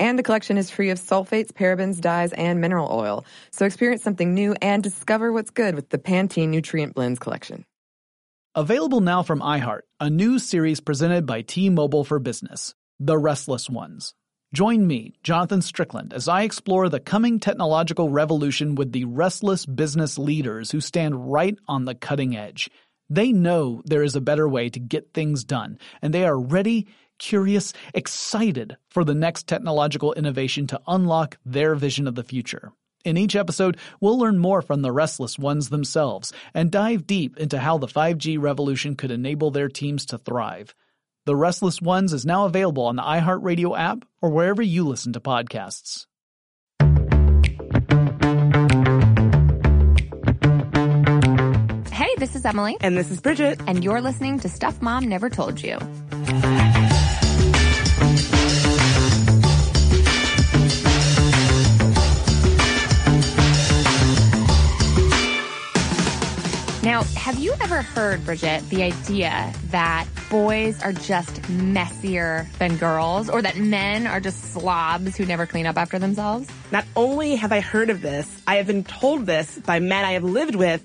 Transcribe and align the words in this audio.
And 0.00 0.18
the 0.18 0.22
collection 0.22 0.56
is 0.56 0.70
free 0.70 0.88
of 0.88 0.98
sulfates, 0.98 1.52
parabens, 1.52 2.00
dyes, 2.00 2.32
and 2.32 2.58
mineral 2.58 2.88
oil. 2.90 3.26
So 3.52 3.66
experience 3.66 4.02
something 4.02 4.32
new 4.32 4.56
and 4.62 4.82
discover 4.82 5.30
what's 5.30 5.50
good 5.50 5.74
with 5.74 5.90
the 5.90 5.98
Pantene 5.98 6.48
Nutrient 6.48 6.94
Blends 6.94 7.18
collection. 7.18 7.66
Available 8.54 9.02
now 9.02 9.22
from 9.22 9.40
iHeart, 9.40 9.82
a 10.00 10.08
new 10.08 10.38
series 10.38 10.80
presented 10.80 11.26
by 11.26 11.42
T-Mobile 11.42 12.04
for 12.04 12.18
Business, 12.18 12.74
The 12.98 13.18
Restless 13.18 13.68
Ones. 13.68 14.14
Join 14.54 14.86
me, 14.86 15.14
Jonathan 15.22 15.60
Strickland, 15.60 16.14
as 16.14 16.26
I 16.26 16.42
explore 16.42 16.88
the 16.88 16.98
coming 16.98 17.38
technological 17.38 18.08
revolution 18.08 18.74
with 18.74 18.92
the 18.92 19.04
restless 19.04 19.66
business 19.66 20.18
leaders 20.18 20.70
who 20.70 20.80
stand 20.80 21.30
right 21.30 21.56
on 21.68 21.84
the 21.84 21.94
cutting 21.94 22.34
edge. 22.34 22.70
They 23.10 23.32
know 23.32 23.82
there 23.84 24.02
is 24.02 24.16
a 24.16 24.20
better 24.20 24.48
way 24.48 24.70
to 24.70 24.80
get 24.80 25.12
things 25.12 25.44
done, 25.44 25.78
and 26.00 26.14
they 26.14 26.24
are 26.24 26.40
ready, 26.40 26.88
curious, 27.20 27.72
excited 27.94 28.76
for 28.88 29.04
the 29.04 29.14
next 29.14 29.46
technological 29.46 30.12
innovation 30.14 30.66
to 30.66 30.80
unlock 30.88 31.38
their 31.46 31.76
vision 31.76 32.08
of 32.08 32.16
the 32.16 32.24
future. 32.24 32.72
In 33.04 33.16
each 33.16 33.36
episode, 33.36 33.78
we'll 34.00 34.18
learn 34.18 34.38
more 34.38 34.60
from 34.60 34.82
the 34.82 34.92
restless 34.92 35.38
ones 35.38 35.68
themselves 35.68 36.32
and 36.52 36.70
dive 36.70 37.06
deep 37.06 37.36
into 37.38 37.58
how 37.58 37.78
the 37.78 37.86
5G 37.86 38.38
revolution 38.40 38.96
could 38.96 39.10
enable 39.10 39.50
their 39.52 39.68
teams 39.68 40.04
to 40.06 40.18
thrive. 40.18 40.74
The 41.26 41.36
Restless 41.36 41.80
Ones 41.80 42.12
is 42.12 42.26
now 42.26 42.46
available 42.46 42.84
on 42.84 42.96
the 42.96 43.02
iHeartRadio 43.02 43.78
app 43.78 44.04
or 44.20 44.30
wherever 44.30 44.62
you 44.62 44.84
listen 44.84 45.12
to 45.12 45.20
podcasts. 45.20 46.06
Hey, 51.92 52.14
this 52.16 52.34
is 52.34 52.44
Emily. 52.44 52.78
And 52.80 52.96
this 52.96 53.10
is 53.10 53.20
Bridget. 53.20 53.60
And 53.66 53.84
you're 53.84 54.00
listening 54.00 54.40
to 54.40 54.48
Stuff 54.48 54.80
Mom 54.80 55.04
Never 55.04 55.28
Told 55.28 55.62
You. 55.62 55.78
Now, 66.82 67.02
have 67.14 67.38
you 67.38 67.52
ever 67.60 67.82
heard, 67.82 68.24
Bridget, 68.24 68.66
the 68.70 68.82
idea 68.82 69.52
that 69.66 70.06
boys 70.30 70.82
are 70.82 70.94
just 70.94 71.46
messier 71.50 72.46
than 72.58 72.78
girls 72.78 73.28
or 73.28 73.42
that 73.42 73.58
men 73.58 74.06
are 74.06 74.18
just 74.18 74.54
slobs 74.54 75.14
who 75.14 75.26
never 75.26 75.44
clean 75.44 75.66
up 75.66 75.76
after 75.76 75.98
themselves? 75.98 76.48
Not 76.72 76.86
only 76.96 77.36
have 77.36 77.52
I 77.52 77.60
heard 77.60 77.90
of 77.90 78.00
this, 78.00 78.40
I 78.46 78.56
have 78.56 78.66
been 78.66 78.82
told 78.82 79.26
this 79.26 79.58
by 79.58 79.78
men 79.78 80.06
I 80.06 80.12
have 80.12 80.24
lived 80.24 80.54
with 80.54 80.82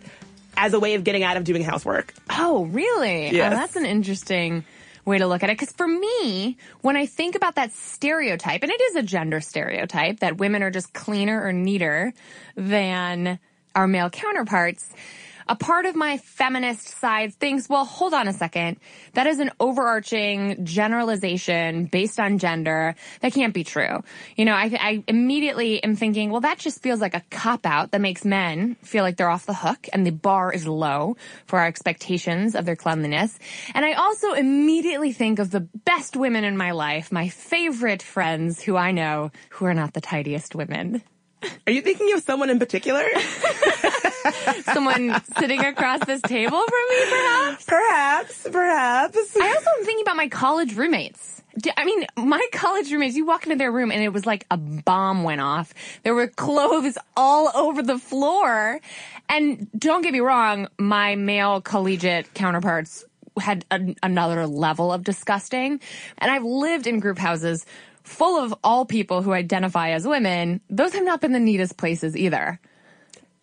as 0.58 0.74
a 0.74 0.82
way 0.82 0.96
of 0.96 1.06
getting 1.06 1.24
out 1.24 1.38
of 1.38 1.46
doing 1.46 1.64
housework. 1.64 2.14
Oh, 2.30 2.66
really? 2.66 3.28
Oh, 3.28 3.32
yes. 3.32 3.54
Oh, 3.54 3.56
that's 3.56 3.78
an 3.78 3.86
interesting 3.86 4.66
way 5.06 5.20
to 5.20 5.28
look 5.28 5.44
at 5.44 5.50
it. 5.50 5.58
Because 5.58 5.74
for 5.74 5.88
me, 5.88 6.58
when 6.82 6.98
I 6.98 7.06
think 7.06 7.36
about 7.36 7.56
that 7.56 7.72
stereotype, 7.72 8.64
and 8.64 8.72
it 8.72 8.82
is 8.82 8.98
a 8.98 9.02
gender 9.02 9.40
stereotype 9.40 10.20
that 10.20 10.36
women 10.40 10.62
are 10.62 10.72
just 10.72 10.92
cleaner 10.92 11.42
or 11.42 11.54
neater 11.54 12.14
than 12.58 13.40
our 13.74 13.88
male 13.88 14.10
counterparts, 14.10 14.90
a 15.48 15.56
part 15.56 15.86
of 15.86 15.96
my 15.96 16.18
feminist 16.18 16.88
side 16.88 17.34
thinks, 17.34 17.70
well, 17.70 17.86
hold 17.86 18.14
on 18.14 18.28
a 18.28 18.34
second. 18.34 18.78
That 19.14 19.28
is 19.28 19.40
an 19.40 19.52
overarching 19.60 20.66
generalization 20.66 21.86
based 21.86 22.20
on 22.20 22.40
gender. 22.40 22.96
That 23.22 23.34
can't 23.34 23.54
be 23.54 23.64
true. 23.64 24.04
You 24.36 24.46
know, 24.46 24.54
I, 24.54 24.72
I 24.80 25.04
immediately 25.08 25.84
am 25.84 25.96
thinking, 25.96 26.32
well, 26.32 26.42
that 26.42 26.60
just 26.60 26.82
feels 26.82 27.00
like 27.00 27.14
a 27.14 27.24
cop 27.30 27.66
out 27.66 27.92
that 27.92 28.02
makes 28.02 28.26
men 28.26 28.76
feel 28.82 29.04
like 29.04 29.18
they're 29.18 29.30
off 29.30 29.46
the 29.46 29.54
hook 29.54 29.88
and 29.94 30.06
the 30.06 30.12
bar 30.12 30.52
is 30.52 30.68
low 30.68 31.18
for 31.46 31.60
our 31.60 31.68
expectations 31.68 32.56
of 32.56 32.66
their 32.66 32.76
cleanliness. 32.76 33.38
And 33.74 33.86
I 33.86 33.94
also 33.94 34.34
immediately 34.34 35.12
think 35.12 35.40
of 35.40 35.52
the 35.52 35.62
best 35.86 36.16
women 36.16 36.44
in 36.44 36.58
my 36.58 36.72
life, 36.72 37.12
my 37.12 37.30
favorite 37.30 38.02
friends 38.02 38.62
who 38.62 38.76
I 38.76 38.92
know 38.92 39.32
who 39.50 39.66
are 39.66 39.74
not 39.74 39.94
the 39.94 40.02
tidiest 40.02 40.56
women. 40.56 41.04
Are 41.68 41.72
you 41.72 41.82
thinking 41.82 42.14
of 42.14 42.24
someone 42.24 42.50
in 42.50 42.60
particular? 42.60 43.04
Someone 44.74 45.22
sitting 45.38 45.64
across 45.64 46.04
this 46.06 46.22
table 46.22 46.64
from 46.64 46.84
me, 46.90 47.06
perhaps? 47.10 47.66
Perhaps, 47.66 48.48
perhaps. 48.52 49.38
I 49.40 49.48
also 49.48 49.70
am 49.80 49.86
thinking 49.86 50.02
about 50.02 50.16
my 50.16 50.28
college 50.28 50.76
roommates. 50.76 51.44
I 51.78 51.86
mean, 51.86 52.06
my 52.18 52.46
college 52.52 52.92
roommates, 52.92 53.16
you 53.16 53.26
walk 53.26 53.44
into 53.44 53.56
their 53.56 53.72
room 53.72 53.92
and 53.92 54.02
it 54.02 54.10
was 54.10 54.26
like 54.26 54.46
a 54.52 54.58
bomb 54.58 55.24
went 55.24 55.42
off. 55.42 55.74
There 56.04 56.14
were 56.14 56.28
clothes 56.28 56.98
all 57.16 57.52
over 57.56 57.82
the 57.82 57.98
floor. 57.98 58.82
And 59.30 59.68
don't 59.78 60.02
get 60.02 60.12
me 60.12 60.20
wrong, 60.20 60.68
my 60.78 61.16
male 61.16 61.62
collegiate 61.62 62.34
counterparts 62.34 63.06
had 63.40 63.66
an 63.72 63.96
another 64.02 64.48
level 64.48 64.92
of 64.92 65.04
disgusting. 65.04 65.80
And 66.18 66.32
I've 66.32 66.44
lived 66.44 66.88
in 66.88 67.00
group 67.00 67.18
houses 67.18 67.66
full 68.06 68.42
of 68.42 68.54
all 68.64 68.86
people 68.86 69.22
who 69.22 69.34
identify 69.34 69.90
as 69.90 70.08
women. 70.08 70.62
Those 70.70 70.94
have 70.94 71.04
not 71.04 71.22
been 71.22 71.34
the 71.34 71.40
neatest 71.40 71.76
places 71.76 72.16
either. 72.16 72.60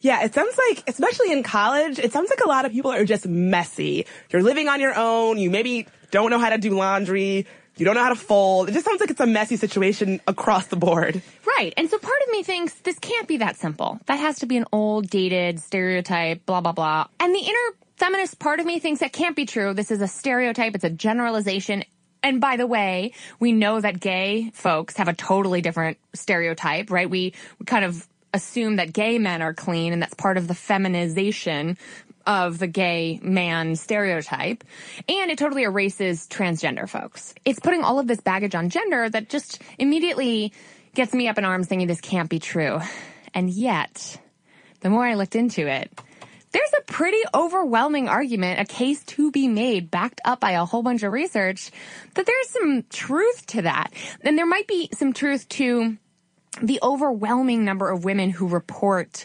Yeah, 0.00 0.24
it 0.24 0.34
sounds 0.34 0.58
like, 0.68 0.84
especially 0.88 1.30
in 1.30 1.42
college, 1.42 1.98
it 1.98 2.12
sounds 2.12 2.30
like 2.30 2.40
a 2.40 2.48
lot 2.48 2.64
of 2.64 2.72
people 2.72 2.90
are 2.90 3.04
just 3.04 3.26
messy. 3.26 4.06
You're 4.30 4.42
living 4.42 4.68
on 4.68 4.80
your 4.80 4.94
own. 4.96 5.38
You 5.38 5.50
maybe 5.50 5.86
don't 6.10 6.30
know 6.30 6.38
how 6.38 6.50
to 6.50 6.58
do 6.58 6.70
laundry. 6.70 7.46
You 7.76 7.86
don't 7.86 7.94
know 7.94 8.02
how 8.02 8.10
to 8.10 8.16
fold. 8.16 8.68
It 8.68 8.72
just 8.72 8.84
sounds 8.84 9.00
like 9.00 9.10
it's 9.10 9.20
a 9.20 9.26
messy 9.26 9.56
situation 9.56 10.20
across 10.26 10.66
the 10.66 10.76
board. 10.76 11.22
Right. 11.46 11.72
And 11.76 11.88
so 11.88 11.98
part 11.98 12.18
of 12.26 12.32
me 12.32 12.42
thinks 12.42 12.74
this 12.74 12.98
can't 12.98 13.28
be 13.28 13.38
that 13.38 13.56
simple. 13.56 14.00
That 14.06 14.18
has 14.18 14.40
to 14.40 14.46
be 14.46 14.56
an 14.56 14.66
old, 14.72 15.08
dated 15.08 15.60
stereotype, 15.60 16.44
blah, 16.46 16.60
blah, 16.60 16.72
blah. 16.72 17.06
And 17.20 17.34
the 17.34 17.40
inner 17.40 17.76
feminist 17.96 18.38
part 18.38 18.60
of 18.60 18.66
me 18.66 18.78
thinks 18.80 19.00
that 19.00 19.12
can't 19.12 19.36
be 19.36 19.46
true. 19.46 19.72
This 19.72 19.90
is 19.90 20.02
a 20.02 20.08
stereotype. 20.08 20.74
It's 20.74 20.84
a 20.84 20.90
generalization. 20.90 21.84
And 22.22 22.40
by 22.40 22.56
the 22.56 22.66
way, 22.66 23.12
we 23.40 23.52
know 23.52 23.80
that 23.80 23.98
gay 24.00 24.50
folks 24.54 24.96
have 24.96 25.08
a 25.08 25.14
totally 25.14 25.60
different 25.60 25.98
stereotype, 26.14 26.90
right? 26.90 27.08
We, 27.08 27.34
kind 27.66 27.84
of 27.84 28.06
assume 28.34 28.76
that 28.76 28.92
gay 28.92 29.18
men 29.18 29.42
are 29.42 29.54
clean 29.54 29.92
and 29.92 30.00
that's 30.00 30.14
part 30.14 30.36
of 30.36 30.48
the 30.48 30.54
feminization 30.54 31.76
of 32.26 32.58
the 32.58 32.66
gay 32.66 33.18
man 33.22 33.76
stereotype. 33.76 34.64
And 35.08 35.30
it 35.30 35.38
totally 35.38 35.64
erases 35.64 36.26
transgender 36.28 36.88
folks. 36.88 37.34
It's 37.44 37.60
putting 37.60 37.82
all 37.82 37.98
of 37.98 38.06
this 38.06 38.20
baggage 38.20 38.54
on 38.54 38.70
gender 38.70 39.08
that 39.10 39.28
just 39.28 39.60
immediately 39.78 40.52
gets 40.94 41.12
me 41.12 41.28
up 41.28 41.38
in 41.38 41.44
arms 41.44 41.66
thinking 41.66 41.88
this 41.88 42.00
can't 42.00 42.28
be 42.30 42.38
true. 42.38 42.80
And 43.34 43.50
yet, 43.50 44.20
the 44.80 44.90
more 44.90 45.04
I 45.04 45.14
looked 45.14 45.36
into 45.36 45.66
it, 45.66 45.90
there's 46.52 46.70
a 46.78 46.82
pretty 46.82 47.22
overwhelming 47.34 48.08
argument, 48.08 48.60
a 48.60 48.64
case 48.64 49.02
to 49.04 49.30
be 49.30 49.48
made, 49.48 49.90
backed 49.90 50.20
up 50.24 50.40
by 50.40 50.52
a 50.52 50.64
whole 50.64 50.82
bunch 50.82 51.02
of 51.02 51.12
research, 51.12 51.70
that 52.14 52.26
there's 52.26 52.48
some 52.50 52.84
truth 52.90 53.46
to 53.46 53.62
that. 53.62 53.92
And 54.20 54.36
there 54.36 54.46
might 54.46 54.66
be 54.66 54.88
some 54.92 55.12
truth 55.12 55.48
to 55.50 55.96
the 56.60 56.78
overwhelming 56.82 57.64
number 57.64 57.90
of 57.90 58.04
women 58.04 58.30
who 58.30 58.46
report 58.46 59.24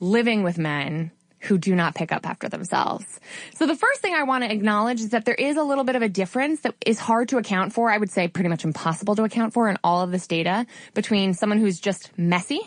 living 0.00 0.42
with 0.42 0.58
men 0.58 1.12
who 1.40 1.58
do 1.58 1.74
not 1.74 1.94
pick 1.94 2.10
up 2.10 2.26
after 2.26 2.48
themselves. 2.48 3.20
So 3.54 3.66
the 3.66 3.76
first 3.76 4.00
thing 4.00 4.14
I 4.14 4.24
want 4.24 4.42
to 4.42 4.50
acknowledge 4.50 5.00
is 5.00 5.10
that 5.10 5.24
there 5.24 5.34
is 5.34 5.56
a 5.56 5.62
little 5.62 5.84
bit 5.84 5.94
of 5.94 6.02
a 6.02 6.08
difference 6.08 6.62
that 6.62 6.74
is 6.84 6.98
hard 6.98 7.28
to 7.28 7.38
account 7.38 7.72
for. 7.72 7.90
I 7.90 7.98
would 7.98 8.10
say 8.10 8.26
pretty 8.26 8.48
much 8.48 8.64
impossible 8.64 9.14
to 9.16 9.24
account 9.24 9.54
for 9.54 9.68
in 9.68 9.78
all 9.84 10.02
of 10.02 10.10
this 10.10 10.26
data 10.26 10.66
between 10.94 11.34
someone 11.34 11.58
who's 11.58 11.78
just 11.78 12.18
messy 12.18 12.60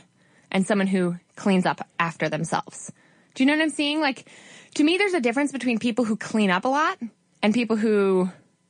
and 0.52 0.66
someone 0.66 0.88
who 0.88 1.18
cleans 1.36 1.66
up 1.66 1.86
after 2.00 2.30
themselves. 2.30 2.92
Do 3.40 3.44
you 3.44 3.48
know 3.48 3.56
what 3.56 3.64
I'm 3.64 3.70
saying? 3.70 4.02
Like, 4.02 4.26
to 4.74 4.84
me, 4.84 4.98
there's 4.98 5.14
a 5.14 5.22
difference 5.22 5.54
between 5.54 5.80
people 5.80 6.04
who 6.04 6.18
clean 6.18 6.50
up 6.50 6.66
a 6.66 6.68
lot 6.68 6.98
and 7.42 7.54
people 7.54 7.78
who 7.78 8.30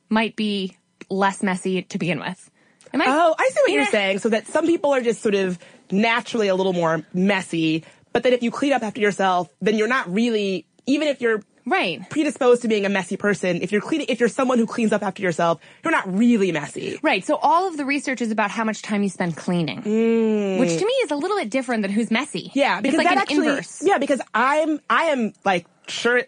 might 0.10 0.36
be 0.36 0.78
less 1.10 1.42
messy 1.42 1.82
to 1.82 1.98
begin 1.98 2.20
with. 2.20 2.52
Am 2.94 3.02
I? 3.02 3.06
Oh, 3.08 3.34
I 3.36 3.50
see 3.50 3.62
what 3.64 3.72
you're 3.72 3.88
saying. 3.88 4.20
So 4.20 4.30
that 4.30 4.46
some 4.46 4.68
people 4.68 4.94
are 4.94 5.02
just 5.02 5.24
sort 5.24 5.34
of 5.34 5.58
naturally 5.90 6.50
a 6.50 6.56
little 6.56 6.74
more 6.74 7.04
messy, 7.16 7.84
but 8.14 8.22
that 8.22 8.34
if 8.34 8.44
you 8.44 8.52
clean 8.52 8.72
up 8.72 8.84
after 8.84 9.02
yourself, 9.02 9.50
then 9.60 9.74
you're 9.74 9.88
not 9.88 10.14
really, 10.14 10.68
even 10.86 11.08
if 11.08 11.20
you're 11.20 11.42
Right. 11.70 12.10
predisposed 12.10 12.64
to 12.64 12.68
being 12.68 12.86
a 12.86 12.90
messy 12.90 13.16
person, 13.18 13.62
if 13.62 13.72
you're 13.72 13.82
cleaning, 13.82 14.08
if 14.10 14.20
you're 14.20 14.30
someone 14.30 14.58
who 14.58 14.66
cleans 14.66 14.92
up 14.92 15.04
after 15.04 15.22
yourself, 15.22 15.62
you're 15.84 15.92
not 15.92 16.12
really 16.12 16.52
messy. 16.52 17.00
Right. 17.02 17.24
So 17.24 17.36
all 17.36 17.68
of 17.68 17.78
the 17.78 17.86
research 17.86 18.22
is 18.22 18.32
about 18.32 18.52
how 18.52 18.64
much 18.64 18.82
time 18.82 19.04
you 19.04 19.10
spend 19.10 19.38
cleaning, 19.38 19.78
which 19.78 20.78
to 20.78 20.86
me 20.86 20.94
is 21.04 21.12
a 21.12 21.16
little 21.16 21.38
bit 21.38 21.50
different 21.50 21.84
than 21.84 21.92
who's 21.92 22.12
messy. 22.12 22.52
Yeah, 22.54 22.82
because 22.82 22.96
it's 23.00 23.06
like 23.06 23.16
that 23.16 23.22
actually, 23.22 23.48
inverse. 23.50 23.82
yeah, 23.84 23.98
because 23.98 24.22
I'm, 24.34 24.80
I 24.90 25.04
am 25.06 25.34
like 25.46 25.66
sure, 25.88 26.24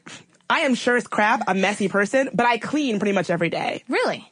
I 0.49 0.61
am 0.61 0.75
sure 0.75 0.95
as 0.97 1.07
crap 1.07 1.43
a 1.47 1.53
messy 1.55 1.87
person, 1.87 2.29
but 2.33 2.45
I 2.45 2.57
clean 2.57 2.99
pretty 2.99 3.13
much 3.13 3.29
every 3.29 3.49
day. 3.49 3.83
Really? 3.87 4.29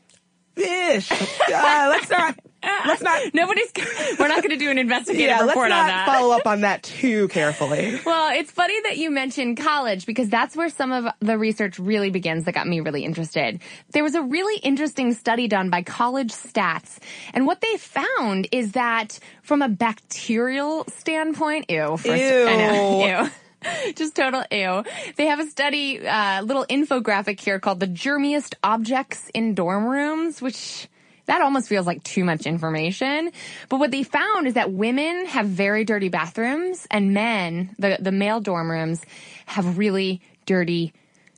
Ish. 0.55 1.11
Uh, 1.51 1.87
let's 1.89 2.09
not. 2.11 2.37
Let's 2.63 3.01
not. 3.01 3.21
Nobody's. 3.33 3.71
We're 4.19 4.27
not 4.27 4.37
going 4.43 4.49
to 4.51 4.57
do 4.57 4.69
an 4.69 4.77
investigative 4.77 5.27
Yeah, 5.29 5.45
report 5.45 5.69
not 5.69 5.81
on 5.81 5.87
that. 5.87 6.05
follow 6.07 6.35
up 6.35 6.45
on 6.47 6.61
that 6.61 6.83
too 6.83 7.27
carefully. 7.29 7.99
Well, 8.05 8.31
it's 8.37 8.51
funny 8.51 8.79
that 8.83 8.97
you 8.97 9.11
mentioned 9.11 9.57
college 9.57 10.05
because 10.05 10.29
that's 10.29 10.55
where 10.55 10.69
some 10.69 10.91
of 10.91 11.05
the 11.19 11.37
research 11.37 11.77
really 11.79 12.09
begins 12.09 12.45
that 12.45 12.53
got 12.53 12.67
me 12.67 12.79
really 12.79 13.03
interested. 13.03 13.59
There 13.91 14.03
was 14.03 14.15
a 14.15 14.21
really 14.23 14.59
interesting 14.61 15.13
study 15.13 15.47
done 15.47 15.69
by 15.69 15.83
College 15.83 16.31
Stats, 16.31 16.97
and 17.33 17.45
what 17.45 17.61
they 17.61 17.77
found 17.77 18.47
is 18.51 18.71
that 18.73 19.19
from 19.43 19.61
a 19.61 19.69
bacterial 19.69 20.85
standpoint, 20.87 21.69
ew, 21.69 21.97
first, 21.97 22.09
I 22.09 22.55
know, 22.55 23.05
Ew. 23.05 23.23
ew. 23.25 23.93
Just 23.95 24.15
total 24.15 24.43
ew. 24.51 24.83
They 25.17 25.27
have 25.27 25.39
a 25.39 25.45
study, 25.47 26.05
uh, 26.05 26.41
little 26.43 26.65
infographic 26.65 27.39
here 27.39 27.59
called 27.59 27.79
the 27.79 27.87
germiest 27.87 28.55
objects 28.63 29.29
in 29.33 29.53
dorm 29.53 29.85
rooms, 29.85 30.41
which 30.41 30.87
that 31.29 31.41
almost 31.41 31.69
feels 31.69 31.85
like 31.85 32.03
too 32.03 32.23
much 32.23 32.47
information. 32.47 33.31
But 33.69 33.77
what 33.77 33.91
they 33.91 34.01
found 34.01 34.47
is 34.47 34.55
that 34.55 34.71
women 34.71 35.27
have 35.27 35.45
very 35.45 35.85
dirty 35.85 36.09
bathrooms 36.09 36.87
and 36.89 37.13
men, 37.13 37.75
the, 37.77 37.97
the 37.99 38.11
male 38.11 38.41
dorm 38.41 38.69
rooms, 38.71 39.03
have 39.45 39.77
really 39.77 40.21
dirty 40.47 40.91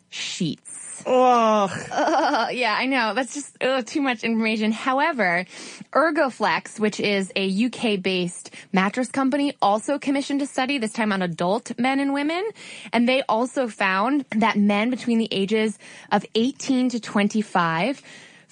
sheets. 0.09 1.03
Oh, 1.05 1.67
Uh, 1.91 2.47
yeah, 2.51 2.73
I 2.77 2.85
know. 2.85 3.13
That's 3.13 3.33
just 3.33 3.61
ugh, 3.61 3.85
too 3.85 4.01
much 4.01 4.23
information. 4.23 4.71
However, 4.71 5.45
Ergoflex, 5.91 6.79
which 6.79 7.01
is 7.01 7.31
a 7.35 7.65
UK 7.65 8.01
based 8.01 8.51
mattress 8.71 9.09
company, 9.09 9.57
also 9.61 9.99
commissioned 9.99 10.41
a 10.41 10.45
study, 10.45 10.77
this 10.77 10.93
time 10.93 11.11
on 11.11 11.21
adult 11.21 11.77
men 11.77 11.99
and 11.99 12.13
women. 12.13 12.47
And 12.93 13.09
they 13.09 13.23
also 13.27 13.67
found 13.67 14.23
that 14.31 14.55
men 14.57 14.89
between 14.89 15.17
the 15.17 15.27
ages 15.31 15.77
of 16.13 16.25
18 16.33 16.89
to 16.89 16.99
25, 17.01 18.01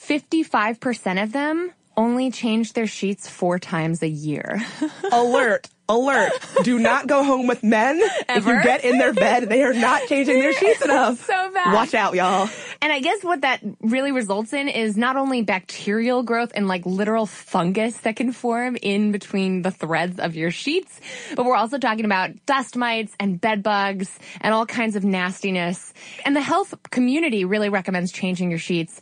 55% 0.09 1.21
of 1.21 1.31
them 1.33 1.71
only 1.95 2.31
change 2.31 2.73
their 2.73 2.87
sheets 2.87 3.29
four 3.29 3.59
times 3.59 4.01
a 4.01 4.07
year. 4.07 4.59
alert, 5.11 5.67
alert. 5.87 6.31
Do 6.63 6.79
not 6.79 7.05
go 7.05 7.23
home 7.23 7.45
with 7.45 7.61
men. 7.61 8.01
If 8.27 8.47
you 8.47 8.63
get 8.63 8.83
in 8.83 8.97
their 8.97 9.13
bed, 9.13 9.49
they 9.49 9.61
are 9.61 9.73
not 9.73 10.07
changing 10.07 10.39
their 10.39 10.53
sheets 10.53 10.81
enough. 10.81 11.23
So 11.23 11.51
bad. 11.53 11.73
Watch 11.75 11.93
out, 11.93 12.15
y'all. 12.15 12.49
And 12.81 12.91
I 12.91 13.01
guess 13.01 13.23
what 13.23 13.41
that 13.41 13.61
really 13.81 14.11
results 14.11 14.51
in 14.51 14.67
is 14.67 14.97
not 14.97 15.15
only 15.15 15.43
bacterial 15.43 16.23
growth 16.23 16.53
and 16.55 16.67
like 16.67 16.87
literal 16.87 17.27
fungus 17.27 17.95
that 17.99 18.15
can 18.15 18.31
form 18.31 18.77
in 18.81 19.11
between 19.11 19.61
the 19.61 19.69
threads 19.69 20.17
of 20.17 20.35
your 20.35 20.49
sheets, 20.49 20.99
but 21.35 21.45
we're 21.45 21.55
also 21.55 21.77
talking 21.77 22.05
about 22.05 22.31
dust 22.47 22.75
mites 22.75 23.13
and 23.19 23.39
bed 23.39 23.61
bugs 23.61 24.17
and 24.41 24.55
all 24.55 24.65
kinds 24.65 24.95
of 24.95 25.03
nastiness. 25.03 25.93
And 26.25 26.35
the 26.35 26.41
health 26.41 26.73
community 26.89 27.45
really 27.45 27.69
recommends 27.69 28.11
changing 28.11 28.49
your 28.49 28.59
sheets 28.59 29.01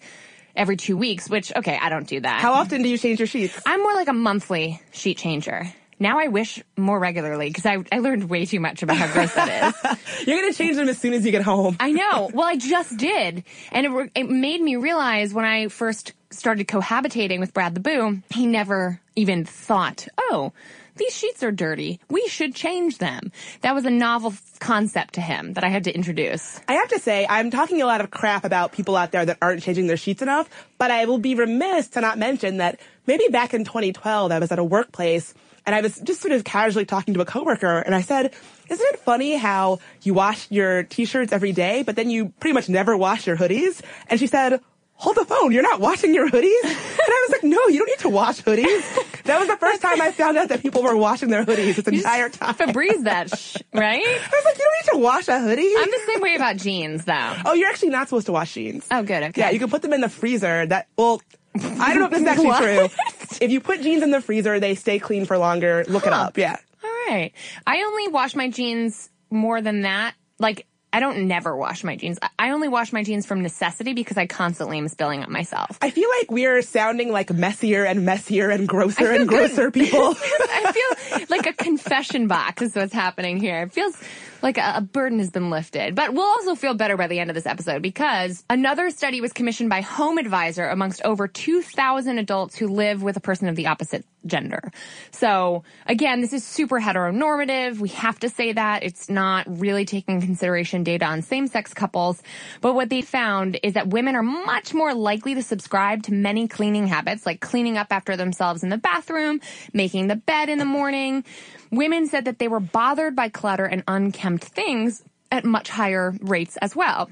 every 0.58 0.76
two 0.78 0.98
weeks, 0.98 1.30
which, 1.30 1.54
okay, 1.56 1.78
I 1.82 1.90
don't 1.90 2.08
do 2.08 2.20
that. 2.20 2.42
How 2.42 2.54
often 2.54 2.82
do 2.84 2.90
you 2.90 2.98
change 2.98 3.20
your 3.20 3.28
sheets? 3.28 3.60
I'm 3.66 3.82
more 3.82 3.94
like 3.94 4.08
a 4.08 4.14
monthly 4.14 4.82
sheet 4.92 5.18
changer. 5.18 5.72
Now 6.00 6.20
I 6.20 6.28
wish 6.28 6.62
more 6.76 7.00
regularly 7.00 7.50
because 7.50 7.66
I, 7.66 7.78
I 7.92 8.00
learned 8.00 8.30
way 8.30 8.46
too 8.46 8.60
much 8.60 8.84
about 8.84 8.98
how 8.98 9.12
gross 9.12 9.34
that 9.34 9.74
is. 9.86 10.28
You're 10.28 10.40
gonna 10.40 10.54
change 10.54 10.76
them 10.76 10.88
as 10.90 11.00
soon 11.00 11.14
as 11.14 11.26
you 11.26 11.32
get 11.32 11.42
home. 11.42 11.78
I 11.80 11.92
know. 11.92 12.30
Well, 12.34 12.46
I 12.46 12.56
just 12.56 12.98
did. 12.98 13.44
And 13.72 13.86
it, 13.86 13.90
re- 13.90 14.12
it 14.14 14.30
made 14.30 14.62
me 14.62 14.76
realize 14.76 15.34
when 15.34 15.46
I 15.46 15.70
first 15.70 16.14
started 16.30 16.68
cohabitating 16.68 17.40
with 17.40 17.54
Brad 17.54 17.74
the 17.74 17.80
Boo, 17.80 18.22
he 18.30 18.46
never 18.46 19.00
even 19.16 19.44
thought, 19.46 20.08
oh, 20.20 20.54
these 20.98 21.16
sheets 21.16 21.44
are 21.44 21.52
dirty. 21.52 22.00
We 22.10 22.28
should 22.28 22.56
change 22.56 22.98
them. 22.98 23.32
That 23.62 23.76
was 23.76 23.86
a 23.86 23.90
novel 23.90 24.34
concept 24.60 25.16
to 25.16 25.22
him 25.22 25.54
that 25.54 25.64
I 25.64 25.70
had 25.70 25.86
to 25.86 25.94
introduce. 25.94 26.60
I 26.68 26.74
have 26.74 26.90
to 26.90 27.00
say, 27.00 27.26
I'm 27.30 27.52
talking 27.52 27.82
a 27.82 27.86
lot 27.86 28.02
of 28.02 28.12
crap 28.12 28.44
about 28.44 28.72
people 28.72 28.96
out 28.96 29.12
there 29.12 29.26
that 29.26 29.38
aren't 29.42 29.64
changing 29.64 29.88
their 29.88 29.98
sheets 29.98 30.22
enough, 30.22 30.50
but 30.78 30.92
I 30.92 31.06
will 31.06 31.18
be 31.18 31.36
remiss 31.36 31.90
to 31.90 32.02
not 32.02 32.18
mention 32.18 32.58
that 32.58 32.80
maybe 33.06 33.28
back 33.30 33.54
in 33.54 33.64
2012, 33.64 34.32
I 34.32 34.40
was 34.40 34.52
at 34.52 34.60
a 34.60 34.64
workplace 34.64 35.34
and 35.66 35.76
I 35.76 35.82
was 35.82 36.00
just 36.00 36.22
sort 36.22 36.32
of 36.32 36.44
casually 36.44 36.86
talking 36.86 37.14
to 37.14 37.22
a 37.22 37.26
coworker 37.26 37.80
and 37.80 37.94
I 37.94 38.02
said, 38.02 38.34
isn't 38.70 38.94
it 38.94 39.00
funny 39.00 39.36
how 39.36 39.80
you 40.02 40.14
wash 40.14 40.50
your 40.50 40.84
t-shirts 40.84 41.34
every 41.34 41.52
day, 41.52 41.84
but 41.84 41.96
then 41.96 42.10
you 42.10 42.30
pretty 42.40 42.54
much 42.54 42.70
never 42.70 42.96
wash 42.96 43.28
your 43.28 43.38
hoodies? 43.38 43.82
And 44.10 44.20
she 44.20 44.28
said, 44.28 44.62
hold 44.98 45.16
the 45.16 45.26
phone, 45.26 45.52
you're 45.52 45.64
not 45.64 45.80
washing 45.80 46.14
your 46.14 46.30
hoodies? 46.30 46.64
And 46.64 46.74
I 47.10 47.26
was 47.28 47.32
like, 47.32 47.44
no, 47.44 47.68
you 47.68 47.78
don't 47.80 47.88
need 47.88 48.00
to 48.00 48.10
wash 48.10 48.42
hoodies. 48.42 49.24
That 49.24 49.40
was 49.40 49.48
the 49.48 49.58
first 49.58 49.82
time 49.82 50.02
I 50.02 50.12
found 50.12 50.38
out 50.38 50.50
that 50.50 50.62
people 50.62 50.82
were 50.84 50.96
washing 50.98 51.30
their 51.30 51.46
hoodies 51.46 51.76
this 51.76 51.88
entire 51.88 52.30
time. 52.30 52.56
Febreze 52.56 53.04
that, 53.04 53.30
sh- 53.38 53.58
right? 53.74 54.02
I 54.02 54.30
was 54.32 54.46
like, 54.46 54.58
you 54.58 54.64
don't 54.64 54.74
need 54.86 54.92
to 54.94 55.04
wash 55.04 55.28
a 55.28 55.40
hoodie. 55.40 55.72
I'm 55.78 55.90
the 55.92 56.02
same 56.08 56.22
way 56.22 56.36
about 56.36 56.58
jeans, 56.58 57.06
though. 57.06 57.34
Oh, 57.46 57.54
you're 57.54 57.70
actually 57.70 57.90
not 57.90 58.08
supposed 58.10 58.26
to 58.28 58.32
wash 58.32 58.54
jeans. 58.54 58.88
Oh, 58.92 59.04
good. 59.04 59.24
Okay. 59.24 59.42
Yeah, 59.42 59.50
you 59.52 59.60
can 59.60 59.70
put 59.70 59.82
them 59.82 59.94
in 59.94 60.02
the 60.02 60.10
freezer. 60.10 60.66
That 60.66 60.88
well, 60.98 61.22
I 61.56 61.94
don't 61.94 62.00
know 62.00 62.06
if 62.06 62.12
this 62.12 62.22
is 62.22 62.28
actually 62.28 62.46
What? 62.48 62.62
true. 62.64 63.38
If 63.42 63.52
you 63.52 63.60
put 63.62 63.82
jeans 63.82 64.04
in 64.04 64.12
the 64.12 64.22
freezer, 64.22 64.60
they 64.60 64.76
stay 64.76 65.00
clean 65.00 65.26
for 65.26 65.38
longer. 65.38 65.86
Look 65.88 66.08
it 66.08 66.14
up. 66.14 66.38
Yeah. 66.38 66.56
All 66.84 66.90
right. 67.10 67.32
I 67.66 67.82
only 67.84 68.08
wash 68.10 68.36
my 68.36 68.50
jeans 68.50 69.10
more 69.30 69.62
than 69.62 69.82
that. 69.82 70.14
Like, 70.40 70.67
I 70.94 71.00
don't 71.00 71.28
never 71.28 71.56
wash 71.56 71.84
my 71.84 71.96
jeans. 71.96 72.18
I- 72.22 72.50
only 72.58 72.70
wash 72.70 72.92
my 72.92 73.04
jeans 73.04 73.26
from 73.28 73.44
necessity 73.44 73.94
because 73.94 74.18
I 74.18 74.26
constantly 74.26 74.80
am 74.80 74.88
spilling 74.88 75.22
up 75.22 75.30
myself. 75.30 75.78
I 75.80 75.92
feel 75.92 76.10
like 76.20 76.32
we're 76.32 76.62
sounding 76.64 77.12
like 77.12 77.32
messier 77.32 77.84
and 77.84 78.04
messier 78.04 78.50
and 78.50 78.68
grosser 78.68 79.12
and 79.12 79.28
good. 79.30 79.50
grosser 79.52 79.70
people. 79.80 80.00
I 80.18 80.72
feel 80.74 81.26
like 81.30 81.46
a 81.46 81.54
confession 81.54 82.28
box 82.28 82.64
is 82.64 82.76
what's 82.76 82.94
happening 82.94 83.40
here. 83.40 83.62
It 83.64 83.74
feels 83.74 83.96
like 84.42 84.58
a, 84.58 84.74
a 84.78 84.82
burden 84.82 85.20
has 85.20 85.30
been 85.30 85.50
lifted. 85.52 85.94
But 85.94 86.14
we'll 86.14 86.24
also 86.26 86.56
feel 86.56 86.74
better 86.74 86.98
by 86.98 87.06
the 87.08 87.20
end 87.20 87.30
of 87.30 87.36
this 87.36 87.46
episode 87.46 87.82
because 87.84 88.44
another 88.50 88.90
study 88.90 89.22
was 89.22 89.34
commissioned 89.34 89.70
by 89.70 89.82
Home 89.82 90.18
Advisor 90.18 90.68
amongst 90.68 91.04
over 91.04 91.28
2,000 91.28 92.18
adults 92.18 92.56
who 92.58 92.68
live 92.68 93.04
with 93.04 93.18
a 93.18 93.22
person 93.22 93.50
of 93.50 93.56
the 93.56 93.68
opposite 93.68 94.04
gender. 94.28 94.72
So 95.12 95.64
again, 95.86 96.22
this 96.22 96.34
is 96.34 96.44
super 96.44 96.80
heteronormative. 96.80 97.80
We 97.80 97.90
have 97.90 98.20
to 98.20 98.30
say 98.30 98.54
that. 98.54 98.84
It's 98.84 99.10
not 99.10 99.46
really 99.48 99.86
taking 99.86 100.22
consideration 100.22 100.84
data 100.84 101.06
on 101.06 101.22
same-sex 101.22 101.74
couples. 101.74 102.22
But 102.62 102.76
what 102.76 102.90
they 102.90 103.02
found 103.02 103.60
is 103.64 103.74
that 103.74 103.88
women 103.88 104.16
are 104.16 104.24
much 104.24 104.74
more 104.74 104.94
likely 104.94 105.36
to 105.36 105.44
subscribe 105.44 106.04
to 106.04 106.14
many 106.14 106.48
cleaning 106.48 106.88
habits, 106.88 107.26
like 107.26 107.40
cleaning 107.40 107.78
up 107.78 107.88
after 107.92 108.16
themselves 108.16 108.64
in 108.64 108.70
the 108.70 108.78
bathroom, 108.78 109.42
making 109.74 110.08
the 110.08 110.16
bed 110.16 110.50
in 110.50 110.60
the 110.60 110.66
morning. 110.66 111.24
Women 111.72 112.08
said 112.08 112.26
that 112.26 112.40
they 112.40 112.48
were 112.48 112.60
bothered 112.60 113.16
by 113.16 113.30
clutter 113.30 113.66
and 113.66 113.84
unkempt 113.88 114.44
things 114.44 115.04
at 115.32 115.44
much 115.44 115.70
higher 115.70 116.14
rates 116.22 116.58
as 116.58 116.76
well. 116.76 117.10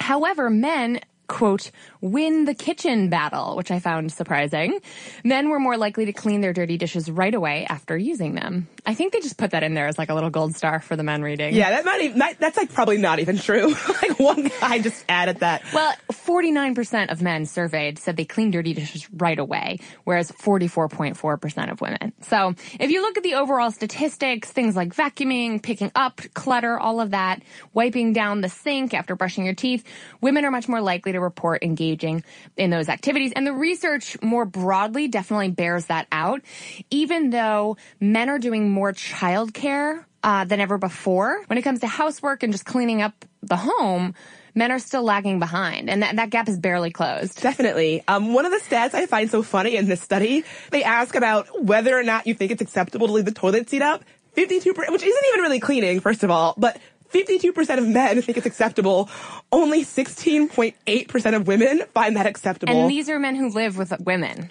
However, 0.00 0.50
men 0.50 1.00
quote, 1.26 1.70
win 2.04 2.44
the 2.44 2.54
kitchen 2.54 3.08
battle, 3.08 3.56
which 3.56 3.70
I 3.70 3.80
found 3.80 4.12
surprising. 4.12 4.78
Men 5.24 5.48
were 5.48 5.58
more 5.58 5.78
likely 5.78 6.04
to 6.04 6.12
clean 6.12 6.42
their 6.42 6.52
dirty 6.52 6.76
dishes 6.76 7.10
right 7.10 7.34
away 7.34 7.64
after 7.66 7.96
using 7.96 8.34
them. 8.34 8.68
I 8.84 8.92
think 8.92 9.14
they 9.14 9.20
just 9.20 9.38
put 9.38 9.52
that 9.52 9.62
in 9.62 9.72
there 9.72 9.86
as 9.86 9.96
like 9.96 10.10
a 10.10 10.14
little 10.14 10.28
gold 10.28 10.54
star 10.54 10.80
for 10.80 10.96
the 10.96 11.02
men 11.02 11.22
reading. 11.22 11.54
yeah, 11.54 11.70
that 11.70 11.86
might 11.86 12.02
even, 12.02 12.18
that, 12.18 12.38
that's 12.38 12.58
like 12.58 12.74
probably 12.74 12.98
not 12.98 13.20
even 13.20 13.38
true. 13.38 13.74
like 14.02 14.20
one 14.20 14.50
guy 14.60 14.80
just 14.80 15.02
added 15.08 15.40
that. 15.40 15.62
Well, 15.72 15.94
49% 16.12 17.10
of 17.10 17.22
men 17.22 17.46
surveyed 17.46 17.98
said 17.98 18.18
they 18.18 18.26
clean 18.26 18.50
dirty 18.50 18.74
dishes 18.74 19.10
right 19.10 19.38
away, 19.38 19.78
whereas 20.04 20.30
44.4% 20.30 21.72
of 21.72 21.80
women. 21.80 22.12
So 22.20 22.54
if 22.78 22.90
you 22.90 23.00
look 23.00 23.16
at 23.16 23.22
the 23.22 23.36
overall 23.36 23.70
statistics, 23.70 24.52
things 24.52 24.76
like 24.76 24.94
vacuuming, 24.94 25.62
picking 25.62 25.90
up 25.94 26.20
clutter, 26.34 26.78
all 26.78 27.00
of 27.00 27.12
that, 27.12 27.42
wiping 27.72 28.12
down 28.12 28.42
the 28.42 28.50
sink 28.50 28.92
after 28.92 29.16
brushing 29.16 29.46
your 29.46 29.54
teeth, 29.54 29.84
women 30.20 30.44
are 30.44 30.50
much 30.50 30.68
more 30.68 30.82
likely 30.82 31.12
to 31.12 31.20
report 31.20 31.62
engaging 31.62 31.93
in 32.02 32.70
those 32.70 32.88
activities. 32.88 33.32
And 33.34 33.46
the 33.46 33.52
research 33.52 34.20
more 34.22 34.44
broadly 34.44 35.08
definitely 35.08 35.50
bears 35.50 35.86
that 35.86 36.06
out, 36.10 36.42
even 36.90 37.30
though 37.30 37.76
men 38.00 38.28
are 38.28 38.38
doing 38.38 38.70
more 38.70 38.92
childcare 38.92 40.04
uh, 40.22 40.44
than 40.44 40.60
ever 40.60 40.78
before. 40.78 41.42
When 41.46 41.58
it 41.58 41.62
comes 41.62 41.80
to 41.80 41.86
housework 41.86 42.42
and 42.42 42.52
just 42.52 42.64
cleaning 42.64 43.02
up 43.02 43.24
the 43.42 43.56
home, 43.56 44.14
men 44.54 44.72
are 44.72 44.78
still 44.78 45.02
lagging 45.02 45.38
behind, 45.38 45.90
and 45.90 46.02
that, 46.02 46.16
that 46.16 46.30
gap 46.30 46.48
is 46.48 46.58
barely 46.58 46.90
closed. 46.90 47.42
Definitely. 47.42 48.02
Um, 48.08 48.32
one 48.32 48.46
of 48.46 48.52
the 48.52 48.58
stats 48.58 48.94
I 48.94 49.06
find 49.06 49.30
so 49.30 49.42
funny 49.42 49.76
in 49.76 49.86
this 49.86 50.00
study, 50.00 50.44
they 50.70 50.82
ask 50.82 51.14
about 51.14 51.62
whether 51.62 51.98
or 51.98 52.02
not 52.02 52.26
you 52.26 52.34
think 52.34 52.52
it's 52.52 52.62
acceptable 52.62 53.06
to 53.08 53.12
leave 53.12 53.24
the 53.24 53.32
toilet 53.32 53.68
seat 53.68 53.82
up. 53.82 54.04
52%, 54.36 54.66
which 54.66 55.02
isn't 55.02 55.24
even 55.28 55.40
really 55.42 55.60
cleaning, 55.60 56.00
first 56.00 56.24
of 56.24 56.30
all, 56.30 56.54
but 56.56 56.76
52% 57.14 57.78
of 57.78 57.86
men 57.86 58.20
think 58.22 58.36
it's 58.36 58.46
acceptable. 58.46 59.08
Only 59.52 59.84
16.8% 59.84 61.36
of 61.36 61.46
women 61.46 61.82
find 61.94 62.16
that 62.16 62.26
acceptable. 62.26 62.74
And 62.74 62.90
these 62.90 63.08
are 63.08 63.18
men 63.18 63.36
who 63.36 63.50
live 63.50 63.78
with 63.78 63.92
women. 64.00 64.50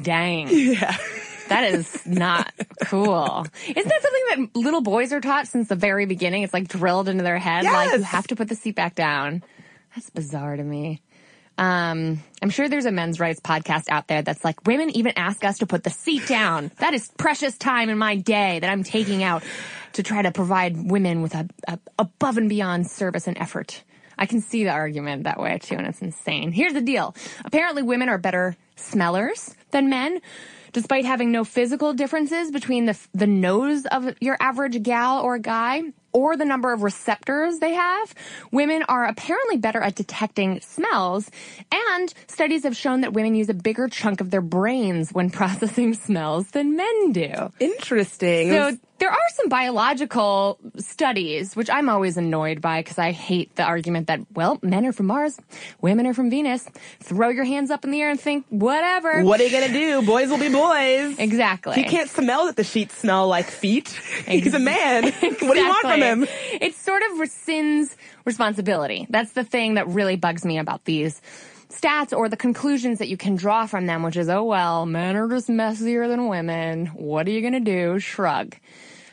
Dang. 0.00 0.48
yeah. 0.50 0.96
That 1.48 1.64
is 1.74 2.06
not 2.06 2.52
cool. 2.84 3.46
Isn't 3.68 3.88
that 3.88 4.02
something 4.02 4.52
that 4.52 4.56
little 4.56 4.80
boys 4.80 5.12
are 5.12 5.20
taught 5.20 5.46
since 5.46 5.68
the 5.68 5.76
very 5.76 6.06
beginning? 6.06 6.42
It's 6.42 6.54
like 6.54 6.68
drilled 6.68 7.08
into 7.08 7.24
their 7.24 7.38
head. 7.38 7.64
Like 7.64 7.92
you 7.92 8.02
have 8.02 8.26
to 8.28 8.36
put 8.36 8.48
the 8.48 8.54
seat 8.54 8.74
back 8.74 8.94
down. 8.94 9.42
That's 9.94 10.08
bizarre 10.10 10.56
to 10.56 10.62
me. 10.62 11.02
Um, 11.58 12.22
I'm 12.40 12.50
sure 12.50 12.68
there's 12.68 12.86
a 12.86 12.92
men's 12.92 13.20
rights 13.20 13.40
podcast 13.40 13.84
out 13.88 14.08
there 14.08 14.22
that's 14.22 14.44
like, 14.44 14.66
women 14.66 14.90
even 14.90 15.12
ask 15.16 15.44
us 15.44 15.58
to 15.58 15.66
put 15.66 15.84
the 15.84 15.90
seat 15.90 16.26
down. 16.26 16.70
That 16.78 16.94
is 16.94 17.10
precious 17.18 17.56
time 17.56 17.88
in 17.88 17.98
my 17.98 18.16
day 18.16 18.58
that 18.60 18.70
I'm 18.70 18.82
taking 18.82 19.22
out 19.22 19.44
to 19.94 20.02
try 20.02 20.22
to 20.22 20.32
provide 20.32 20.90
women 20.90 21.22
with 21.22 21.34
a, 21.34 21.48
a 21.68 21.78
above 21.98 22.38
and 22.38 22.48
beyond 22.48 22.90
service 22.90 23.26
and 23.26 23.36
effort. 23.38 23.84
I 24.18 24.26
can 24.26 24.40
see 24.40 24.64
the 24.64 24.70
argument 24.70 25.24
that 25.24 25.40
way 25.40 25.58
too, 25.58 25.76
and 25.76 25.86
it's 25.86 26.00
insane. 26.00 26.52
Here's 26.52 26.74
the 26.74 26.80
deal. 26.80 27.14
Apparently 27.44 27.82
women 27.82 28.08
are 28.08 28.18
better 28.18 28.56
smellers 28.76 29.54
than 29.70 29.90
men. 29.90 30.20
Despite 30.72 31.04
having 31.04 31.32
no 31.32 31.44
physical 31.44 31.92
differences 31.92 32.50
between 32.50 32.86
the, 32.86 32.98
the 33.12 33.26
nose 33.26 33.84
of 33.84 34.14
your 34.22 34.38
average 34.40 34.82
gal 34.82 35.20
or 35.20 35.38
guy, 35.38 35.82
or 36.12 36.36
the 36.36 36.44
number 36.44 36.72
of 36.72 36.82
receptors 36.82 37.58
they 37.58 37.74
have, 37.74 38.14
women 38.50 38.82
are 38.88 39.04
apparently 39.06 39.56
better 39.56 39.80
at 39.80 39.94
detecting 39.94 40.60
smells. 40.60 41.30
And 41.72 42.12
studies 42.26 42.64
have 42.64 42.76
shown 42.76 43.02
that 43.02 43.12
women 43.12 43.34
use 43.34 43.48
a 43.48 43.54
bigger 43.54 43.88
chunk 43.88 44.20
of 44.20 44.30
their 44.30 44.40
brains 44.40 45.12
when 45.12 45.30
processing 45.42 45.94
smells 45.94 46.50
than 46.50 46.76
men 46.76 47.12
do. 47.12 47.52
Interesting. 47.60 48.50
So 48.50 48.76
there 49.02 49.10
are 49.10 49.28
some 49.34 49.48
biological 49.48 50.60
studies, 50.76 51.56
which 51.56 51.68
I'm 51.68 51.88
always 51.88 52.16
annoyed 52.16 52.60
by 52.60 52.78
because 52.82 52.98
I 52.98 53.10
hate 53.10 53.52
the 53.56 53.64
argument 53.64 54.06
that, 54.06 54.20
well, 54.32 54.60
men 54.62 54.86
are 54.86 54.92
from 54.92 55.06
Mars, 55.06 55.40
women 55.80 56.06
are 56.06 56.14
from 56.14 56.30
Venus. 56.30 56.68
Throw 57.00 57.30
your 57.30 57.42
hands 57.42 57.72
up 57.72 57.84
in 57.84 57.90
the 57.90 58.00
air 58.00 58.10
and 58.10 58.20
think, 58.20 58.46
whatever. 58.48 59.24
what 59.24 59.40
are 59.40 59.44
you 59.44 59.50
gonna 59.50 59.72
do? 59.72 60.02
Boys 60.02 60.28
will 60.28 60.38
be 60.38 60.50
boys. 60.50 61.18
Exactly. 61.18 61.74
He 61.74 61.82
can't 61.82 62.08
smell 62.08 62.46
that 62.46 62.54
the 62.54 62.62
sheets 62.62 62.96
smell 62.96 63.26
like 63.26 63.46
feet. 63.46 63.88
He's 64.28 64.54
a 64.54 64.60
man. 64.60 65.02
What 65.02 65.54
do 65.54 65.60
you 65.60 65.68
want 65.68 65.80
from 65.80 66.00
him? 66.00 66.26
It 66.60 66.76
sort 66.76 67.02
of 67.02 67.18
rescinds 67.18 67.96
responsibility. 68.24 69.08
That's 69.10 69.32
the 69.32 69.42
thing 69.42 69.74
that 69.74 69.88
really 69.88 70.14
bugs 70.14 70.44
me 70.44 70.58
about 70.58 70.84
these 70.84 71.20
stats 71.70 72.16
or 72.16 72.28
the 72.28 72.36
conclusions 72.36 73.00
that 73.00 73.08
you 73.08 73.16
can 73.16 73.34
draw 73.34 73.66
from 73.66 73.86
them, 73.86 74.04
which 74.04 74.16
is, 74.16 74.28
oh 74.28 74.44
well, 74.44 74.86
men 74.86 75.16
are 75.16 75.28
just 75.28 75.48
messier 75.48 76.06
than 76.06 76.28
women. 76.28 76.86
What 76.86 77.26
are 77.26 77.30
you 77.30 77.42
gonna 77.42 77.58
do? 77.58 77.98
Shrug. 77.98 78.54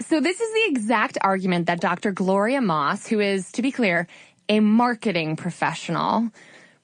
So 0.02 0.22
this 0.22 0.40
is 0.40 0.54
the 0.54 0.66
exact 0.68 1.18
argument 1.22 1.68
that 1.68 1.82
Dr. 1.82 2.12
Gloria 2.12 2.62
Moss, 2.62 3.06
who 3.06 3.20
is, 3.20 3.52
to 3.52 3.62
be 3.62 3.72
clear, 3.72 4.08
a 4.48 4.62
marketing 4.62 5.36
professional, 5.36 6.32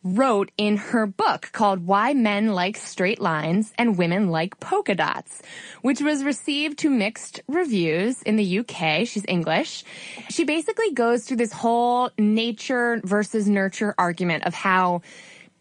wrote 0.04 0.52
in 0.58 0.78
her 0.78 1.08
book 1.08 1.50
called 1.52 1.88
Why 1.88 2.14
Men 2.14 2.54
Like 2.54 2.76
Straight 2.78 3.20
Lines 3.20 3.74
and 3.78 3.98
Women 3.98 4.30
Like 4.30 4.60
Polka 4.60 4.94
Dots, 4.96 5.42
which 5.82 6.02
was 6.02 6.24
received 6.24 6.78
to 6.80 6.90
mixed 6.90 7.42
reviews 7.48 8.22
in 8.22 8.36
the 8.36 8.60
UK. 8.60 9.08
She's 9.08 9.26
English. 9.28 9.84
She 10.30 10.44
basically 10.44 10.92
goes 10.92 11.24
through 11.24 11.38
this 11.38 11.54
whole 11.54 12.12
nature 12.20 13.02
versus 13.04 13.48
nurture 13.48 13.96
argument 13.98 14.44
of 14.46 14.54
how 14.54 15.02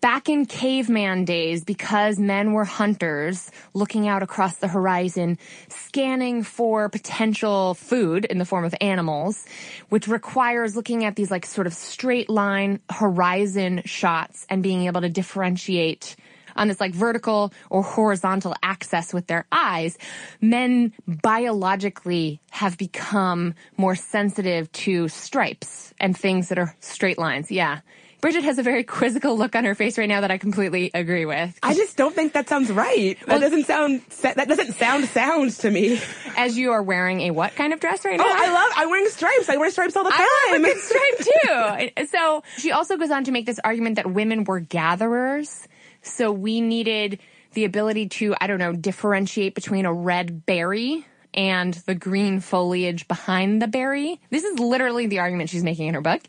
back 0.00 0.28
in 0.28 0.46
caveman 0.46 1.24
days, 1.24 1.64
because 1.64 2.18
men 2.18 2.52
were 2.52 2.64
hunters 2.64 3.50
looking 3.72 4.06
out 4.06 4.22
across 4.22 4.56
the 4.56 4.68
horizon, 4.68 5.38
scanning 5.68 6.42
for 6.42 6.88
potential 6.88 7.74
food 7.74 8.24
in 8.26 8.38
the 8.38 8.44
form 8.44 8.64
of 8.64 8.74
animals, 8.80 9.46
which 9.88 10.06
requires 10.06 10.76
looking 10.76 11.04
at 11.04 11.16
these 11.16 11.30
like 11.30 11.46
sort 11.46 11.66
of 11.66 11.72
straight 11.72 12.28
line 12.28 12.80
horizon 12.90 13.82
shots 13.84 14.46
and 14.50 14.62
being 14.62 14.86
able 14.86 15.00
to 15.00 15.08
differentiate 15.08 16.16
on 16.56 16.68
this 16.68 16.80
like 16.80 16.92
vertical 16.92 17.52
or 17.70 17.82
horizontal 17.82 18.54
axis 18.62 19.12
with 19.12 19.26
their 19.26 19.46
eyes, 19.50 19.98
men 20.40 20.92
biologically 21.06 22.40
have 22.50 22.78
become 22.78 23.54
more 23.76 23.94
sensitive 23.94 24.70
to 24.72 25.08
stripes 25.08 25.92
and 25.98 26.16
things 26.16 26.48
that 26.48 26.58
are 26.58 26.74
straight 26.80 27.18
lines. 27.18 27.50
Yeah. 27.50 27.80
Bridget 28.24 28.44
has 28.44 28.56
a 28.56 28.62
very 28.62 28.84
quizzical 28.84 29.36
look 29.36 29.54
on 29.54 29.64
her 29.66 29.74
face 29.74 29.98
right 29.98 30.08
now 30.08 30.22
that 30.22 30.30
I 30.30 30.38
completely 30.38 30.90
agree 30.94 31.26
with. 31.26 31.58
I 31.62 31.74
just 31.74 31.94
don't 31.98 32.14
think 32.14 32.32
that 32.32 32.48
sounds 32.48 32.72
right. 32.72 33.18
That 33.26 33.38
doesn't 33.38 33.66
sound 33.66 34.00
that 34.22 34.48
doesn't 34.48 34.72
sound 34.76 35.04
sound 35.04 35.50
to 35.58 35.70
me. 35.70 36.00
As 36.34 36.56
you 36.56 36.72
are 36.72 36.82
wearing 36.82 37.20
a 37.20 37.32
what 37.32 37.54
kind 37.54 37.74
of 37.74 37.80
dress 37.80 38.02
right 38.02 38.16
now? 38.16 38.24
Oh, 38.26 38.34
I 38.34 38.50
love. 38.50 38.72
I'm 38.76 38.88
wearing 38.88 39.10
stripes. 39.10 39.50
I 39.50 39.58
wear 39.58 39.70
stripes 39.70 39.94
all 39.94 40.04
the 40.04 40.10
time. 40.10 40.24
I 40.26 40.58
good 40.58 40.78
stripe 40.78 41.90
too. 41.98 42.06
so 42.06 42.42
she 42.56 42.72
also 42.72 42.96
goes 42.96 43.10
on 43.10 43.24
to 43.24 43.30
make 43.30 43.44
this 43.44 43.60
argument 43.62 43.96
that 43.96 44.10
women 44.10 44.44
were 44.44 44.58
gatherers, 44.58 45.68
so 46.00 46.32
we 46.32 46.62
needed 46.62 47.18
the 47.52 47.66
ability 47.66 48.08
to 48.08 48.34
I 48.40 48.46
don't 48.46 48.58
know 48.58 48.72
differentiate 48.72 49.54
between 49.54 49.84
a 49.84 49.92
red 49.92 50.46
berry 50.46 51.04
and 51.34 51.74
the 51.74 51.94
green 51.94 52.40
foliage 52.40 53.06
behind 53.06 53.60
the 53.60 53.66
berry. 53.66 54.20
This 54.30 54.44
is 54.44 54.58
literally 54.58 55.08
the 55.08 55.18
argument 55.18 55.50
she's 55.50 55.64
making 55.64 55.88
in 55.88 55.94
her 55.94 56.00
book. 56.00 56.22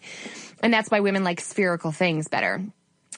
And 0.64 0.74
that's 0.74 0.90
why 0.90 1.00
women 1.00 1.24
like 1.24 1.42
spherical 1.42 1.92
things 1.92 2.28
better. 2.28 2.64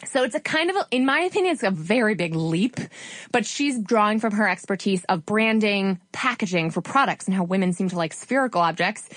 So 0.06 0.24
it's 0.24 0.36
a 0.36 0.39
kind 0.39 0.70
of, 0.70 0.75
a, 0.75 0.86
in 0.91 1.06
my 1.06 1.22
opinion, 1.22 1.53
it's 1.53 1.63
a 1.63 1.72
very 1.72 2.13
big 2.13 2.36
leap, 2.36 2.77
but 3.32 3.46
she's 3.48 3.79
drawing 3.79 4.20
from 4.20 4.34
her 4.34 4.48
expertise 4.48 5.03
of 5.06 5.25
branding, 5.25 6.00
packaging 6.12 6.70
for 6.70 6.82
products 6.82 7.25
and 7.25 7.34
how 7.34 7.44
women 7.44 7.74
seem 7.74 7.89
to 7.89 7.96
like 7.96 8.13
spherical 8.13 8.62
objects. 8.62 9.10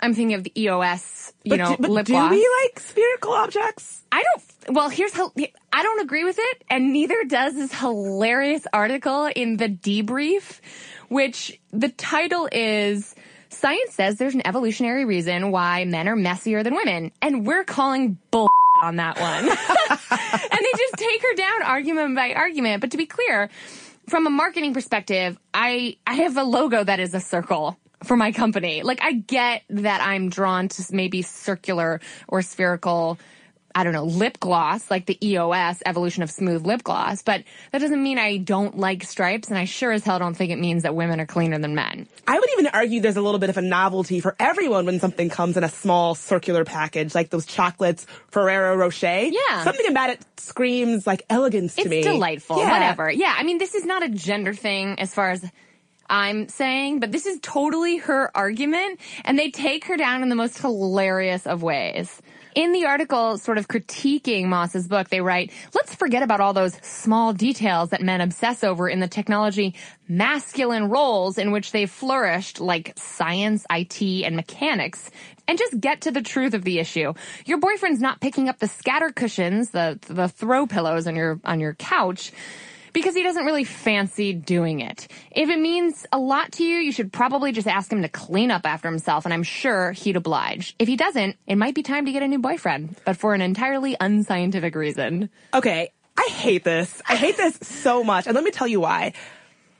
I'm 0.00 0.14
thinking 0.14 0.34
of 0.34 0.44
the 0.44 0.52
EOS, 0.60 1.32
you 1.42 1.50
But, 1.50 1.56
know, 1.56 1.70
do, 1.70 1.76
but 1.80 1.90
lip 1.90 2.06
do 2.06 2.12
gloss. 2.12 2.30
we 2.30 2.48
like 2.62 2.78
spherical 2.78 3.32
objects? 3.32 4.02
I 4.12 4.22
don't. 4.22 4.76
Well, 4.76 4.88
here's 4.90 5.12
how 5.12 5.32
I 5.72 5.82
don't 5.82 6.00
agree 6.02 6.22
with 6.24 6.36
it, 6.38 6.62
and 6.70 6.92
neither 6.92 7.24
does 7.24 7.54
this 7.54 7.74
hilarious 7.74 8.64
article 8.72 9.26
in 9.34 9.56
the 9.56 9.68
debrief, 9.68 10.60
which 11.08 11.58
the 11.72 11.88
title 11.88 12.48
is 12.52 13.12
"Science 13.50 13.94
says 13.94 14.16
there's 14.16 14.34
an 14.34 14.46
evolutionary 14.46 15.04
reason 15.04 15.50
why 15.50 15.84
men 15.84 16.08
are 16.08 16.16
messier 16.16 16.62
than 16.62 16.74
women," 16.74 17.12
and 17.22 17.46
we're 17.46 17.64
calling 17.64 18.18
bull 18.30 18.50
on 18.82 18.96
that 18.96 19.18
one. 19.20 19.48
and 19.48 20.60
they 20.60 20.78
just 20.78 20.94
take 20.96 21.22
her 21.22 21.34
down 21.34 21.62
argument 21.62 22.14
by 22.14 22.32
argument. 22.34 22.80
But 22.80 22.92
to 22.92 22.96
be 22.96 23.06
clear, 23.06 23.50
from 24.08 24.26
a 24.26 24.30
marketing 24.30 24.74
perspective, 24.74 25.38
I 25.52 25.96
I 26.06 26.14
have 26.14 26.36
a 26.36 26.44
logo 26.44 26.82
that 26.82 27.00
is 27.00 27.14
a 27.14 27.20
circle 27.20 27.78
for 28.04 28.16
my 28.16 28.32
company. 28.32 28.82
Like 28.82 29.00
I 29.02 29.12
get 29.12 29.62
that 29.70 30.00
I'm 30.00 30.30
drawn 30.30 30.68
to 30.68 30.84
maybe 30.90 31.22
circular 31.22 32.00
or 32.26 32.42
spherical 32.42 33.18
I 33.78 33.84
don't 33.84 33.92
know, 33.92 34.06
lip 34.06 34.40
gloss, 34.40 34.90
like 34.90 35.06
the 35.06 35.16
EOS 35.24 35.84
evolution 35.86 36.24
of 36.24 36.32
smooth 36.32 36.66
lip 36.66 36.82
gloss, 36.82 37.22
but 37.22 37.44
that 37.70 37.78
doesn't 37.78 38.02
mean 38.02 38.18
I 38.18 38.38
don't 38.38 38.76
like 38.76 39.04
stripes, 39.04 39.50
and 39.50 39.56
I 39.56 39.66
sure 39.66 39.92
as 39.92 40.02
hell 40.02 40.18
don't 40.18 40.34
think 40.34 40.50
it 40.50 40.58
means 40.58 40.82
that 40.82 40.96
women 40.96 41.20
are 41.20 41.26
cleaner 41.26 41.60
than 41.60 41.76
men. 41.76 42.08
I 42.26 42.40
would 42.40 42.48
even 42.54 42.66
argue 42.66 43.00
there's 43.00 43.16
a 43.16 43.22
little 43.22 43.38
bit 43.38 43.50
of 43.50 43.56
a 43.56 43.62
novelty 43.62 44.18
for 44.18 44.34
everyone 44.40 44.84
when 44.84 44.98
something 44.98 45.28
comes 45.30 45.56
in 45.56 45.62
a 45.62 45.68
small 45.68 46.16
circular 46.16 46.64
package, 46.64 47.14
like 47.14 47.30
those 47.30 47.46
chocolates 47.46 48.04
Ferrero 48.32 48.74
Rocher. 48.74 49.26
Yeah. 49.30 49.62
Something 49.62 49.86
about 49.86 50.10
it 50.10 50.24
screams 50.38 51.06
like 51.06 51.22
elegance 51.30 51.76
to 51.76 51.82
It's 51.82 51.90
me. 51.90 51.98
It's 51.98 52.06
delightful, 52.08 52.58
Yeah. 52.58 52.72
whatever. 52.72 53.08
Yeah, 53.12 53.32
I 53.38 53.44
mean, 53.44 53.58
this 53.58 53.76
is 53.76 53.84
not 53.84 54.02
a 54.02 54.08
gender 54.08 54.54
thing 54.54 54.98
as 54.98 55.14
far 55.14 55.30
as 55.30 55.48
I'm 56.10 56.48
saying, 56.48 57.00
but 57.00 57.12
this 57.12 57.26
is 57.26 57.38
totally 57.42 57.98
her 57.98 58.30
argument, 58.34 58.98
and 59.24 59.38
they 59.38 59.50
take 59.50 59.84
her 59.84 59.96
down 59.98 60.22
in 60.22 60.30
the 60.30 60.34
most 60.34 60.58
hilarious 60.58 61.46
of 61.46 61.62
ways. 61.62 62.20
In 62.58 62.72
the 62.72 62.86
article, 62.86 63.38
sort 63.38 63.56
of 63.56 63.68
critiquing 63.68 64.46
Moss's 64.46 64.88
book, 64.88 65.10
they 65.10 65.20
write, 65.20 65.52
let's 65.76 65.94
forget 65.94 66.24
about 66.24 66.40
all 66.40 66.52
those 66.52 66.74
small 66.82 67.32
details 67.32 67.90
that 67.90 68.02
men 68.02 68.20
obsess 68.20 68.64
over 68.64 68.88
in 68.88 68.98
the 68.98 69.06
technology 69.06 69.76
masculine 70.08 70.88
roles 70.88 71.38
in 71.38 71.52
which 71.52 71.70
they've 71.70 71.88
flourished, 71.88 72.58
like 72.58 72.94
science, 72.96 73.64
IT, 73.70 74.02
and 74.02 74.34
mechanics, 74.34 75.08
and 75.46 75.56
just 75.56 75.78
get 75.78 76.00
to 76.00 76.10
the 76.10 76.20
truth 76.20 76.52
of 76.52 76.64
the 76.64 76.80
issue. 76.80 77.14
Your 77.46 77.58
boyfriend's 77.58 78.00
not 78.00 78.20
picking 78.20 78.48
up 78.48 78.58
the 78.58 78.66
scatter 78.66 79.10
cushions, 79.10 79.70
the, 79.70 80.00
the 80.08 80.26
throw 80.26 80.66
pillows 80.66 81.06
on 81.06 81.14
your, 81.14 81.38
on 81.44 81.60
your 81.60 81.74
couch 81.74 82.32
because 82.92 83.14
he 83.14 83.22
doesn't 83.22 83.44
really 83.44 83.64
fancy 83.64 84.32
doing 84.32 84.80
it. 84.80 85.08
If 85.30 85.48
it 85.48 85.58
means 85.58 86.06
a 86.12 86.18
lot 86.18 86.52
to 86.52 86.64
you, 86.64 86.78
you 86.78 86.92
should 86.92 87.12
probably 87.12 87.52
just 87.52 87.66
ask 87.66 87.92
him 87.92 88.02
to 88.02 88.08
clean 88.08 88.50
up 88.50 88.62
after 88.64 88.88
himself, 88.88 89.24
and 89.24 89.34
I'm 89.34 89.42
sure 89.42 89.92
he'd 89.92 90.16
oblige. 90.16 90.74
If 90.78 90.88
he 90.88 90.96
doesn't, 90.96 91.36
it 91.46 91.56
might 91.56 91.74
be 91.74 91.82
time 91.82 92.06
to 92.06 92.12
get 92.12 92.22
a 92.22 92.28
new 92.28 92.38
boyfriend, 92.38 92.96
but 93.04 93.16
for 93.16 93.34
an 93.34 93.40
entirely 93.40 93.96
unscientific 94.00 94.74
reason. 94.74 95.30
Okay, 95.54 95.92
I 96.16 96.28
hate 96.30 96.64
this. 96.64 97.00
I 97.08 97.14
hate 97.14 97.36
this 97.36 97.58
so 97.62 98.02
much. 98.02 98.26
And 98.26 98.34
let 98.34 98.42
me 98.42 98.50
tell 98.50 98.66
you 98.66 98.80
why. 98.80 99.12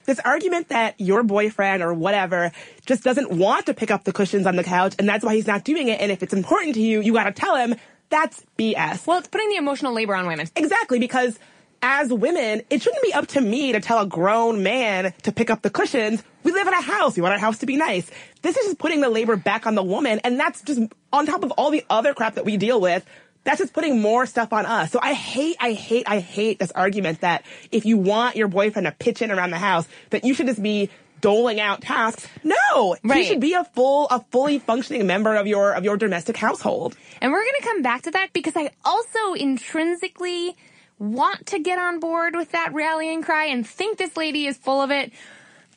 This 0.04 0.20
argument 0.20 0.68
that 0.68 0.94
your 0.98 1.22
boyfriend 1.22 1.82
or 1.82 1.92
whatever 1.92 2.52
just 2.86 3.02
doesn't 3.02 3.30
want 3.30 3.66
to 3.66 3.74
pick 3.74 3.90
up 3.90 4.04
the 4.04 4.12
cushions 4.12 4.46
on 4.46 4.56
the 4.56 4.64
couch 4.64 4.94
and 4.98 5.06
that's 5.06 5.22
why 5.22 5.34
he's 5.34 5.46
not 5.46 5.64
doing 5.64 5.88
it. 5.88 6.00
And 6.00 6.10
if 6.10 6.22
it's 6.22 6.32
important 6.32 6.76
to 6.76 6.80
you, 6.80 7.00
you 7.00 7.12
gotta 7.12 7.32
tell 7.32 7.56
him. 7.56 7.74
That's 8.08 8.42
BS. 8.58 9.06
Well, 9.06 9.18
it's 9.18 9.28
putting 9.28 9.50
the 9.50 9.56
emotional 9.56 9.92
labor 9.92 10.14
on 10.14 10.26
women. 10.26 10.48
Exactly, 10.56 10.98
because 10.98 11.38
as 11.82 12.12
women, 12.12 12.62
it 12.70 12.82
shouldn't 12.82 13.02
be 13.02 13.12
up 13.12 13.26
to 13.28 13.40
me 13.40 13.72
to 13.72 13.80
tell 13.80 14.00
a 14.00 14.06
grown 14.06 14.62
man 14.62 15.12
to 15.22 15.32
pick 15.32 15.50
up 15.50 15.62
the 15.62 15.70
cushions. 15.70 16.22
We 16.42 16.52
live 16.52 16.66
in 16.66 16.74
a 16.74 16.82
house. 16.82 17.16
We 17.16 17.22
want 17.22 17.34
our 17.34 17.38
house 17.40 17.58
to 17.58 17.66
be 17.66 17.76
nice. 17.76 18.10
This 18.42 18.56
is 18.56 18.66
just 18.66 18.78
putting 18.78 19.00
the 19.00 19.08
labor 19.08 19.36
back 19.36 19.66
on 19.66 19.74
the 19.74 19.82
woman, 19.82 20.20
and 20.24 20.38
that's 20.38 20.62
just 20.62 20.80
on 21.12 21.26
top 21.26 21.42
of 21.44 21.50
all 21.52 21.70
the 21.70 21.84
other 21.90 22.14
crap 22.14 22.34
that 22.34 22.44
we 22.44 22.56
deal 22.56 22.80
with. 22.80 23.04
That's 23.44 23.58
just 23.58 23.72
putting 23.72 24.00
more 24.00 24.26
stuff 24.26 24.52
on 24.52 24.66
us. 24.66 24.90
So 24.90 24.98
I 25.00 25.14
hate, 25.14 25.56
I 25.60 25.72
hate, 25.72 26.04
I 26.06 26.20
hate 26.20 26.58
this 26.58 26.70
argument 26.72 27.22
that 27.22 27.44
if 27.70 27.86
you 27.86 27.96
want 27.96 28.36
your 28.36 28.48
boyfriend 28.48 28.86
to 28.86 28.92
pitch 28.92 29.22
in 29.22 29.30
around 29.30 29.50
the 29.50 29.58
house, 29.58 29.88
that 30.10 30.24
you 30.24 30.34
should 30.34 30.46
just 30.46 30.62
be 30.62 30.90
doling 31.20 31.60
out 31.60 31.80
tasks. 31.80 32.26
No, 32.44 32.96
he 33.02 33.24
should 33.24 33.40
be 33.40 33.54
a 33.54 33.64
full, 33.64 34.06
a 34.08 34.24
fully 34.30 34.58
functioning 34.58 35.06
member 35.06 35.34
of 35.34 35.46
your 35.46 35.72
of 35.72 35.84
your 35.84 35.96
domestic 35.96 36.36
household. 36.36 36.96
And 37.20 37.32
we're 37.32 37.42
going 37.42 37.54
to 37.60 37.66
come 37.66 37.82
back 37.82 38.02
to 38.02 38.10
that 38.12 38.32
because 38.32 38.54
I 38.56 38.70
also 38.84 39.34
intrinsically 39.34 40.54
want 40.98 41.46
to 41.46 41.58
get 41.58 41.78
on 41.78 42.00
board 42.00 42.34
with 42.34 42.52
that 42.52 42.72
rallying 42.72 43.22
cry 43.22 43.46
and 43.46 43.66
think 43.66 43.98
this 43.98 44.16
lady 44.16 44.46
is 44.46 44.56
full 44.56 44.82
of 44.82 44.90
it. 44.90 45.12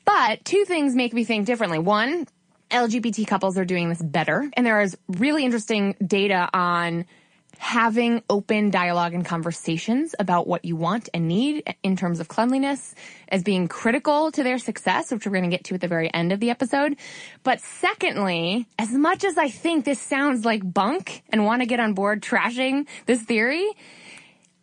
But 0.06 0.44
two 0.44 0.66
things 0.66 0.96
make 0.96 1.14
me 1.14 1.24
think 1.24 1.46
differently. 1.46 1.80
One, 1.80 2.28
LGBT 2.72 3.28
couples 3.28 3.58
are 3.58 3.66
doing 3.66 3.90
this 3.90 4.02
better. 4.02 4.50
And 4.54 4.66
there 4.66 4.82
is 4.82 4.98
really 5.08 5.46
interesting 5.46 5.96
data 6.06 6.50
on 6.54 7.06
having 7.58 8.24
open 8.28 8.72
dialogue 8.72 9.14
and 9.14 9.24
conversations 9.24 10.16
about 10.18 10.48
what 10.48 10.66
you 10.66 10.76
want 10.76 11.10
and 11.14 11.28
need 11.28 11.76
in 11.84 11.96
terms 11.96 12.20
of 12.20 12.28
cleanliness 12.28 12.96
as 13.28 13.44
being 13.44 13.68
critical 13.68 14.32
to 14.32 14.42
their 14.42 14.58
success, 14.58 15.12
which 15.12 15.28
we're 15.28 15.32
going 15.32 15.44
to 15.44 15.50
get 15.50 15.64
to 15.66 15.76
at 15.76 15.82
the 15.82 15.88
very 15.88 16.12
end 16.12 16.32
of 16.32 16.40
the 16.40 16.50
episode. 16.50 16.96
But 17.44 17.60
secondly, 17.62 18.66
as 18.80 18.92
much 18.92 19.24
as 19.24 19.38
I 19.38 19.50
think 19.50 19.86
this 19.86 20.02
sounds 20.02 20.44
like 20.44 20.74
bunk 20.74 21.22
and 21.30 21.46
want 21.46 21.62
to 21.62 21.68
get 21.68 21.80
on 21.80 21.94
board 21.94 22.24
trashing 22.24 22.88
this 23.06 23.22
theory, 23.22 23.70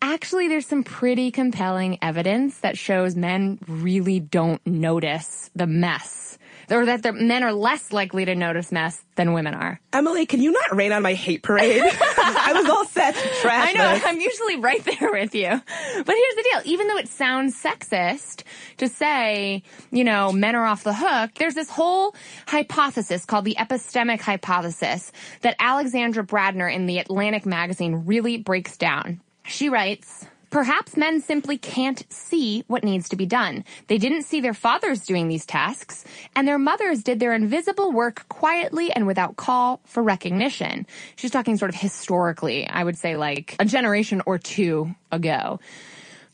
actually 0.02 0.48
there's 0.48 0.66
some 0.66 0.84
pretty 0.84 1.30
compelling 1.30 1.98
evidence 2.02 2.58
that 2.58 2.78
shows 2.78 3.16
men 3.16 3.58
really 3.66 4.20
don't 4.20 4.64
notice 4.66 5.50
the 5.54 5.66
mess 5.66 6.28
or 6.70 6.86
that 6.86 7.02
the 7.02 7.12
men 7.12 7.42
are 7.42 7.52
less 7.52 7.92
likely 7.92 8.24
to 8.24 8.34
notice 8.34 8.70
mess 8.70 9.02
than 9.16 9.32
women 9.32 9.54
are. 9.54 9.80
Emily, 9.92 10.26
can 10.26 10.42
you 10.42 10.52
not 10.52 10.76
rain 10.76 10.92
on 10.92 11.02
my 11.02 11.14
hate 11.14 11.42
parade? 11.42 11.82
I 11.82 12.52
was 12.54 12.68
all 12.68 12.84
set 12.84 13.14
to 13.14 13.28
trash 13.40 13.70
I 13.70 13.72
know, 13.72 13.94
this. 13.94 14.02
I'm 14.04 14.20
usually 14.20 14.56
right 14.56 14.84
there 14.84 15.10
with 15.12 15.34
you. 15.34 15.48
But 15.48 16.14
here's 16.14 16.34
the 16.34 16.48
deal. 16.52 16.60
Even 16.64 16.88
though 16.88 16.98
it 16.98 17.08
sounds 17.08 17.60
sexist 17.60 18.42
to 18.78 18.88
say, 18.88 19.62
you 19.90 20.04
know, 20.04 20.32
men 20.32 20.54
are 20.54 20.64
off 20.64 20.84
the 20.84 20.94
hook, 20.94 21.32
there's 21.36 21.54
this 21.54 21.70
whole 21.70 22.14
hypothesis 22.46 23.24
called 23.24 23.44
the 23.44 23.56
epistemic 23.58 24.20
hypothesis 24.20 25.10
that 25.42 25.56
Alexandra 25.58 26.24
Bradner 26.24 26.72
in 26.72 26.86
the 26.86 26.98
Atlantic 26.98 27.46
magazine 27.46 28.04
really 28.06 28.36
breaks 28.36 28.76
down. 28.76 29.20
She 29.48 29.70
writes, 29.70 30.26
Perhaps 30.50 30.96
men 30.96 31.20
simply 31.20 31.58
can't 31.58 32.04
see 32.10 32.64
what 32.68 32.84
needs 32.84 33.08
to 33.10 33.16
be 33.16 33.26
done. 33.26 33.64
They 33.86 33.98
didn't 33.98 34.22
see 34.22 34.40
their 34.40 34.54
fathers 34.54 35.04
doing 35.04 35.28
these 35.28 35.44
tasks, 35.44 36.04
and 36.34 36.48
their 36.48 36.58
mothers 36.58 37.02
did 37.02 37.20
their 37.20 37.34
invisible 37.34 37.92
work 37.92 38.26
quietly 38.28 38.90
and 38.92 39.06
without 39.06 39.36
call 39.36 39.80
for 39.84 40.02
recognition. 40.02 40.86
She's 41.16 41.30
talking 41.30 41.58
sort 41.58 41.70
of 41.70 41.74
historically, 41.74 42.66
I 42.66 42.82
would 42.82 42.96
say 42.96 43.16
like 43.16 43.56
a 43.58 43.66
generation 43.66 44.22
or 44.24 44.38
two 44.38 44.94
ago. 45.12 45.60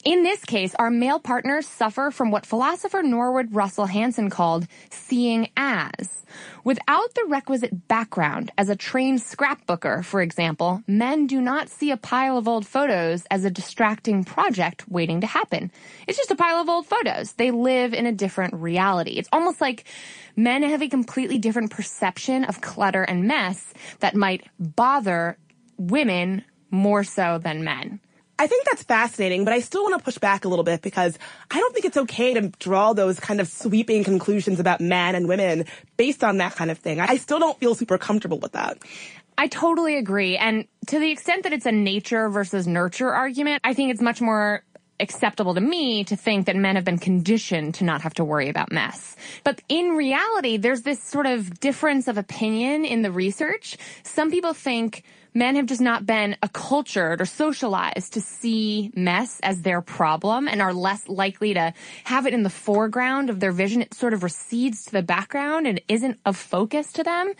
In 0.04 0.22
this 0.22 0.44
case, 0.44 0.74
our 0.74 0.90
male 0.90 1.18
partners 1.18 1.66
suffer 1.66 2.10
from 2.10 2.30
what 2.30 2.44
philosopher 2.44 3.02
Norwood 3.02 3.54
Russell 3.54 3.86
Hanson 3.86 4.28
called 4.28 4.66
seeing 4.90 5.48
as. 5.56 6.26
Without 6.62 7.14
the 7.14 7.24
requisite 7.26 7.88
background 7.88 8.50
as 8.58 8.68
a 8.68 8.76
trained 8.76 9.20
scrapbooker, 9.20 10.04
for 10.04 10.20
example, 10.20 10.82
men 10.86 11.26
do 11.26 11.40
not 11.40 11.70
see 11.70 11.90
a 11.90 11.96
pile 11.96 12.36
of 12.36 12.46
old 12.46 12.66
photos 12.66 13.24
as 13.30 13.46
a 13.46 13.50
distracting 13.50 14.24
project 14.24 14.86
waiting 14.90 15.22
to 15.22 15.26
happen. 15.26 15.72
It's 16.06 16.18
just 16.18 16.30
a 16.30 16.36
pile 16.36 16.60
of 16.60 16.68
old 16.68 16.86
photos. 16.86 17.32
They 17.32 17.50
live 17.50 17.94
in 17.94 18.04
a 18.04 18.12
different 18.12 18.52
reality. 18.52 19.12
It's 19.12 19.30
almost 19.32 19.62
like 19.62 19.84
men 20.36 20.62
have 20.64 20.82
a 20.82 20.88
completely 20.88 21.38
different 21.38 21.70
perception 21.70 22.44
of 22.44 22.60
clutter 22.60 23.04
and 23.04 23.24
mess 23.26 23.72
that 24.00 24.14
might 24.14 24.44
bother 24.58 25.38
women 25.78 26.44
more 26.70 27.04
so 27.04 27.38
than 27.38 27.64
men. 27.64 28.00
I 28.38 28.46
think 28.48 28.64
that's 28.64 28.82
fascinating, 28.82 29.44
but 29.44 29.54
I 29.54 29.60
still 29.60 29.84
want 29.84 29.96
to 29.98 30.04
push 30.04 30.18
back 30.18 30.44
a 30.44 30.48
little 30.48 30.64
bit 30.64 30.82
because 30.82 31.16
I 31.50 31.60
don't 31.60 31.72
think 31.72 31.84
it's 31.84 31.96
okay 31.96 32.34
to 32.34 32.48
draw 32.58 32.92
those 32.92 33.20
kind 33.20 33.40
of 33.40 33.46
sweeping 33.48 34.02
conclusions 34.02 34.58
about 34.58 34.80
men 34.80 35.14
and 35.14 35.28
women 35.28 35.66
based 35.96 36.24
on 36.24 36.38
that 36.38 36.56
kind 36.56 36.70
of 36.70 36.78
thing. 36.78 36.98
I 36.98 37.16
still 37.16 37.38
don't 37.38 37.58
feel 37.58 37.74
super 37.76 37.96
comfortable 37.96 38.40
with 38.40 38.52
that. 38.52 38.78
I 39.38 39.46
totally 39.46 39.96
agree. 39.96 40.36
And 40.36 40.66
to 40.88 40.98
the 40.98 41.10
extent 41.10 41.44
that 41.44 41.52
it's 41.52 41.66
a 41.66 41.72
nature 41.72 42.28
versus 42.28 42.66
nurture 42.66 43.12
argument, 43.12 43.60
I 43.64 43.74
think 43.74 43.92
it's 43.92 44.02
much 44.02 44.20
more 44.20 44.64
acceptable 45.00 45.54
to 45.54 45.60
me 45.60 46.04
to 46.04 46.16
think 46.16 46.46
that 46.46 46.56
men 46.56 46.76
have 46.76 46.84
been 46.84 46.98
conditioned 46.98 47.74
to 47.74 47.84
not 47.84 48.00
have 48.02 48.14
to 48.14 48.24
worry 48.24 48.48
about 48.48 48.70
mess. 48.70 49.16
But 49.42 49.60
in 49.68 49.90
reality, 49.90 50.56
there's 50.56 50.82
this 50.82 51.02
sort 51.02 51.26
of 51.26 51.58
difference 51.60 52.06
of 52.06 52.16
opinion 52.16 52.84
in 52.84 53.02
the 53.02 53.10
research. 53.10 53.76
Some 54.04 54.30
people 54.30 54.54
think 54.54 55.02
men 55.34 55.56
have 55.56 55.66
just 55.66 55.80
not 55.80 56.06
been 56.06 56.36
acculturated 56.42 57.20
or 57.20 57.26
socialized 57.26 58.12
to 58.14 58.20
see 58.20 58.92
mess 58.94 59.40
as 59.42 59.62
their 59.62 59.82
problem 59.82 60.48
and 60.48 60.62
are 60.62 60.72
less 60.72 61.08
likely 61.08 61.54
to 61.54 61.74
have 62.04 62.26
it 62.26 62.32
in 62.32 62.44
the 62.44 62.50
foreground 62.50 63.28
of 63.28 63.40
their 63.40 63.52
vision. 63.52 63.82
It 63.82 63.94
sort 63.94 64.14
of 64.14 64.22
recedes 64.22 64.84
to 64.86 64.92
the 64.92 65.02
background 65.02 65.66
and 65.66 65.80
isn't 65.88 66.20
of 66.24 66.36
focus 66.36 66.92
to 66.92 67.02
them. 67.02 67.32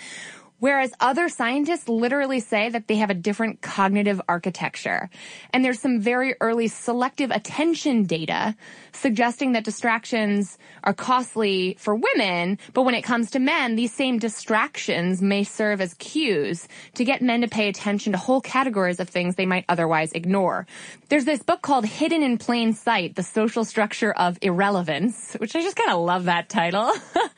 Whereas 0.61 0.93
other 1.01 1.29
scientists 1.29 1.89
literally 1.89 2.41
say 2.41 2.71
that 2.71 2.89
they 2.89 2.97
have 2.97 3.11
a 3.11 3.15
different 3.15 3.61
cognitive 3.61 4.21
architecture. 4.29 5.11
And 5.53 5.65
there's 5.65 5.81
some 5.81 6.01
very 6.01 6.37
early 6.41 6.69
selective 6.69 7.31
attention 7.31 8.05
data 8.05 8.57
suggesting 8.93 9.53
that 9.53 9.65
distractions 9.65 10.57
are 10.85 10.95
costly 10.95 11.77
for 11.79 11.95
women, 11.95 12.59
but 12.73 12.83
when 12.83 12.95
it 12.95 13.03
comes 13.03 13.33
to 13.33 13.39
men, 13.39 13.77
these 13.77 13.93
same 13.93 14.19
distractions 14.19 15.21
may 15.21 15.45
serve 15.45 15.81
as 15.81 15.95
cues 15.95 16.69
to 16.95 17.05
get 17.05 17.21
men 17.21 17.43
to 17.43 17.49
pay 17.49 17.69
attention 17.69 18.13
to 18.13 18.19
whole 18.19 18.41
categories 18.41 19.01
of 19.01 19.09
things 19.09 19.35
they 19.35 19.47
might 19.47 19.65
otherwise 19.69 20.13
ignore. 20.13 20.67
There's 21.09 21.25
this 21.25 21.43
book 21.43 21.61
called 21.61 21.85
Hidden 21.85 22.23
in 22.23 22.39
Plain 22.39 22.73
Sight, 22.73 23.17
The 23.17 23.23
Social 23.23 23.65
Structure 23.65 24.13
of 24.13 24.39
Irrelevance, 24.41 25.35
which 25.35 25.55
I 25.55 25.61
just 25.61 25.77
kind 25.77 25.91
of 25.91 26.01
love 26.01 26.25
that 26.25 26.49
title, 26.49 26.91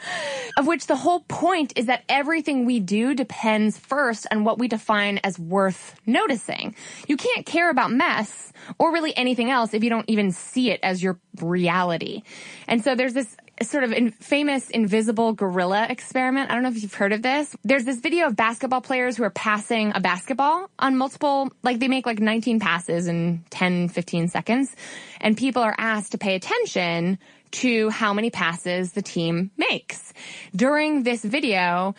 of 0.57 0.67
which 0.67 0.87
the 0.87 0.97
whole 0.97 1.21
point 1.21 1.73
is 1.77 1.87
that 1.87 2.05
everything 2.09 2.65
we 2.65 2.79
do 2.79 3.15
depends 3.17 3.79
first 3.79 4.27
on 4.31 4.45
what 4.45 4.59
we 4.59 4.69
define 4.69 5.19
as 5.25 5.39
worth 5.39 5.95
noticing. 6.07 6.75
You 7.09 7.17
can't 7.17 7.45
care 7.45 7.71
about 7.71 7.91
mess 7.91 8.53
or 8.79 8.93
really 8.93 9.17
anything 9.17 9.51
else 9.51 9.75
if 9.75 9.83
you 9.83 9.91
don't 9.91 10.09
even 10.09 10.31
see 10.31 10.71
it 10.71 10.81
as 10.83 11.03
your 11.03 11.19
reality. 11.41 12.23
And 12.69 12.83
so 12.83 12.95
there's 12.95 13.15
this 13.15 13.37
sort 13.63 13.85
of 13.85 13.93
in 13.93 14.11
famous 14.11 14.69
invisible 14.69 15.33
gorilla 15.33 15.87
experiment. 15.89 16.51
I 16.51 16.55
don't 16.55 16.63
know 16.63 16.69
if 16.69 16.83
you've 16.83 16.93
heard 16.93 17.13
of 17.13 17.23
this. 17.23 17.57
There's 17.65 17.85
this 17.85 18.01
video 18.01 18.27
of 18.27 18.37
basketball 18.37 18.83
players 18.83 19.17
who 19.17 19.25
are 19.25 19.31
passing 19.31 19.93
a 19.95 20.01
basketball 20.01 20.71
on 20.79 20.97
multiple, 20.97 21.51
like 21.63 21.79
they 21.79 21.89
make 21.89 22.05
like 22.07 22.21
19 22.21 22.61
passes 22.61 23.07
in 23.07 23.45
10, 23.51 23.89
15 23.89 24.29
seconds. 24.29 24.75
And 25.21 25.37
people 25.37 25.63
are 25.63 25.75
asked 25.79 26.13
to 26.13 26.19
pay 26.19 26.35
attention 26.35 27.19
to 27.53 27.89
how 27.89 28.13
many 28.13 28.31
passes 28.31 28.93
the 28.93 29.03
team 29.03 29.51
makes. 29.57 30.13
During 30.55 31.05
this 31.05 31.25
video, 31.25 31.95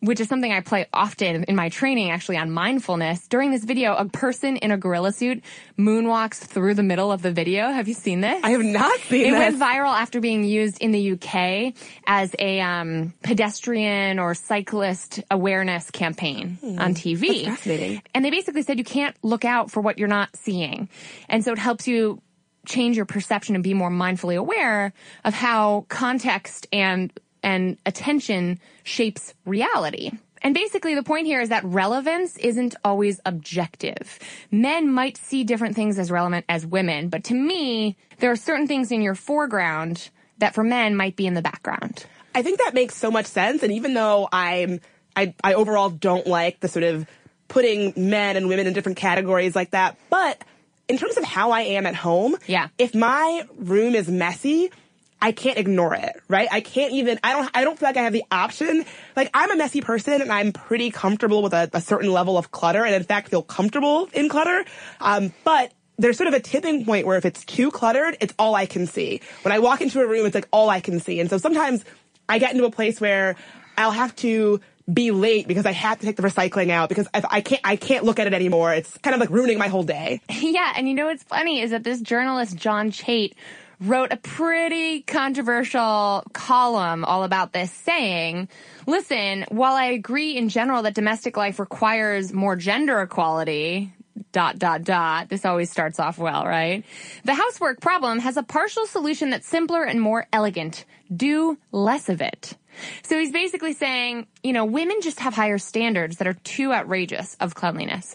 which 0.00 0.20
is 0.20 0.28
something 0.28 0.52
I 0.52 0.60
play 0.60 0.86
often 0.92 1.44
in 1.44 1.56
my 1.56 1.68
training 1.68 2.10
actually 2.10 2.36
on 2.36 2.50
mindfulness. 2.50 3.26
During 3.28 3.50
this 3.50 3.64
video, 3.64 3.94
a 3.94 4.04
person 4.04 4.56
in 4.56 4.70
a 4.70 4.76
gorilla 4.76 5.12
suit 5.12 5.42
moonwalks 5.78 6.38
through 6.38 6.74
the 6.74 6.82
middle 6.82 7.10
of 7.10 7.22
the 7.22 7.32
video. 7.32 7.70
Have 7.70 7.88
you 7.88 7.94
seen 7.94 8.20
this? 8.20 8.42
I 8.44 8.50
have 8.50 8.62
not 8.62 8.98
seen 9.00 9.26
it 9.26 9.30
this. 9.30 9.38
went 9.38 9.58
viral 9.58 9.92
after 9.92 10.20
being 10.20 10.44
used 10.44 10.80
in 10.80 10.92
the 10.92 11.12
UK 11.12 11.74
as 12.06 12.34
a 12.38 12.60
um, 12.60 13.14
pedestrian 13.22 14.18
or 14.18 14.34
cyclist 14.34 15.20
awareness 15.30 15.90
campaign 15.90 16.58
on 16.62 16.94
TV. 16.94 17.44
That's 17.44 17.58
fascinating. 17.58 18.02
And 18.14 18.24
they 18.24 18.30
basically 18.30 18.62
said 18.62 18.78
you 18.78 18.84
can't 18.84 19.16
look 19.22 19.44
out 19.44 19.70
for 19.70 19.80
what 19.80 19.98
you're 19.98 20.08
not 20.08 20.36
seeing. 20.36 20.88
And 21.28 21.44
so 21.44 21.52
it 21.52 21.58
helps 21.58 21.88
you 21.88 22.20
change 22.66 22.96
your 22.96 23.06
perception 23.06 23.54
and 23.54 23.64
be 23.64 23.74
more 23.74 23.90
mindfully 23.90 24.36
aware 24.36 24.92
of 25.24 25.34
how 25.34 25.86
context 25.88 26.66
and 26.72 27.12
and 27.46 27.78
attention 27.86 28.58
shapes 28.82 29.32
reality. 29.46 30.10
And 30.42 30.52
basically 30.54 30.94
the 30.94 31.02
point 31.02 31.26
here 31.26 31.40
is 31.40 31.48
that 31.48 31.64
relevance 31.64 32.36
isn't 32.36 32.74
always 32.84 33.20
objective. 33.24 34.18
Men 34.50 34.92
might 34.92 35.16
see 35.16 35.44
different 35.44 35.74
things 35.76 35.98
as 35.98 36.10
relevant 36.10 36.44
as 36.48 36.66
women, 36.66 37.08
but 37.08 37.24
to 37.24 37.34
me, 37.34 37.96
there 38.18 38.30
are 38.32 38.36
certain 38.36 38.66
things 38.66 38.90
in 38.92 39.00
your 39.00 39.14
foreground 39.14 40.10
that 40.38 40.54
for 40.54 40.62
men 40.62 40.96
might 40.96 41.16
be 41.16 41.26
in 41.26 41.34
the 41.34 41.42
background. 41.42 42.04
I 42.34 42.42
think 42.42 42.58
that 42.58 42.74
makes 42.74 42.94
so 42.94 43.10
much 43.10 43.26
sense. 43.26 43.62
And 43.62 43.72
even 43.72 43.94
though 43.94 44.28
I'm, 44.30 44.80
I, 45.16 45.34
I 45.42 45.54
overall 45.54 45.88
don't 45.88 46.26
like 46.26 46.60
the 46.60 46.68
sort 46.68 46.82
of 46.84 47.06
putting 47.48 47.94
men 47.96 48.36
and 48.36 48.48
women 48.48 48.66
in 48.66 48.72
different 48.72 48.98
categories 48.98 49.54
like 49.56 49.70
that, 49.70 49.96
but 50.10 50.42
in 50.88 50.98
terms 50.98 51.16
of 51.16 51.24
how 51.24 51.52
I 51.52 51.62
am 51.62 51.86
at 51.86 51.94
home, 51.94 52.36
Yeah. 52.46 52.68
if 52.76 52.94
my 52.94 53.44
room 53.56 53.94
is 53.94 54.08
messy, 54.08 54.70
I 55.20 55.32
can't 55.32 55.58
ignore 55.58 55.94
it, 55.94 56.20
right? 56.28 56.48
I 56.50 56.60
can't 56.60 56.92
even, 56.92 57.18
I 57.24 57.32
don't, 57.32 57.50
I 57.54 57.64
don't 57.64 57.78
feel 57.78 57.88
like 57.88 57.96
I 57.96 58.02
have 58.02 58.12
the 58.12 58.24
option. 58.30 58.84
Like, 59.16 59.30
I'm 59.32 59.50
a 59.50 59.56
messy 59.56 59.80
person 59.80 60.20
and 60.20 60.30
I'm 60.30 60.52
pretty 60.52 60.90
comfortable 60.90 61.42
with 61.42 61.54
a, 61.54 61.70
a 61.72 61.80
certain 61.80 62.12
level 62.12 62.36
of 62.36 62.50
clutter 62.50 62.84
and 62.84 62.94
in 62.94 63.02
fact 63.02 63.30
feel 63.30 63.42
comfortable 63.42 64.08
in 64.12 64.28
clutter. 64.28 64.64
Um, 65.00 65.32
but 65.44 65.72
there's 65.98 66.16
sort 66.16 66.28
of 66.28 66.34
a 66.34 66.40
tipping 66.40 66.84
point 66.84 67.06
where 67.06 67.16
if 67.16 67.24
it's 67.24 67.44
too 67.44 67.70
cluttered, 67.70 68.16
it's 68.20 68.34
all 68.38 68.54
I 68.54 68.66
can 68.66 68.86
see. 68.86 69.20
When 69.42 69.52
I 69.52 69.58
walk 69.58 69.80
into 69.80 70.00
a 70.00 70.06
room, 70.06 70.26
it's 70.26 70.34
like 70.34 70.48
all 70.52 70.68
I 70.68 70.80
can 70.80 71.00
see. 71.00 71.20
And 71.20 71.30
so 71.30 71.38
sometimes 71.38 71.84
I 72.28 72.38
get 72.38 72.52
into 72.52 72.66
a 72.66 72.70
place 72.70 73.00
where 73.00 73.36
I'll 73.78 73.92
have 73.92 74.14
to 74.16 74.60
be 74.92 75.10
late 75.10 75.48
because 75.48 75.66
I 75.66 75.72
have 75.72 75.98
to 75.98 76.06
take 76.06 76.16
the 76.16 76.22
recycling 76.22 76.70
out 76.70 76.88
because 76.88 77.08
I 77.12 77.40
can't, 77.40 77.60
I 77.64 77.76
can't 77.76 78.04
look 78.04 78.20
at 78.20 78.26
it 78.26 78.34
anymore. 78.34 78.72
It's 78.72 78.96
kind 78.98 79.14
of 79.14 79.20
like 79.20 79.30
ruining 79.30 79.58
my 79.58 79.68
whole 79.68 79.82
day. 79.82 80.20
Yeah, 80.30 80.72
and 80.76 80.88
you 80.88 80.94
know 80.94 81.06
what's 81.06 81.24
funny 81.24 81.60
is 81.60 81.72
that 81.72 81.82
this 81.82 82.00
journalist, 82.00 82.56
John 82.56 82.90
Chait, 82.90 83.32
wrote 83.80 84.12
a 84.12 84.16
pretty 84.16 85.02
controversial 85.02 86.24
column 86.32 87.04
all 87.04 87.24
about 87.24 87.52
this 87.52 87.70
saying, 87.70 88.48
listen, 88.86 89.44
while 89.48 89.74
I 89.74 89.86
agree 89.86 90.36
in 90.36 90.48
general 90.48 90.82
that 90.82 90.94
domestic 90.94 91.36
life 91.36 91.58
requires 91.58 92.32
more 92.32 92.56
gender 92.56 93.00
equality, 93.02 93.92
dot, 94.32 94.58
dot, 94.58 94.84
dot, 94.84 95.28
this 95.28 95.44
always 95.44 95.70
starts 95.70 96.00
off 96.00 96.18
well, 96.18 96.46
right? 96.46 96.84
The 97.24 97.34
housework 97.34 97.80
problem 97.80 98.18
has 98.20 98.36
a 98.36 98.42
partial 98.42 98.86
solution 98.86 99.30
that's 99.30 99.46
simpler 99.46 99.84
and 99.84 100.00
more 100.00 100.26
elegant. 100.32 100.84
Do 101.14 101.58
less 101.72 102.08
of 102.08 102.20
it. 102.20 102.56
So 103.02 103.18
he's 103.18 103.32
basically 103.32 103.72
saying, 103.72 104.26
you 104.42 104.52
know, 104.52 104.64
women 104.64 105.00
just 105.00 105.20
have 105.20 105.34
higher 105.34 105.58
standards 105.58 106.18
that 106.18 106.26
are 106.26 106.34
too 106.44 106.72
outrageous 106.72 107.36
of 107.40 107.54
cleanliness 107.54 108.14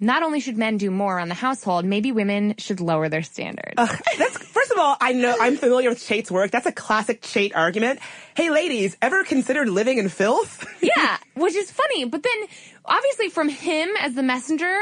not 0.00 0.22
only 0.22 0.40
should 0.40 0.56
men 0.56 0.76
do 0.76 0.90
more 0.90 1.18
on 1.18 1.28
the 1.28 1.34
household, 1.34 1.84
maybe 1.84 2.12
women 2.12 2.54
should 2.58 2.80
lower 2.80 3.08
their 3.08 3.22
standards. 3.22 3.74
That's 3.76 4.38
first 4.38 4.70
of 4.72 4.78
all, 4.78 4.96
I 5.00 5.12
know 5.12 5.34
I'm 5.40 5.56
familiar 5.56 5.88
with 5.88 5.98
Chait's 5.98 6.30
work. 6.30 6.50
That's 6.50 6.66
a 6.66 6.72
classic 6.72 7.22
Chait 7.22 7.52
argument. 7.54 8.00
Hey, 8.34 8.50
ladies, 8.50 8.96
ever 9.00 9.24
considered 9.24 9.68
living 9.68 9.98
in 9.98 10.08
filth? 10.08 10.66
yeah, 10.82 11.18
which 11.34 11.54
is 11.54 11.70
funny. 11.70 12.04
But 12.04 12.22
then, 12.22 12.48
obviously, 12.84 13.30
from 13.30 13.48
him 13.48 13.88
as 14.00 14.14
the 14.14 14.22
messenger, 14.22 14.76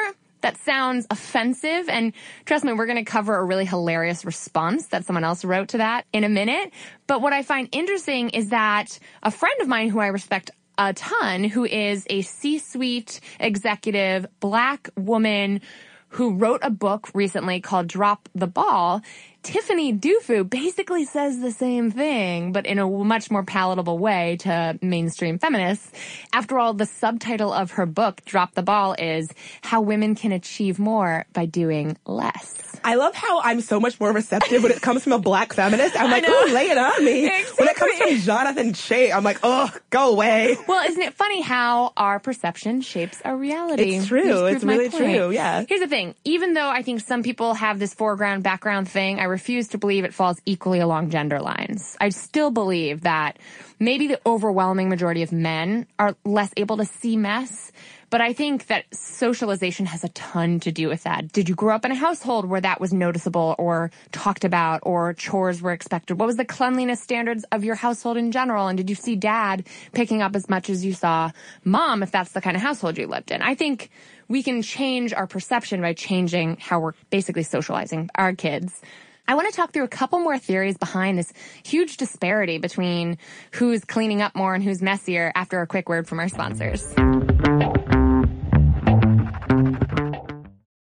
that 0.45 0.59
sounds 0.59 1.07
offensive. 1.11 1.89
And 1.89 2.13
trust 2.45 2.65
me, 2.65 2.73
we're 2.73 2.87
going 2.87 3.03
to 3.03 3.11
cover 3.11 3.35
a 3.35 3.45
really 3.45 3.65
hilarious 3.65 4.25
response 4.25 4.89
that 4.89 5.07
someone 5.07 5.25
else 5.25 5.45
wrote 5.45 5.69
to 5.69 5.79
that 5.79 6.05
in 6.13 6.23
a 6.23 6.29
minute. 6.29 6.71
But 7.07 7.23
what 7.23 7.33
I 7.33 7.43
find 7.43 7.69
interesting 7.73 8.31
is 8.31 8.51
that 8.51 8.99
a 9.23 9.31
friend 9.31 9.59
of 9.61 9.69
mine 9.69 9.89
who 9.89 10.01
I 10.01 10.09
respect 10.09 10.51
a 10.79 10.93
ton, 10.93 11.45
who 11.45 11.65
is 11.65 12.07
a 12.11 12.23
C-suite 12.23 13.21
executive, 13.39 14.27
black 14.41 14.89
woman 14.97 15.61
who 16.09 16.35
wrote 16.35 16.61
a 16.63 16.71
book 16.71 17.09
recently 17.15 17.61
called 17.61 17.89
Drop 17.89 18.29
the 18.35 18.47
Ball, 18.47 19.03
Tiffany 19.45 19.93
Dufu 19.93 20.49
basically 20.49 21.05
says 21.05 21.39
the 21.39 21.53
same 21.53 21.91
thing, 21.91 22.53
but 22.53 22.65
in 22.65 22.79
a 22.79 22.89
much 22.89 23.31
more 23.31 23.45
palatable 23.45 23.99
way 23.99 24.39
to 24.41 24.79
mainstream 24.81 25.39
feminists. 25.39 25.93
After 26.33 26.59
all, 26.59 26.73
the 26.73 26.87
subtitle 26.87 27.53
of 27.53 27.73
her 27.73 27.85
book, 27.85 28.25
Drop 28.25 28.55
the 28.55 28.63
Ball, 28.63 28.97
is 28.99 29.29
How 29.63 29.83
Women 29.83 30.15
Can 30.15 30.33
Achieve 30.33 30.79
More 30.79 31.27
by 31.35 31.45
Doing 31.45 31.99
Less. 32.07 32.81
I 32.83 32.97
love 32.97 33.15
how 33.15 33.41
I'm 33.41 33.61
so 33.61 33.81
much 33.81 34.01
more 34.01 34.13
receptive 34.13 34.63
when 34.63 34.73
it 34.73 34.83
comes 34.83 35.05
from 35.05 35.13
a 35.13 35.19
black 35.19 35.53
feminist. 35.53 35.99
I'm 35.99 36.11
like, 36.11 36.25
oh, 36.27 36.51
lay 36.53 36.71
it 36.71 36.77
on 36.79 37.05
me. 37.05 37.27
Exactly. 37.27 37.55
When 37.59 37.69
it 37.69 37.77
comes 37.77 37.99
from 37.99 38.17
Jonathan 38.19 38.73
Chait, 38.73 39.15
I'm 39.15 39.25
like, 39.25 39.39
oh, 39.43 39.71
go 39.91 40.11
away. 40.11 40.57
Well, 40.67 40.87
isn't 40.87 41.01
it 41.01 41.15
funny 41.15 41.41
how 41.43 41.93
our 41.97 42.19
perception 42.19 42.81
shapes 42.81 43.21
our 43.25 43.37
reality? 43.37 43.97
It's 43.97 44.07
true. 44.07 44.47
It's 44.47 44.65
really 44.65 44.89
point. 44.91 45.03
true, 45.03 45.31
yeah. 45.31 45.65
Here's 45.69 45.81
the 45.81 45.87
thing. 45.87 46.15
Even 46.25 46.55
though 46.55 46.69
I 46.69 46.83
think 46.83 47.01
some 47.01 47.23
people 47.23 47.55
have 47.55 47.79
this 47.79 47.95
foreground 47.95 48.43
background 48.43 48.89
thing, 48.89 49.19
I 49.19 49.25
refuse 49.35 49.67
to 49.69 49.79
believe 49.79 50.05
it 50.05 50.15
falls 50.15 50.41
equally 50.47 50.79
along 50.79 51.11
gender 51.11 51.41
lines. 51.41 51.97
I 52.01 52.11
still 52.11 52.53
believe 52.53 53.01
that 53.03 53.39
maybe 53.81 54.07
the 54.07 54.21
overwhelming 54.25 54.89
majority 54.89 55.23
of 55.23 55.33
men 55.33 55.87
are 55.99 56.15
less 56.25 56.53
able 56.57 56.77
to 56.77 56.85
see 56.85 57.17
mess. 57.17 57.73
But 58.11 58.21
I 58.21 58.33
think 58.33 58.69
that 58.69 58.85
socialization 58.95 59.87
has 59.87 60.05
a 60.05 60.09
ton 60.11 60.61
to 60.61 60.71
do 60.71 60.87
with 60.89 61.03
that. 61.03 61.33
Did 61.33 61.49
you 61.49 61.57
grow 61.57 61.75
up 61.75 61.85
in 61.85 61.91
a 61.91 61.97
household 61.97 62.45
where 62.49 62.61
that 62.61 62.81
was 62.81 62.93
noticeable 62.93 63.57
or 63.59 63.91
talked 64.13 64.45
about 64.45 64.81
or 64.85 65.15
chores 65.15 65.61
were 65.61 65.73
expected? 65.73 66.21
What 66.21 66.27
was 66.27 66.37
the 66.37 66.45
cleanliness 66.45 67.03
standards 67.03 67.45
of 67.51 67.65
your 67.65 67.75
household 67.75 68.17
in 68.17 68.31
general? 68.31 68.69
And 68.69 68.77
did 68.77 68.89
you 68.89 68.95
see 68.95 69.17
dad 69.17 69.67
picking 69.93 70.23
up 70.23 70.37
as 70.37 70.49
much 70.49 70.71
as 70.71 70.85
you 70.85 70.93
saw 70.93 71.33
mom 71.65 72.05
if 72.05 72.13
that's 72.13 72.31
the 72.31 72.41
kind 72.41 72.57
of 72.57 72.63
household 72.63 72.99
you 72.99 73.09
lived 73.09 73.33
in? 73.33 73.43
I 73.43 73.57
think 73.57 73.91
we 74.29 74.45
can 74.45 74.63
change 74.63 75.13
our 75.13 75.27
perception 75.27 75.81
by 75.81 75.93
changing 75.93 76.59
how 76.61 76.79
we're 76.79 76.95
basically 77.11 77.43
socializing 77.43 78.11
our 78.15 78.33
kids. 78.33 78.81
I 79.27 79.35
want 79.35 79.51
to 79.51 79.57
talk 79.57 79.73
through 79.73 79.85
a 79.85 79.89
couple 79.89 80.19
more 80.19 80.39
theories 80.39 80.77
behind 80.77 81.19
this 81.19 81.33
huge 81.65 81.97
disparity 81.97 82.59
between 82.59 83.17
who's 83.53 83.83
cleaning 83.85 84.21
up 84.21 84.35
more 84.35 84.55
and 84.55 84.63
who's 84.63 84.83
messier 84.83 85.33
after 85.35 85.63
a 85.63 85.67
quick 85.67 85.89
word 85.89 86.07
from 86.07 86.21
our 86.21 86.29
sponsors. 86.29 86.93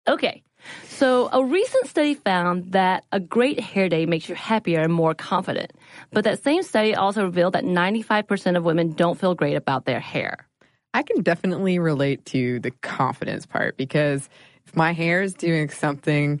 Okay. 0.08 0.42
So, 0.88 1.28
a 1.32 1.44
recent 1.44 1.86
study 1.88 2.14
found 2.14 2.72
that 2.72 3.04
a 3.12 3.20
great 3.20 3.60
hair 3.60 3.88
day 3.88 4.06
makes 4.06 4.28
you 4.28 4.34
happier 4.34 4.80
and 4.80 4.92
more 4.92 5.14
confident. 5.14 5.72
But 6.10 6.24
that 6.24 6.42
same 6.42 6.62
study 6.62 6.94
also 6.94 7.24
revealed 7.24 7.52
that 7.54 7.64
95% 7.64 8.56
of 8.56 8.64
women 8.64 8.92
don't 8.92 9.18
feel 9.18 9.34
great 9.34 9.56
about 9.56 9.84
their 9.84 10.00
hair. 10.00 10.48
I 10.94 11.02
can 11.02 11.22
definitely 11.22 11.78
relate 11.78 12.24
to 12.26 12.60
the 12.60 12.70
confidence 12.70 13.44
part 13.46 13.76
because 13.76 14.28
if 14.66 14.74
my 14.74 14.92
hair 14.92 15.22
is 15.22 15.34
doing 15.34 15.68
something 15.68 16.40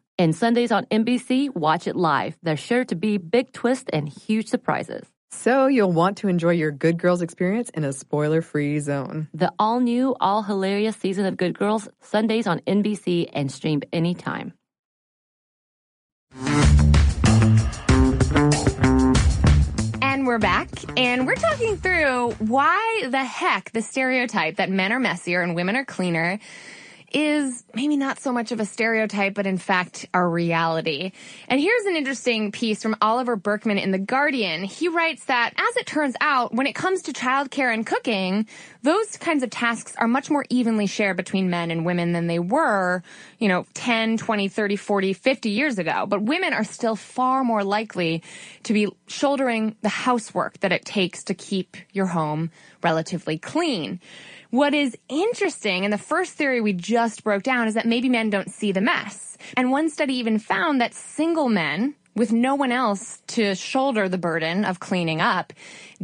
And 0.21 0.35
Sundays 0.35 0.71
on 0.71 0.85
NBC, 0.91 1.55
watch 1.55 1.87
it 1.87 1.95
live. 1.95 2.37
There's 2.43 2.59
sure 2.59 2.85
to 2.85 2.95
be 2.95 3.17
big 3.17 3.53
twists 3.53 3.89
and 3.91 4.07
huge 4.07 4.49
surprises. 4.49 5.03
So, 5.31 5.65
you'll 5.65 5.93
want 5.93 6.17
to 6.17 6.27
enjoy 6.27 6.51
your 6.51 6.69
Good 6.69 6.99
Girls 6.99 7.23
experience 7.23 7.71
in 7.71 7.83
a 7.83 7.91
spoiler 7.91 8.43
free 8.43 8.79
zone. 8.81 9.29
The 9.33 9.51
all 9.57 9.79
new, 9.79 10.15
all 10.19 10.43
hilarious 10.43 10.95
season 10.95 11.25
of 11.25 11.37
Good 11.37 11.57
Girls, 11.57 11.89
Sundays 12.01 12.45
on 12.45 12.59
NBC 12.67 13.31
and 13.33 13.51
streamed 13.51 13.85
anytime. 13.91 14.53
And 20.03 20.27
we're 20.27 20.37
back, 20.37 20.69
and 20.97 21.25
we're 21.25 21.33
talking 21.33 21.77
through 21.77 22.33
why 22.33 23.07
the 23.09 23.25
heck 23.25 23.71
the 23.71 23.81
stereotype 23.81 24.57
that 24.57 24.69
men 24.69 24.91
are 24.91 24.99
messier 24.99 25.41
and 25.41 25.55
women 25.55 25.75
are 25.75 25.85
cleaner 25.85 26.37
is 27.13 27.63
maybe 27.73 27.97
not 27.97 28.19
so 28.19 28.31
much 28.31 28.51
of 28.51 28.59
a 28.59 28.65
stereotype, 28.65 29.33
but 29.33 29.45
in 29.45 29.57
fact 29.57 30.07
a 30.13 30.25
reality. 30.25 31.11
And 31.47 31.59
here's 31.59 31.85
an 31.85 31.95
interesting 31.95 32.51
piece 32.51 32.81
from 32.81 32.95
Oliver 33.01 33.35
Burkeman 33.35 33.77
in 33.77 33.91
The 33.91 33.99
Guardian. 33.99 34.63
He 34.63 34.87
writes 34.87 35.25
that, 35.25 35.53
as 35.57 35.77
it 35.77 35.85
turns 35.85 36.15
out, 36.21 36.53
when 36.53 36.67
it 36.67 36.73
comes 36.73 37.01
to 37.03 37.13
childcare 37.13 37.73
and 37.73 37.85
cooking, 37.85 38.47
those 38.83 39.17
kinds 39.17 39.43
of 39.43 39.49
tasks 39.49 39.95
are 39.97 40.07
much 40.07 40.29
more 40.29 40.45
evenly 40.49 40.87
shared 40.87 41.17
between 41.17 41.49
men 41.49 41.71
and 41.71 41.85
women 41.85 42.11
than 42.13 42.27
they 42.27 42.39
were, 42.39 43.03
you 43.39 43.47
know, 43.47 43.65
10, 43.73 44.17
20, 44.17 44.47
30, 44.47 44.75
40, 44.75 45.13
50 45.13 45.49
years 45.49 45.77
ago. 45.77 46.05
But 46.07 46.21
women 46.21 46.53
are 46.53 46.63
still 46.63 46.95
far 46.95 47.43
more 47.43 47.63
likely 47.63 48.23
to 48.63 48.73
be 48.73 48.87
shouldering 49.07 49.75
the 49.81 49.89
housework 49.89 50.59
that 50.61 50.71
it 50.71 50.85
takes 50.85 51.23
to 51.25 51.33
keep 51.33 51.77
your 51.91 52.07
home 52.07 52.51
relatively 52.83 53.37
clean. 53.37 53.99
What 54.51 54.73
is 54.73 54.97
interesting, 55.07 55.85
and 55.85 55.93
the 55.93 55.97
first 55.97 56.33
theory 56.33 56.59
we 56.59 56.73
just 56.73 57.23
broke 57.23 57.41
down, 57.41 57.69
is 57.69 57.75
that 57.75 57.85
maybe 57.85 58.09
men 58.09 58.29
don't 58.29 58.51
see 58.51 58.73
the 58.73 58.81
mess. 58.81 59.37
And 59.55 59.71
one 59.71 59.89
study 59.89 60.15
even 60.15 60.39
found 60.39 60.81
that 60.81 60.93
single 60.93 61.47
men, 61.47 61.95
with 62.15 62.33
no 62.33 62.55
one 62.55 62.73
else 62.73 63.21
to 63.27 63.55
shoulder 63.55 64.09
the 64.09 64.17
burden 64.17 64.65
of 64.65 64.81
cleaning 64.81 65.21
up, 65.21 65.53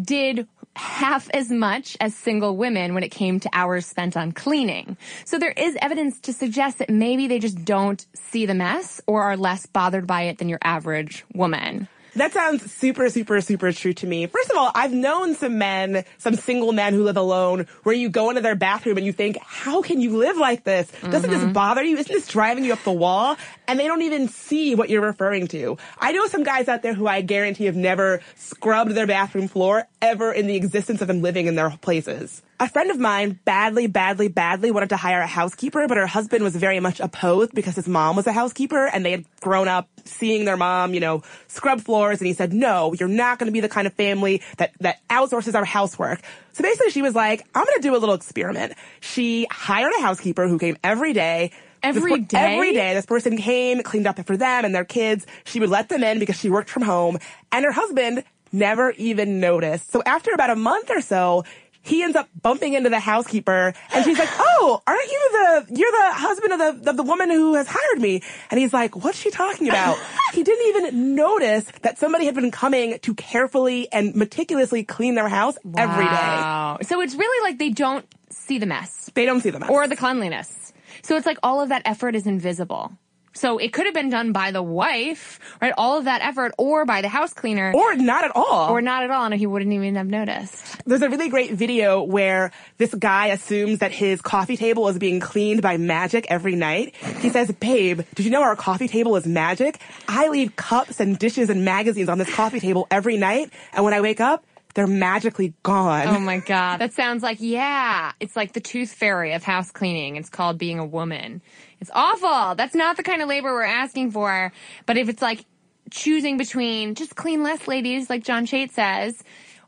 did 0.02 0.48
half 0.78 1.30
as 1.32 1.52
much 1.52 1.98
as 2.00 2.16
single 2.16 2.56
women 2.56 2.94
when 2.94 3.04
it 3.04 3.10
came 3.10 3.42
to 3.42 3.50
hours 3.52 3.86
spent 3.86 4.16
on 4.16 4.32
cleaning. 4.32 4.96
So 5.26 5.38
there 5.38 5.52
is 5.52 5.78
evidence 5.82 6.18
to 6.22 6.32
suggest 6.32 6.78
that 6.78 6.90
maybe 6.90 7.28
they 7.28 7.40
just 7.40 7.66
don't 7.66 8.06
see 8.14 8.46
the 8.46 8.54
mess 8.54 9.02
or 9.08 9.24
are 9.24 9.36
less 9.36 9.66
bothered 9.66 10.08
by 10.08 10.22
it 10.24 10.38
than 10.38 10.48
your 10.48 10.60
average 10.62 11.26
woman. 11.34 11.90
That 12.18 12.34
sounds 12.34 12.72
super, 12.72 13.10
super, 13.10 13.42
super 13.42 13.72
true 13.72 13.94
to 13.94 14.08
me. 14.08 14.26
First 14.26 14.50
of 14.50 14.58
all, 14.58 14.72
I've 14.74 14.94
known 14.94 15.36
some 15.36 15.58
men, 15.58 16.04
some 16.18 16.36
single 16.36 16.72
men 16.72 16.94
who 16.94 17.04
live 17.04 17.18
alone, 17.18 17.68
where 17.84 17.96
you 17.96 18.10
go 18.10 18.30
into 18.30 18.42
their 18.42 18.56
bathroom 18.56 18.98
and 18.98 19.06
you 19.06 19.14
think, 19.14 19.38
how 19.42 19.82
can 19.82 20.02
you 20.02 20.18
live 20.18 20.38
like 20.38 20.64
this? 20.64 20.92
Doesn't 21.02 21.30
this 21.30 21.42
mm-hmm. 21.42 21.54
bother 21.54 21.84
you? 21.84 21.98
Isn't 21.98 22.12
this 22.12 22.28
driving 22.28 22.64
you 22.64 22.74
up 22.74 22.84
the 22.84 22.92
wall? 22.92 23.38
and 23.68 23.80
they 23.80 23.88
don't 23.88 24.02
even 24.02 24.30
see 24.30 24.76
what 24.76 24.90
you're 24.90 25.02
referring 25.02 25.48
to. 25.48 25.78
I 26.00 26.14
know 26.14 26.26
some 26.28 26.44
guys 26.44 26.68
out 26.68 26.82
there 26.82 26.94
who 26.94 27.08
I 27.08 27.22
guarantee 27.22 27.66
have 27.66 27.76
never 27.76 28.22
scrubbed 28.36 28.92
their 28.92 29.08
bathroom 29.08 29.48
floor 29.48 29.88
ever 30.02 30.32
in 30.32 30.48
the 30.48 30.56
existence 30.56 31.02
of 31.02 31.08
them 31.08 31.22
living 31.22 31.48
in 31.48 31.56
their 31.56 31.70
places. 31.82 32.42
A 32.60 32.68
friend 32.68 32.90
of 32.90 32.98
mine 32.98 33.40
badly, 33.46 33.86
badly, 33.86 34.30
badly 34.30 34.72
wanted 34.72 34.90
to 34.90 34.98
hire 34.98 35.22
a 35.22 35.28
housekeeper, 35.28 35.88
but 35.88 35.96
her 35.98 36.08
husband 36.08 36.44
was 36.44 36.56
very 36.56 36.80
much 36.80 37.00
opposed 37.00 37.54
because 37.54 37.76
his 37.76 37.88
mom 37.88 38.16
was 38.16 38.26
a 38.26 38.32
housekeeper 38.32 38.88
and 38.88 39.06
they 39.06 39.12
had 39.12 39.26
grown 39.42 39.68
up 39.68 39.88
seeing 40.06 40.44
their 40.46 40.58
mom, 40.58 40.96
you 40.96 41.00
know, 41.00 41.22
scrub 41.48 41.82
floors. 41.82 42.20
And 42.20 42.26
he 42.26 42.34
said, 42.34 42.54
no, 42.54 42.94
you're 42.94 43.10
not 43.10 43.38
going 43.38 43.46
to 43.46 43.52
be 43.52 43.60
the 43.60 43.70
kind 43.70 43.86
of 43.86 43.94
family 43.94 44.42
that, 44.58 44.72
that 44.80 45.08
outsources 45.08 45.54
our 45.54 45.66
housework. 45.66 46.20
So 46.54 46.64
basically 46.64 46.90
she 46.90 47.04
was 47.04 47.14
like, 47.14 47.46
I'm 47.54 47.64
going 47.64 47.76
to 47.76 47.82
do 47.82 47.96
a 47.96 48.00
little 48.00 48.16
experiment. 48.16 48.74
She 49.02 49.46
hired 49.52 49.94
a 50.00 50.02
housekeeper 50.02 50.48
who 50.48 50.58
came 50.58 50.78
every 50.84 51.14
day. 51.14 51.52
Every 51.84 52.22
this, 52.22 52.28
day? 52.30 52.56
Every 52.56 52.74
day. 52.74 52.96
This 52.96 53.06
person 53.06 53.38
came, 53.38 53.84
cleaned 53.84 54.08
up 54.08 54.20
for 54.26 54.36
them 54.36 54.66
and 54.66 54.74
their 54.74 54.84
kids. 54.84 55.28
She 55.44 55.60
would 55.60 55.70
let 55.70 55.90
them 55.90 56.04
in 56.04 56.18
because 56.18 56.40
she 56.40 56.50
worked 56.50 56.72
from 56.72 56.82
home. 56.82 57.20
And 57.52 57.66
her 57.66 57.72
husband 57.72 58.24
never 58.52 58.92
even 58.92 59.40
noticed. 59.40 59.92
So 59.92 60.02
after 60.06 60.34
about 60.34 60.50
a 60.50 60.56
month 60.56 60.90
or 60.90 61.02
so, 61.02 61.44
he 61.88 62.04
ends 62.04 62.16
up 62.16 62.28
bumping 62.42 62.74
into 62.74 62.90
the 62.90 63.00
housekeeper 63.00 63.74
and 63.94 64.06
she's 64.06 64.20
like, 64.20 64.30
Oh, 64.40 64.82
aren't 64.86 65.10
you 65.12 65.30
the, 65.32 65.66
you're 65.80 65.92
the 65.92 66.14
husband 66.14 66.54
of 66.54 66.60
the, 66.84 66.90
of 66.92 66.98
the 66.98 67.04
woman 67.04 67.30
who 67.30 67.56
has 67.56 67.68
hired 67.70 68.02
me. 68.02 68.22
And 68.52 68.60
he's 68.60 68.74
like, 68.74 68.96
what's 68.96 69.18
she 69.18 69.32
talking 69.32 69.70
about? 69.70 69.98
he 70.34 70.44
didn't 70.44 70.68
even 70.68 71.16
notice 71.16 71.66
that 71.82 71.98
somebody 71.98 72.26
had 72.26 72.36
been 72.36 72.52
coming 72.52 73.00
to 73.00 73.14
carefully 73.16 73.88
and 73.92 74.16
meticulously 74.16 74.84
clean 74.84 75.16
their 75.16 75.30
house 75.30 75.58
every 75.78 76.06
day. 76.06 76.78
So 76.88 77.02
it's 77.02 77.16
really 77.16 77.50
like 77.50 77.58
they 77.60 77.70
don't 77.70 78.06
see 78.30 78.58
the 78.58 78.66
mess 78.66 79.10
They 79.14 79.26
don't 79.26 79.42
see 79.42 79.50
the 79.50 79.60
mess. 79.60 79.70
or 79.70 79.88
the 79.88 79.96
cleanliness. 79.96 80.74
So 81.04 81.16
it's 81.16 81.26
like 81.26 81.38
all 81.44 81.62
of 81.62 81.70
that 81.70 81.82
effort 81.86 82.16
is 82.16 82.28
invisible. 82.28 82.92
So 83.38 83.58
it 83.60 83.72
could 83.72 83.86
have 83.86 83.94
been 83.94 84.10
done 84.10 84.32
by 84.32 84.52
the 84.52 84.64
wife, 84.64 85.40
right? 85.62 85.74
All 85.78 85.98
of 85.98 86.06
that 86.06 86.22
effort 86.22 86.54
or 86.58 86.86
by 86.86 87.02
the 87.02 87.08
house 87.08 87.34
cleaner 87.34 87.72
or 87.76 87.96
not 87.96 88.24
at 88.26 88.32
all. 88.36 88.72
or 88.72 88.82
not 88.82 89.04
at 89.04 89.12
all 89.12 89.26
and 89.26 89.36
he 89.36 89.46
wouldn't 89.46 89.72
even 89.72 89.96
have 89.96 90.08
noticed. 90.08 90.84
There's 90.86 91.02
a 91.04 91.10
really 91.10 91.30
great 91.30 91.54
video 91.54 92.02
where 92.02 92.52
this 92.78 92.94
guy 92.94 93.28
assumes 93.28 93.80
that 93.80 93.92
his 93.92 94.22
coffee 94.22 94.58
table 94.58 94.88
is 94.88 94.98
being 94.98 95.20
cleaned 95.20 95.62
by 95.62 95.78
magic 95.78 96.26
every 96.30 96.56
night. 96.56 96.96
He 97.20 97.30
says, 97.30 97.52
babe, 97.52 98.02
did 98.16 98.26
you 98.26 98.32
know 98.32 98.42
our 98.42 98.56
coffee 98.56 98.88
table 98.88 99.16
is 99.16 99.26
magic? 99.28 99.80
I 100.08 100.30
leave 100.30 100.56
cups 100.56 101.00
and 101.00 101.18
dishes 101.18 101.50
and 101.50 101.64
magazines 101.64 102.10
on 102.10 102.18
this 102.18 102.34
coffee 102.34 102.60
table 102.60 102.88
every 102.90 103.18
night. 103.18 103.52
And 103.74 103.86
when 103.86 103.94
I 103.94 104.02
wake 104.02 104.20
up, 104.20 104.44
they're 104.74 104.88
magically 104.88 105.54
gone. 105.64 106.08
Oh 106.08 106.20
my 106.20 106.38
god. 106.38 106.78
That 106.78 106.94
sounds 106.94 107.24
like 107.24 107.38
yeah. 107.40 108.12
It's 108.20 108.36
like 108.36 108.54
the 108.54 108.60
tooth 108.60 108.92
fairy 108.92 109.34
of 109.34 109.44
house 109.44 109.72
cleaning. 109.72 110.18
It's 110.18 110.30
called 110.30 110.60
being 110.60 110.78
a 110.78 110.86
woman. 110.86 111.42
It's 111.80 111.92
awful. 111.94 112.56
That's 112.56 112.76
not 112.76 112.98
the 112.98 113.04
kind 113.04 113.22
of 113.22 113.30
labor 113.30 113.54
we're 113.54 113.64
asking 113.64 114.12
for. 114.12 114.52
But 114.86 114.98
if 114.98 115.10
it's 115.10 115.22
like 115.22 115.46
choosing 115.92 116.38
between 116.38 116.96
just 116.96 117.16
clean 117.16 117.44
less 117.44 117.68
ladies, 117.68 118.10
like 118.10 118.24
John 118.24 118.46
Chait 118.46 118.72
says, 118.72 119.24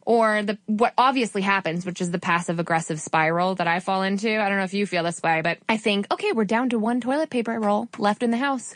or 0.06 0.42
the 0.42 0.58
what 0.66 0.94
obviously 0.98 1.42
happens, 1.42 1.86
which 1.86 2.02
is 2.02 2.12
the 2.12 2.20
passive 2.20 2.60
aggressive 2.60 3.00
spiral 3.00 3.56
that 3.56 3.68
I 3.68 3.80
fall 3.80 4.02
into. 4.02 4.42
I 4.42 4.50
don't 4.50 4.58
know 4.58 4.64
if 4.64 4.74
you 4.74 4.88
feel 4.88 5.04
this 5.04 5.22
way, 5.22 5.42
but 5.42 5.60
I 5.70 5.78
think, 5.78 6.08
okay, 6.12 6.32
we're 6.32 6.46
down 6.46 6.70
to 6.70 6.80
one 6.80 7.00
toilet 7.00 7.30
paper 7.30 7.60
roll 7.60 7.88
left 7.98 8.24
in 8.24 8.32
the 8.32 8.38
house. 8.38 8.74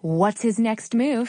What's 0.00 0.42
his 0.42 0.58
next 0.58 0.94
move? 0.94 1.28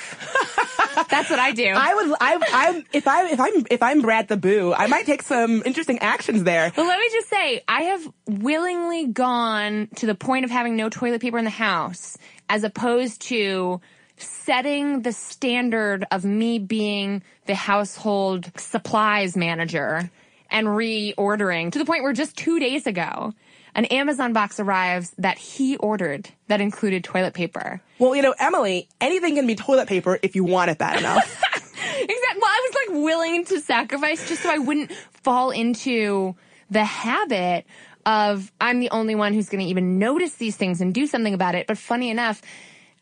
That's 0.95 1.29
what 1.29 1.39
I 1.39 1.51
do. 1.51 1.73
I 1.75 1.93
would, 1.95 2.17
I, 2.19 2.39
I'm, 2.53 2.85
if 2.93 3.07
I, 3.07 3.29
if 3.29 3.39
I'm, 3.39 3.65
if 3.69 3.83
I'm 3.83 4.01
Brad 4.01 4.27
the 4.27 4.37
Boo, 4.37 4.73
I 4.73 4.87
might 4.87 5.05
take 5.05 5.21
some 5.21 5.63
interesting 5.65 5.99
actions 5.99 6.43
there. 6.43 6.71
But 6.75 6.85
let 6.85 6.99
me 6.99 7.09
just 7.11 7.29
say, 7.29 7.63
I 7.67 7.81
have 7.83 8.13
willingly 8.27 9.07
gone 9.07 9.89
to 9.95 10.05
the 10.05 10.15
point 10.15 10.45
of 10.45 10.51
having 10.51 10.75
no 10.75 10.89
toilet 10.89 11.21
paper 11.21 11.37
in 11.37 11.45
the 11.45 11.49
house 11.49 12.17
as 12.49 12.63
opposed 12.63 13.21
to 13.23 13.81
setting 14.17 15.01
the 15.01 15.11
standard 15.11 16.05
of 16.11 16.23
me 16.25 16.59
being 16.59 17.23
the 17.45 17.55
household 17.55 18.51
supplies 18.57 19.35
manager 19.35 20.11
and 20.49 20.67
reordering 20.67 21.71
to 21.71 21.79
the 21.79 21.85
point 21.85 22.03
where 22.03 22.13
just 22.13 22.35
two 22.35 22.59
days 22.59 22.85
ago, 22.85 23.33
an 23.75 23.85
Amazon 23.85 24.33
box 24.33 24.59
arrives 24.59 25.13
that 25.17 25.37
he 25.37 25.77
ordered 25.77 26.29
that 26.47 26.61
included 26.61 27.03
toilet 27.03 27.33
paper. 27.33 27.81
Well, 27.99 28.15
you 28.15 28.21
know, 28.21 28.35
Emily, 28.39 28.87
anything 28.99 29.35
can 29.35 29.47
be 29.47 29.55
toilet 29.55 29.87
paper 29.87 30.19
if 30.21 30.35
you 30.35 30.43
want 30.43 30.71
it 30.71 30.77
bad 30.77 30.99
enough. 30.99 31.41
Exactly. 31.83 32.41
Well, 32.41 32.49
I 32.49 32.69
was 32.69 32.75
like 32.87 33.03
willing 33.03 33.45
to 33.45 33.59
sacrifice 33.59 34.27
just 34.27 34.43
so 34.43 34.51
I 34.51 34.57
wouldn't 34.57 34.91
fall 35.23 35.51
into 35.51 36.35
the 36.69 36.83
habit 36.83 37.65
of 38.05 38.51
I'm 38.59 38.79
the 38.79 38.89
only 38.91 39.15
one 39.15 39.33
who's 39.33 39.49
going 39.49 39.63
to 39.63 39.69
even 39.69 39.99
notice 39.99 40.35
these 40.35 40.55
things 40.55 40.81
and 40.81 40.93
do 40.93 41.05
something 41.05 41.33
about 41.33 41.55
it. 41.55 41.67
But 41.67 41.77
funny 41.77 42.09
enough, 42.09 42.41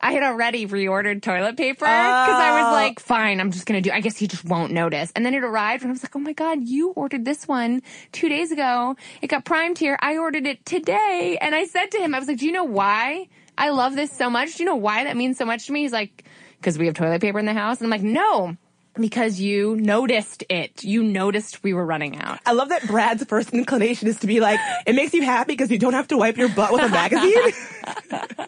I 0.01 0.13
had 0.13 0.23
already 0.23 0.65
reordered 0.65 1.21
toilet 1.21 1.57
paper 1.57 1.85
because 1.85 1.89
I 1.89 2.61
was 2.61 2.67
oh. 2.69 2.71
like, 2.71 2.99
fine, 2.99 3.39
I'm 3.39 3.51
just 3.51 3.65
going 3.65 3.81
to 3.81 3.89
do, 3.89 3.93
I 3.93 3.99
guess 3.99 4.17
he 4.17 4.27
just 4.27 4.45
won't 4.45 4.71
notice. 4.71 5.11
And 5.15 5.25
then 5.25 5.33
it 5.33 5.43
arrived 5.43 5.83
and 5.83 5.91
I 5.91 5.93
was 5.93 6.03
like, 6.03 6.15
oh 6.15 6.19
my 6.19 6.33
God, 6.33 6.67
you 6.67 6.91
ordered 6.91 7.25
this 7.25 7.47
one 7.47 7.81
two 8.11 8.29
days 8.29 8.51
ago. 8.51 8.95
It 9.21 9.27
got 9.27 9.43
primed 9.43 9.77
here. 9.77 9.97
I 10.01 10.17
ordered 10.17 10.45
it 10.45 10.65
today. 10.65 11.37
And 11.41 11.53
I 11.53 11.65
said 11.65 11.91
to 11.91 11.97
him, 11.97 12.15
I 12.15 12.19
was 12.19 12.27
like, 12.27 12.37
do 12.37 12.45
you 12.45 12.51
know 12.51 12.63
why 12.63 13.27
I 13.57 13.71
love 13.71 13.95
this 13.95 14.11
so 14.11 14.29
much? 14.29 14.55
Do 14.55 14.63
you 14.63 14.69
know 14.69 14.77
why 14.77 15.03
that 15.03 15.17
means 15.17 15.37
so 15.37 15.45
much 15.45 15.65
to 15.67 15.73
me? 15.73 15.81
He's 15.81 15.91
like, 15.91 16.23
because 16.59 16.77
we 16.77 16.85
have 16.85 16.95
toilet 16.95 17.21
paper 17.21 17.39
in 17.39 17.45
the 17.45 17.53
house. 17.53 17.81
And 17.81 17.85
I'm 17.85 17.91
like, 17.91 18.01
no, 18.01 18.55
because 18.93 19.39
you 19.39 19.75
noticed 19.75 20.43
it. 20.49 20.83
You 20.83 21.03
noticed 21.03 21.63
we 21.63 21.73
were 21.73 21.85
running 21.85 22.17
out. 22.17 22.39
I 22.45 22.53
love 22.53 22.69
that 22.69 22.87
Brad's 22.87 23.23
first 23.25 23.51
inclination 23.51 24.07
is 24.07 24.19
to 24.19 24.27
be 24.27 24.39
like, 24.39 24.59
it 24.85 24.95
makes 24.95 25.13
you 25.13 25.23
happy 25.23 25.53
because 25.53 25.71
you 25.71 25.77
don't 25.79 25.93
have 25.93 26.07
to 26.09 26.17
wipe 26.17 26.37
your 26.37 26.49
butt 26.49 26.71
with 26.71 26.83
a 26.83 26.89
magazine. 26.89 27.53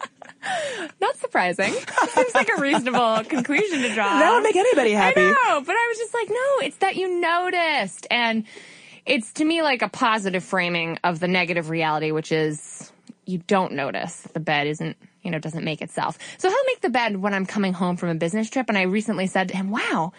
Not 1.00 1.16
surprising. 1.16 1.72
Seems 1.72 2.34
like 2.34 2.48
a 2.56 2.60
reasonable 2.60 3.24
conclusion 3.28 3.80
to 3.82 3.94
draw. 3.94 4.18
that 4.18 4.32
would 4.34 4.42
make 4.42 4.56
anybody 4.56 4.92
happy. 4.92 5.20
I 5.20 5.30
know, 5.30 5.60
but 5.60 5.74
I 5.74 5.86
was 5.88 5.98
just 5.98 6.14
like, 6.14 6.28
no, 6.28 6.66
it's 6.66 6.76
that 6.78 6.96
you 6.96 7.20
noticed. 7.20 8.06
And 8.10 8.44
it's 9.06 9.32
to 9.34 9.44
me 9.44 9.62
like 9.62 9.82
a 9.82 9.88
positive 9.88 10.44
framing 10.44 10.98
of 11.04 11.20
the 11.20 11.28
negative 11.28 11.70
reality, 11.70 12.10
which 12.12 12.32
is 12.32 12.92
you 13.26 13.38
don't 13.46 13.72
notice. 13.72 14.22
The 14.32 14.40
bed 14.40 14.66
isn't, 14.66 14.96
you 15.22 15.30
know, 15.30 15.38
doesn't 15.38 15.64
make 15.64 15.82
itself. 15.82 16.18
So 16.38 16.48
he'll 16.48 16.64
make 16.66 16.80
the 16.80 16.90
bed 16.90 17.16
when 17.16 17.34
I'm 17.34 17.46
coming 17.46 17.72
home 17.72 17.96
from 17.96 18.08
a 18.10 18.14
business 18.14 18.50
trip. 18.50 18.66
And 18.68 18.76
I 18.76 18.82
recently 18.82 19.26
said 19.26 19.48
to 19.48 19.56
him, 19.56 19.70
wow, 19.70 20.12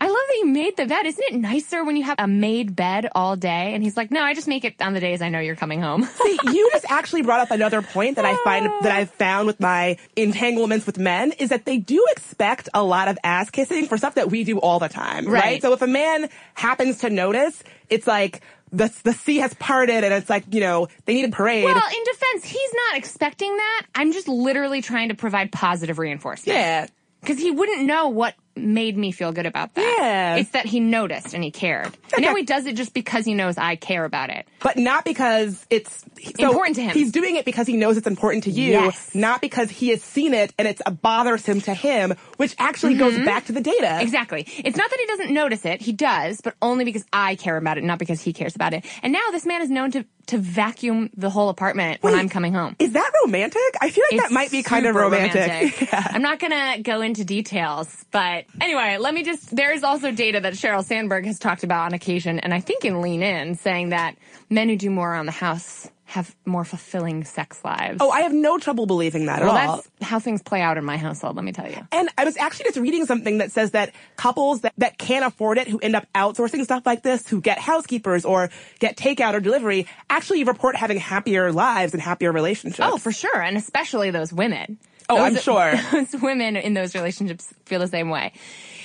I 0.00 0.06
love 0.06 0.16
that 0.16 0.36
you 0.38 0.46
made 0.46 0.76
the 0.78 0.86
bed. 0.86 1.04
Isn't 1.04 1.24
it 1.24 1.34
nicer 1.34 1.84
when 1.84 1.94
you 1.94 2.04
have 2.04 2.16
a 2.18 2.26
made 2.26 2.74
bed 2.74 3.08
all 3.14 3.36
day? 3.36 3.74
And 3.74 3.82
he's 3.82 3.96
like, 3.96 4.10
no, 4.10 4.22
I 4.22 4.32
just 4.32 4.48
make 4.48 4.64
it 4.64 4.80
on 4.80 4.94
the 4.94 5.00
days 5.00 5.20
I 5.20 5.28
know 5.28 5.40
you're 5.40 5.56
coming 5.56 5.82
home. 5.82 6.04
See, 6.22 6.38
you 6.44 6.70
just 6.72 6.86
actually 6.90 7.20
brought 7.22 7.40
up 7.40 7.50
another 7.50 7.82
point 7.82 8.16
that 8.16 8.24
I 8.24 8.34
find 8.42 8.64
that 8.82 8.92
I've 8.92 9.10
found 9.10 9.46
with 9.46 9.60
my 9.60 9.98
entanglements 10.16 10.86
with 10.86 10.98
men 10.98 11.32
is 11.32 11.50
that 11.50 11.66
they 11.66 11.76
do 11.76 12.04
expect 12.12 12.68
a 12.72 12.82
lot 12.82 13.08
of 13.08 13.18
ass 13.22 13.50
kissing 13.50 13.86
for 13.86 13.98
stuff 13.98 14.14
that 14.14 14.30
we 14.30 14.42
do 14.44 14.58
all 14.58 14.78
the 14.78 14.88
time, 14.88 15.26
right? 15.26 15.42
Right. 15.42 15.62
So 15.62 15.72
if 15.74 15.82
a 15.82 15.86
man 15.86 16.30
happens 16.54 16.98
to 17.00 17.10
notice, 17.10 17.62
it's 17.90 18.06
like 18.06 18.40
the 18.72 18.90
the 19.02 19.12
sea 19.12 19.38
has 19.38 19.52
parted 19.54 20.04
and 20.04 20.14
it's 20.14 20.30
like 20.30 20.44
you 20.54 20.60
know 20.60 20.88
they 21.04 21.14
need 21.14 21.24
a 21.24 21.28
parade. 21.30 21.64
Well, 21.64 21.76
in 21.76 22.04
defense, 22.04 22.44
he's 22.44 22.72
not 22.88 22.96
expecting 22.98 23.54
that. 23.56 23.86
I'm 23.94 24.12
just 24.12 24.28
literally 24.28 24.80
trying 24.80 25.08
to 25.10 25.14
provide 25.14 25.52
positive 25.52 25.98
reinforcement. 25.98 26.56
yeah. 26.56 26.86
Because 27.20 27.38
he 27.38 27.50
wouldn't 27.50 27.82
know 27.84 28.08
what 28.08 28.34
made 28.62 28.96
me 28.96 29.12
feel 29.12 29.32
good 29.32 29.46
about 29.46 29.74
that. 29.74 29.96
Yeah. 30.00 30.36
It's 30.36 30.50
that 30.50 30.66
he 30.66 30.80
noticed 30.80 31.34
and 31.34 31.42
he 31.44 31.50
cared. 31.50 31.96
And 32.14 32.22
now 32.22 32.34
he 32.34 32.42
does 32.42 32.66
it 32.66 32.76
just 32.76 32.94
because 32.94 33.24
he 33.24 33.34
knows 33.34 33.58
I 33.58 33.76
care 33.76 34.04
about 34.04 34.30
it. 34.30 34.46
But 34.60 34.76
not 34.76 35.04
because 35.04 35.64
it's 35.70 36.04
so 36.36 36.48
Important 36.48 36.76
to 36.76 36.82
him. 36.82 36.92
He's 36.94 37.12
doing 37.12 37.36
it 37.36 37.44
because 37.44 37.66
he 37.66 37.76
knows 37.76 37.96
it's 37.96 38.06
important 38.06 38.44
to 38.44 38.50
you, 38.50 38.70
Yes. 38.72 39.14
not 39.14 39.40
because 39.40 39.70
he 39.70 39.88
has 39.88 40.02
seen 40.02 40.34
it 40.34 40.52
and 40.58 40.66
it's 40.68 40.82
bothersome 41.02 41.60
to 41.62 41.74
him, 41.74 42.14
which 42.36 42.54
actually 42.58 42.94
goes 42.96 43.16
back 43.24 43.46
to 43.46 43.52
the 43.52 43.60
data. 43.60 43.86
Mm-hmm. 43.86 44.02
Exactly. 44.02 44.46
It's 44.64 44.76
not 44.76 44.90
that 44.90 44.98
he 45.00 45.06
doesn't 45.06 45.32
notice 45.32 45.64
it. 45.64 45.80
He 45.80 45.92
does, 45.92 46.40
but 46.40 46.54
only 46.60 46.84
because 46.84 47.04
I 47.12 47.36
care 47.36 47.56
about 47.56 47.78
it, 47.78 47.84
not 47.84 47.98
because 47.98 48.20
he 48.20 48.32
cares 48.32 48.54
about 48.54 48.74
it. 48.74 48.84
And 49.02 49.12
now 49.12 49.30
this 49.32 49.46
man 49.46 49.62
is 49.62 49.70
known 49.70 49.90
to, 49.92 50.04
to 50.26 50.38
vacuum 50.38 51.10
the 51.16 51.30
whole 51.30 51.48
apartment 51.48 52.02
when 52.02 52.14
I'm 52.14 52.28
coming 52.28 52.52
home. 52.54 52.76
Is 52.78 52.92
that 52.92 53.10
romantic? 53.24 53.62
I 53.80 53.90
feel 53.90 54.04
like 54.10 54.20
that 54.20 54.30
might 54.32 54.50
be 54.50 54.62
kind 54.62 54.86
of 54.86 54.90
super 54.94 55.02
romantic. 55.02 55.80
Yeah. 55.90 56.06
I'm 56.10 56.22
not 56.22 56.38
gonna 56.38 56.80
go 56.82 57.00
into 57.00 57.24
details, 57.24 58.04
but 58.10 58.44
anyway, 58.60 58.98
let 58.98 59.14
me 59.14 59.22
just, 59.24 59.54
there's 59.54 59.82
also 59.82 60.10
data 60.12 60.40
that 60.40 60.52
Sheryl 60.54 60.84
Sandberg 60.84 61.26
has 61.26 61.38
talked 61.38 61.64
about 61.64 61.86
on 61.86 61.94
occasion, 61.94 62.38
and 62.38 62.52
I 62.52 62.60
think 62.60 62.84
in 62.84 63.00
Lean 63.00 63.22
In, 63.22 63.54
saying 63.54 63.90
that 63.90 64.16
men 64.48 64.68
who 64.68 64.76
do 64.76 64.90
more 64.90 65.10
around 65.10 65.26
the 65.26 65.32
house 65.32 65.88
have 66.10 66.34
more 66.44 66.64
fulfilling 66.64 67.22
sex 67.22 67.64
lives. 67.64 67.98
Oh, 68.00 68.10
I 68.10 68.22
have 68.22 68.32
no 68.32 68.58
trouble 68.58 68.86
believing 68.86 69.26
that 69.26 69.40
well, 69.42 69.56
at 69.56 69.68
all. 69.68 69.76
that's 69.76 69.88
how 70.02 70.18
things 70.18 70.42
play 70.42 70.60
out 70.60 70.76
in 70.76 70.84
my 70.84 70.96
household, 70.96 71.36
let 71.36 71.44
me 71.44 71.52
tell 71.52 71.70
you. 71.70 71.86
And 71.92 72.08
I 72.18 72.24
was 72.24 72.36
actually 72.36 72.64
just 72.64 72.78
reading 72.78 73.06
something 73.06 73.38
that 73.38 73.52
says 73.52 73.70
that 73.70 73.94
couples 74.16 74.62
that, 74.62 74.72
that 74.78 74.98
can't 74.98 75.24
afford 75.24 75.56
it, 75.58 75.68
who 75.68 75.78
end 75.78 75.94
up 75.94 76.06
outsourcing 76.12 76.64
stuff 76.64 76.84
like 76.84 77.04
this, 77.04 77.28
who 77.28 77.40
get 77.40 77.58
housekeepers 77.58 78.24
or 78.24 78.50
get 78.80 78.96
takeout 78.96 79.34
or 79.34 79.40
delivery, 79.40 79.86
actually 80.08 80.42
report 80.42 80.74
having 80.74 80.98
happier 80.98 81.52
lives 81.52 81.92
and 81.92 82.02
happier 82.02 82.32
relationships. 82.32 82.80
Oh, 82.82 82.98
for 82.98 83.12
sure, 83.12 83.40
and 83.40 83.56
especially 83.56 84.10
those 84.10 84.32
women. 84.32 84.78
Oh, 85.08 85.18
I'm 85.18 85.36
sure. 85.36 85.74
Those 85.92 86.22
women 86.22 86.56
in 86.56 86.74
those 86.74 86.94
relationships 86.94 87.52
feel 87.64 87.80
the 87.80 87.88
same 87.88 88.10
way. 88.10 88.32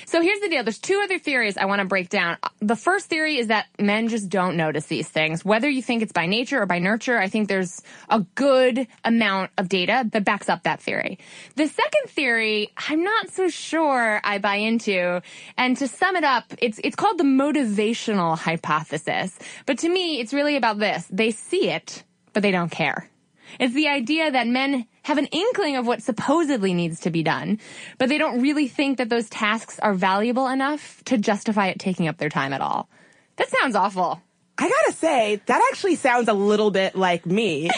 So 0.05 0.21
here's 0.21 0.39
the 0.39 0.49
deal. 0.49 0.63
There's 0.63 0.79
two 0.79 1.01
other 1.03 1.17
theories 1.17 1.57
I 1.57 1.65
want 1.65 1.79
to 1.79 1.85
break 1.85 2.09
down. 2.09 2.37
The 2.59 2.75
first 2.75 3.07
theory 3.07 3.37
is 3.37 3.47
that 3.47 3.67
men 3.79 4.07
just 4.07 4.29
don't 4.29 4.55
notice 4.55 4.85
these 4.85 5.09
things. 5.09 5.43
Whether 5.43 5.69
you 5.69 5.81
think 5.81 6.03
it's 6.03 6.11
by 6.11 6.25
nature 6.27 6.61
or 6.61 6.65
by 6.65 6.79
nurture, 6.79 7.17
I 7.17 7.27
think 7.27 7.49
there's 7.49 7.81
a 8.09 8.19
good 8.35 8.87
amount 9.03 9.51
of 9.57 9.69
data 9.69 10.07
that 10.11 10.23
backs 10.23 10.49
up 10.49 10.63
that 10.63 10.81
theory. 10.81 11.19
The 11.55 11.67
second 11.67 12.09
theory, 12.09 12.71
I'm 12.89 13.03
not 13.03 13.29
so 13.29 13.49
sure 13.49 14.21
I 14.23 14.37
buy 14.37 14.55
into. 14.55 15.21
And 15.57 15.75
to 15.77 15.87
sum 15.87 16.15
it 16.15 16.23
up, 16.23 16.45
it's, 16.59 16.79
it's 16.83 16.95
called 16.95 17.17
the 17.17 17.23
motivational 17.23 18.37
hypothesis. 18.37 19.37
But 19.65 19.79
to 19.79 19.89
me, 19.89 20.19
it's 20.19 20.33
really 20.33 20.55
about 20.55 20.79
this. 20.79 21.07
They 21.09 21.31
see 21.31 21.69
it, 21.69 22.03
but 22.33 22.43
they 22.43 22.51
don't 22.51 22.71
care. 22.71 23.09
It's 23.59 23.73
the 23.73 23.87
idea 23.87 24.31
that 24.31 24.47
men 24.47 24.85
have 25.05 25.19
an 25.19 25.27
inkling 25.27 25.75
of 25.75 25.85
what 25.85 26.01
supposedly 26.01 26.73
needs 26.73 27.01
to 27.01 27.11
be 27.11 27.21
done, 27.21 27.59
but 27.99 28.09
they 28.09 28.17
don't 28.17 28.41
really 28.41 28.67
think 28.67 28.97
that 28.97 29.07
those 29.07 29.29
tasks 29.29 29.77
are 29.77 29.93
valuable 29.93 30.47
enough 30.47 31.03
to 31.05 31.15
justify 31.15 31.67
it 31.67 31.77
taking 31.77 32.07
up 32.07 32.17
their 32.17 32.29
time 32.29 32.53
at 32.53 32.59
all. 32.59 32.89
That 33.35 33.47
sounds 33.49 33.75
awful. 33.75 34.19
I 34.57 34.67
gotta 34.67 34.97
say, 34.97 35.41
that 35.45 35.69
actually 35.71 35.95
sounds 35.95 36.27
a 36.27 36.33
little 36.33 36.71
bit 36.71 36.95
like 36.95 37.27
me. 37.27 37.69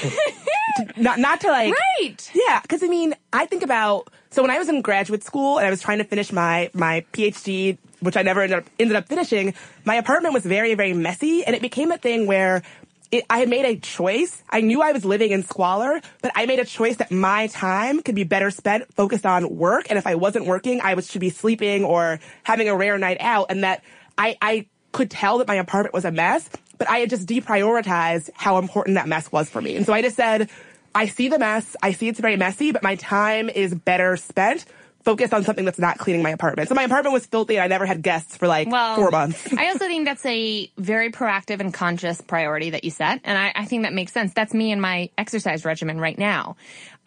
not, 0.98 1.20
not 1.20 1.42
to 1.42 1.50
like. 1.50 1.74
Right. 2.00 2.32
Yeah, 2.34 2.62
because 2.62 2.82
I 2.82 2.88
mean, 2.88 3.14
I 3.34 3.46
think 3.46 3.62
about 3.62 4.10
so 4.30 4.42
when 4.42 4.52
I 4.52 4.58
was 4.58 4.70
in 4.70 4.82
graduate 4.82 5.24
school 5.24 5.58
and 5.58 5.68
I 5.68 5.70
was 5.70 5.82
trying 5.82 5.98
to 5.98 6.06
finish 6.06 6.32
my 6.32 6.70
my 6.74 7.06
PhD, 7.12 7.78
which 8.00 8.16
I 8.16 8.22
never 8.22 8.42
ended 8.42 8.60
up 8.60 8.66
ended 8.80 8.96
up 8.96 9.10
finishing. 9.10 9.54
My 9.84 9.96
apartment 9.96 10.34
was 10.34 10.46
very 10.46 10.76
very 10.76 10.94
messy, 10.94 11.44
and 11.44 11.54
it 11.56 11.62
became 11.62 11.92
a 11.92 11.98
thing 11.98 12.26
where. 12.26 12.64
It, 13.12 13.24
I 13.30 13.40
had 13.40 13.50
made 13.50 13.66
a 13.66 13.78
choice. 13.78 14.42
I 14.50 14.62
knew 14.62 14.82
I 14.82 14.92
was 14.92 15.06
living 15.06 15.32
in 15.32 15.44
squalor, 15.44 16.02
but 16.22 16.32
I 16.36 16.46
made 16.46 16.60
a 16.60 16.66
choice 16.66 16.98
that 16.98 17.12
my 17.12 17.48
time 17.48 18.02
could 18.02 18.16
be 18.16 18.24
better 18.24 18.52
spent 18.52 18.94
focused 18.94 19.26
on 19.26 19.56
work. 19.56 19.88
And 19.90 19.98
if 19.98 20.06
I 20.06 20.16
wasn't 20.16 20.46
working, 20.46 20.82
I 20.82 20.94
was 20.96 21.10
should 21.10 21.22
be 21.22 21.30
sleeping 21.30 21.86
or 21.86 22.20
having 22.44 22.68
a 22.68 22.76
rare 22.76 22.98
night 22.98 23.18
out. 23.20 23.48
And 23.50 23.64
that 23.64 23.84
I, 24.18 24.38
I 24.42 24.68
could 24.92 25.10
tell 25.10 25.38
that 25.38 25.48
my 25.48 25.56
apartment 25.56 25.94
was 25.94 26.06
a 26.06 26.12
mess, 26.12 26.50
but 26.78 26.90
I 26.90 27.00
had 27.00 27.10
just 27.10 27.28
deprioritized 27.28 28.30
how 28.34 28.58
important 28.58 28.96
that 28.96 29.08
mess 29.08 29.32
was 29.32 29.50
for 29.50 29.62
me. 29.62 29.76
And 29.76 29.86
so 29.86 29.94
I 29.94 30.02
just 30.02 30.16
said, 30.16 30.50
I 30.94 31.06
see 31.06 31.30
the 31.30 31.40
mess. 31.40 31.76
I 31.82 31.92
see 31.92 32.08
it's 32.08 32.20
very 32.20 32.38
messy, 32.38 32.72
but 32.72 32.84
my 32.84 32.96
time 32.96 33.50
is 33.50 33.74
better 33.74 34.18
spent 34.18 34.66
focused 35.08 35.34
on 35.34 35.42
something 35.42 35.64
that's 35.64 35.80
not 35.80 35.98
cleaning 35.98 36.22
my 36.22 36.32
apartment. 36.32 36.68
So 36.68 36.76
my 36.76 36.84
apartment 36.84 37.14
was 37.14 37.26
filthy 37.26 37.56
and 37.56 37.64
I 37.64 37.68
never 37.68 37.86
had 37.86 38.02
guests 38.02 38.36
for 38.36 38.46
like 38.46 38.68
Well, 38.68 38.98
four 38.98 39.10
months. 39.10 39.54
I 39.58 39.70
also 39.70 39.86
think 39.88 40.04
that's 40.04 40.26
a 40.26 40.70
very 40.78 41.14
proactive 41.14 41.62
and 41.62 41.74
conscious 41.74 42.20
priority 42.20 42.72
that 42.72 42.84
you 42.84 42.92
set. 42.92 43.22
And 43.24 43.38
I, 43.38 43.54
I 43.56 43.64
think 43.64 43.84
that 43.84 43.94
makes 43.94 44.12
sense. 44.12 44.34
That's 44.34 44.54
me 44.54 44.74
and 44.74 44.82
my 44.82 45.10
exercise 45.18 45.64
regimen 45.64 45.98
right 45.98 46.20
now. 46.20 46.58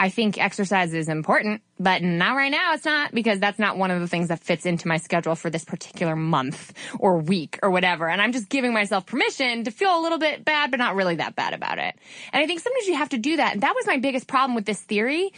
I 0.00 0.08
think 0.08 0.42
exercise 0.42 0.94
is 0.94 1.10
important, 1.10 1.60
but 1.78 2.02
not 2.02 2.34
right 2.34 2.50
now. 2.50 2.72
It's 2.72 2.86
not 2.86 3.12
because 3.12 3.38
that's 3.38 3.58
not 3.58 3.76
one 3.76 3.90
of 3.90 4.00
the 4.00 4.08
things 4.08 4.28
that 4.28 4.40
fits 4.40 4.64
into 4.64 4.88
my 4.88 4.96
schedule 4.96 5.34
for 5.34 5.50
this 5.50 5.66
particular 5.66 6.16
month 6.16 6.72
or 6.98 7.18
week 7.18 7.58
or 7.62 7.70
whatever. 7.70 8.08
And 8.08 8.22
I'm 8.22 8.32
just 8.32 8.48
giving 8.48 8.72
myself 8.72 9.04
permission 9.04 9.64
to 9.64 9.70
feel 9.70 9.94
a 9.94 10.00
little 10.00 10.16
bit 10.16 10.42
bad, 10.42 10.70
but 10.70 10.78
not 10.78 10.94
really 10.94 11.16
that 11.16 11.36
bad 11.36 11.52
about 11.52 11.78
it. 11.78 11.94
And 12.32 12.42
I 12.42 12.46
think 12.46 12.60
sometimes 12.60 12.86
you 12.86 12.94
have 12.94 13.10
to 13.10 13.18
do 13.18 13.36
that. 13.36 13.52
And 13.52 13.60
that 13.60 13.74
was 13.74 13.86
my 13.86 13.98
biggest 13.98 14.26
problem 14.26 14.54
with 14.54 14.64
this 14.64 14.80
theory 14.80 15.34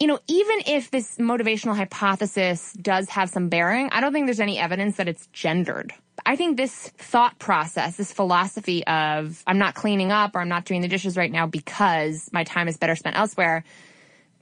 you 0.00 0.06
know, 0.06 0.18
even 0.26 0.60
if 0.66 0.90
this 0.90 1.16
motivational 1.16 1.76
hypothesis 1.76 2.72
does 2.74 3.08
have 3.10 3.30
some 3.30 3.48
bearing, 3.48 3.88
I 3.92 4.00
don't 4.00 4.12
think 4.12 4.26
there's 4.26 4.40
any 4.40 4.58
evidence 4.58 4.96
that 4.96 5.08
it's 5.08 5.26
gendered. 5.28 5.92
I 6.24 6.36
think 6.36 6.56
this 6.56 6.88
thought 6.98 7.38
process, 7.38 7.96
this 7.96 8.12
philosophy 8.12 8.86
of 8.86 9.42
I'm 9.46 9.58
not 9.58 9.74
cleaning 9.74 10.12
up 10.12 10.34
or 10.34 10.40
I'm 10.40 10.48
not 10.48 10.64
doing 10.64 10.80
the 10.80 10.88
dishes 10.88 11.16
right 11.16 11.30
now 11.30 11.46
because 11.46 12.28
my 12.32 12.44
time 12.44 12.68
is 12.68 12.76
better 12.76 12.96
spent 12.96 13.16
elsewhere 13.16 13.64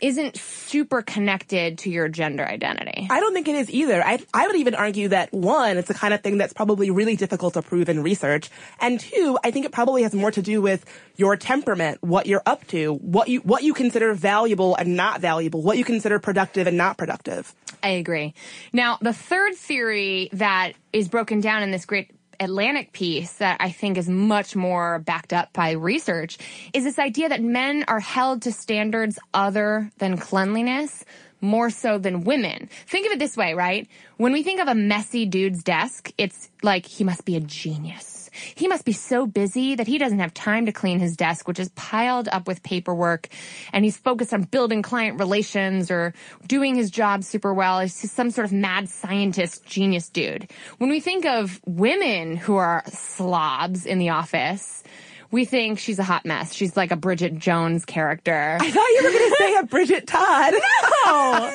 isn't 0.01 0.37
super 0.37 1.03
connected 1.03 1.79
to 1.79 1.91
your 1.91 2.09
gender 2.09 2.45
identity. 2.45 3.07
I 3.11 3.21
don't 3.21 3.33
think 3.33 3.49
it 3.49 3.55
is 3.55 3.71
either. 3.71 4.03
I, 4.05 4.19
I 4.35 4.47
would 4.47 4.57
even 4.57 4.75
argue 4.75 5.09
that 5.09 5.33
one, 5.33 5.77
it's 5.77 5.89
the 5.89 5.95
kind 5.95 6.13
of 6.13 6.21
thing 6.21 6.37
that's 6.39 6.53
probably 6.53 6.91
really 6.91 7.17
difficult 7.17 7.55
to 7.55 7.63
prove 7.63 7.89
in 7.89 8.03
research. 8.03 8.51
And 8.81 9.01
two, 9.01 9.39
I 9.45 9.51
think 9.51 9.67
it 9.67 9.73
probably 9.73 10.03
has 10.03 10.15
more 10.15 10.31
to 10.31 10.43
do 10.43 10.61
with 10.61 10.85
your 11.17 11.37
temperament, 11.37 11.99
what 12.03 12.27
you're 12.27 12.43
up 12.45 12.67
to, 12.69 12.95
what 12.95 13.29
you, 13.29 13.41
what 13.41 13.63
you 13.63 13.73
consider 13.73 14.15
valuable 14.15 14.75
and 14.77 14.97
not 14.97 15.21
valuable, 15.21 15.63
what 15.63 15.79
you 15.79 15.85
consider 15.85 16.19
productive 16.19 16.67
and 16.67 16.77
not 16.77 16.99
productive. 16.99 17.55
I 17.83 17.91
agree. 17.91 18.35
Now, 18.73 18.99
the 19.01 19.13
third 19.13 19.55
theory 19.55 20.29
that 20.33 20.73
is 20.93 21.09
broken 21.09 21.41
down 21.41 21.63
in 21.63 21.71
this 21.71 21.85
great 21.85 22.14
Atlantic 22.41 22.93
piece 22.93 23.33
that 23.35 23.59
I 23.61 23.71
think 23.71 23.99
is 23.99 24.09
much 24.09 24.55
more 24.57 24.99
backed 25.01 25.33
up 25.33 25.53
by 25.53 25.73
research 25.73 26.39
is 26.73 26.85
this 26.85 26.99
idea 26.99 27.29
that 27.29 27.43
men 27.43 27.85
are 27.89 28.01
held 28.01 28.43
to 28.43 28.53
standards 28.53 29.19
other 29.33 29.91
than 29.99 30.17
cleanliness 30.17 31.05
more 31.41 31.71
so 31.71 31.99
than 31.99 32.25
women. 32.25 32.69
Think 32.87 33.07
of 33.07 33.13
it 33.13 33.19
this 33.19 33.37
way, 33.37 33.55
right? 33.55 33.87
When 34.17 34.33
we 34.33 34.43
think 34.43 34.61
of 34.61 34.69
a 34.69 34.75
messy 34.75 35.27
dude's 35.27 35.63
desk, 35.63 36.11
it's 36.17 36.51
like 36.63 36.87
he 36.87 37.05
must 37.05 37.25
be 37.25 37.37
a 37.37 37.41
genius. 37.41 38.14
He 38.55 38.69
must 38.69 38.85
be 38.85 38.93
so 38.93 39.27
busy 39.27 39.75
that 39.75 39.87
he 39.87 39.99
doesn't 39.99 40.19
have 40.19 40.35
time 40.35 40.67
to 40.67 40.73
clean 40.73 40.99
his 40.99 41.17
desk, 41.17 41.49
which 41.49 41.59
is 41.59 41.69
piled 41.71 42.29
up 42.29 42.47
with 42.47 42.63
paperwork, 42.63 43.29
and 43.73 43.85
he's 43.85 43.97
focused 43.97 44.35
on 44.35 44.43
building 44.43 44.83
client 44.83 45.19
relations 45.19 45.91
or 45.91 46.15
doing 46.47 46.75
his 46.75 46.91
job 46.91 47.25
super 47.25 47.55
well. 47.55 47.81
He's 47.81 48.11
some 48.11 48.31
sort 48.31 48.47
of 48.47 48.53
mad 48.53 48.89
scientist 48.89 49.65
genius 49.65 50.09
dude. 50.09 50.51
When 50.79 50.91
we 50.91 51.01
think 51.01 51.25
of 51.25 51.61
women 51.67 52.37
who 52.37 52.57
are 52.57 52.83
slobs 52.89 53.87
in 53.87 53.99
the 53.99 54.11
office, 54.11 54.83
we 55.35 55.45
think 55.45 55.81
she's 55.81 55.99
a 55.99 56.05
hot 56.05 56.25
mess. 56.25 56.55
She's 56.55 56.77
like 56.77 56.93
a 56.93 56.97
Bridget 56.97 57.37
Jones 57.37 57.85
character. 57.85 58.57
I 58.61 58.71
thought 58.71 58.87
you 58.87 59.01
were 59.03 59.11
going 59.11 59.31
to 59.31 59.37
say 59.37 59.55
a 59.57 59.63
Bridget 59.65 60.07
Todd. 60.07 60.55
No, 61.05 61.55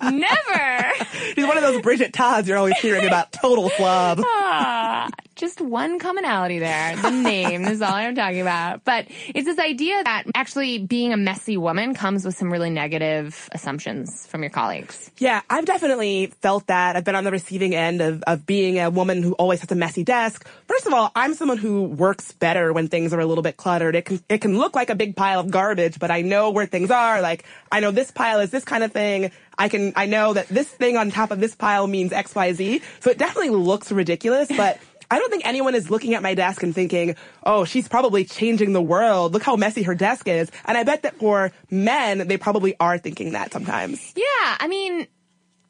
never. 0.10 0.92
She's 1.34 1.46
one 1.46 1.56
of 1.56 1.62
those 1.62 1.80
Bridget 1.80 2.12
Todds 2.12 2.46
you're 2.46 2.58
always 2.58 2.76
hearing 2.78 3.06
about 3.06 3.32
total 3.32 3.70
slob. 3.70 4.20
Ah, 4.52 5.08
just 5.36 5.60
one 5.60 5.98
commonality 5.98 6.58
there. 6.58 6.96
The 6.96 7.10
name 7.10 7.64
is 7.64 7.80
all 7.80 7.94
I'm 7.94 8.14
talking 8.14 8.40
about. 8.40 8.84
But 8.84 9.06
it's 9.28 9.46
this 9.46 9.58
idea 9.58 10.02
that 10.02 10.24
actually 10.34 10.78
being 10.78 11.12
a 11.12 11.16
messy 11.16 11.56
woman 11.56 11.94
comes 11.94 12.24
with 12.26 12.36
some 12.36 12.52
really 12.52 12.68
negative 12.68 13.48
assumptions 13.52 14.26
from 14.26 14.42
your 14.42 14.50
colleagues. 14.50 15.10
Yeah, 15.18 15.40
I've 15.48 15.64
definitely 15.64 16.26
felt 16.42 16.66
that. 16.66 16.96
I've 16.96 17.04
been 17.04 17.14
on 17.14 17.24
the 17.24 17.30
receiving 17.30 17.74
end 17.74 18.02
of, 18.02 18.22
of 18.24 18.44
being 18.44 18.80
a 18.80 18.90
woman 18.90 19.22
who 19.22 19.32
always 19.34 19.60
has 19.60 19.70
a 19.70 19.76
messy 19.76 20.04
desk. 20.04 20.46
First 20.66 20.86
of 20.86 20.92
all, 20.92 21.10
I'm 21.14 21.34
someone 21.34 21.58
who 21.58 21.84
works 21.84 22.32
better 22.32 22.72
when 22.72 22.88
things 22.88 23.14
are 23.14 23.19
a 23.20 23.26
little 23.26 23.42
bit 23.42 23.56
cluttered. 23.56 23.94
It 23.94 24.04
can, 24.04 24.22
it 24.28 24.38
can 24.38 24.58
look 24.58 24.74
like 24.74 24.90
a 24.90 24.94
big 24.94 25.16
pile 25.16 25.40
of 25.40 25.50
garbage, 25.50 25.98
but 25.98 26.10
I 26.10 26.22
know 26.22 26.50
where 26.50 26.66
things 26.66 26.90
are. 26.90 27.20
Like, 27.20 27.44
I 27.70 27.80
know 27.80 27.90
this 27.90 28.10
pile 28.10 28.40
is 28.40 28.50
this 28.50 28.64
kind 28.64 28.82
of 28.82 28.92
thing. 28.92 29.30
I 29.58 29.68
can, 29.68 29.92
I 29.96 30.06
know 30.06 30.32
that 30.32 30.48
this 30.48 30.68
thing 30.68 30.96
on 30.96 31.10
top 31.10 31.30
of 31.30 31.40
this 31.40 31.54
pile 31.54 31.86
means 31.86 32.12
X, 32.12 32.34
Y, 32.34 32.52
Z. 32.52 32.82
So 33.00 33.10
it 33.10 33.18
definitely 33.18 33.50
looks 33.50 33.92
ridiculous, 33.92 34.48
but 34.48 34.78
I 35.10 35.18
don't 35.18 35.30
think 35.30 35.44
anyone 35.44 35.74
is 35.74 35.90
looking 35.90 36.14
at 36.14 36.22
my 36.22 36.34
desk 36.34 36.62
and 36.62 36.72
thinking, 36.72 37.16
oh, 37.44 37.64
she's 37.64 37.88
probably 37.88 38.24
changing 38.24 38.72
the 38.72 38.82
world. 38.82 39.32
Look 39.32 39.42
how 39.42 39.56
messy 39.56 39.82
her 39.82 39.94
desk 39.94 40.28
is. 40.28 40.50
And 40.64 40.78
I 40.78 40.84
bet 40.84 41.02
that 41.02 41.16
for 41.16 41.50
men, 41.68 42.28
they 42.28 42.36
probably 42.36 42.76
are 42.78 42.96
thinking 42.96 43.32
that 43.32 43.52
sometimes. 43.52 44.12
Yeah, 44.14 44.56
I 44.60 44.68
mean, 44.68 45.08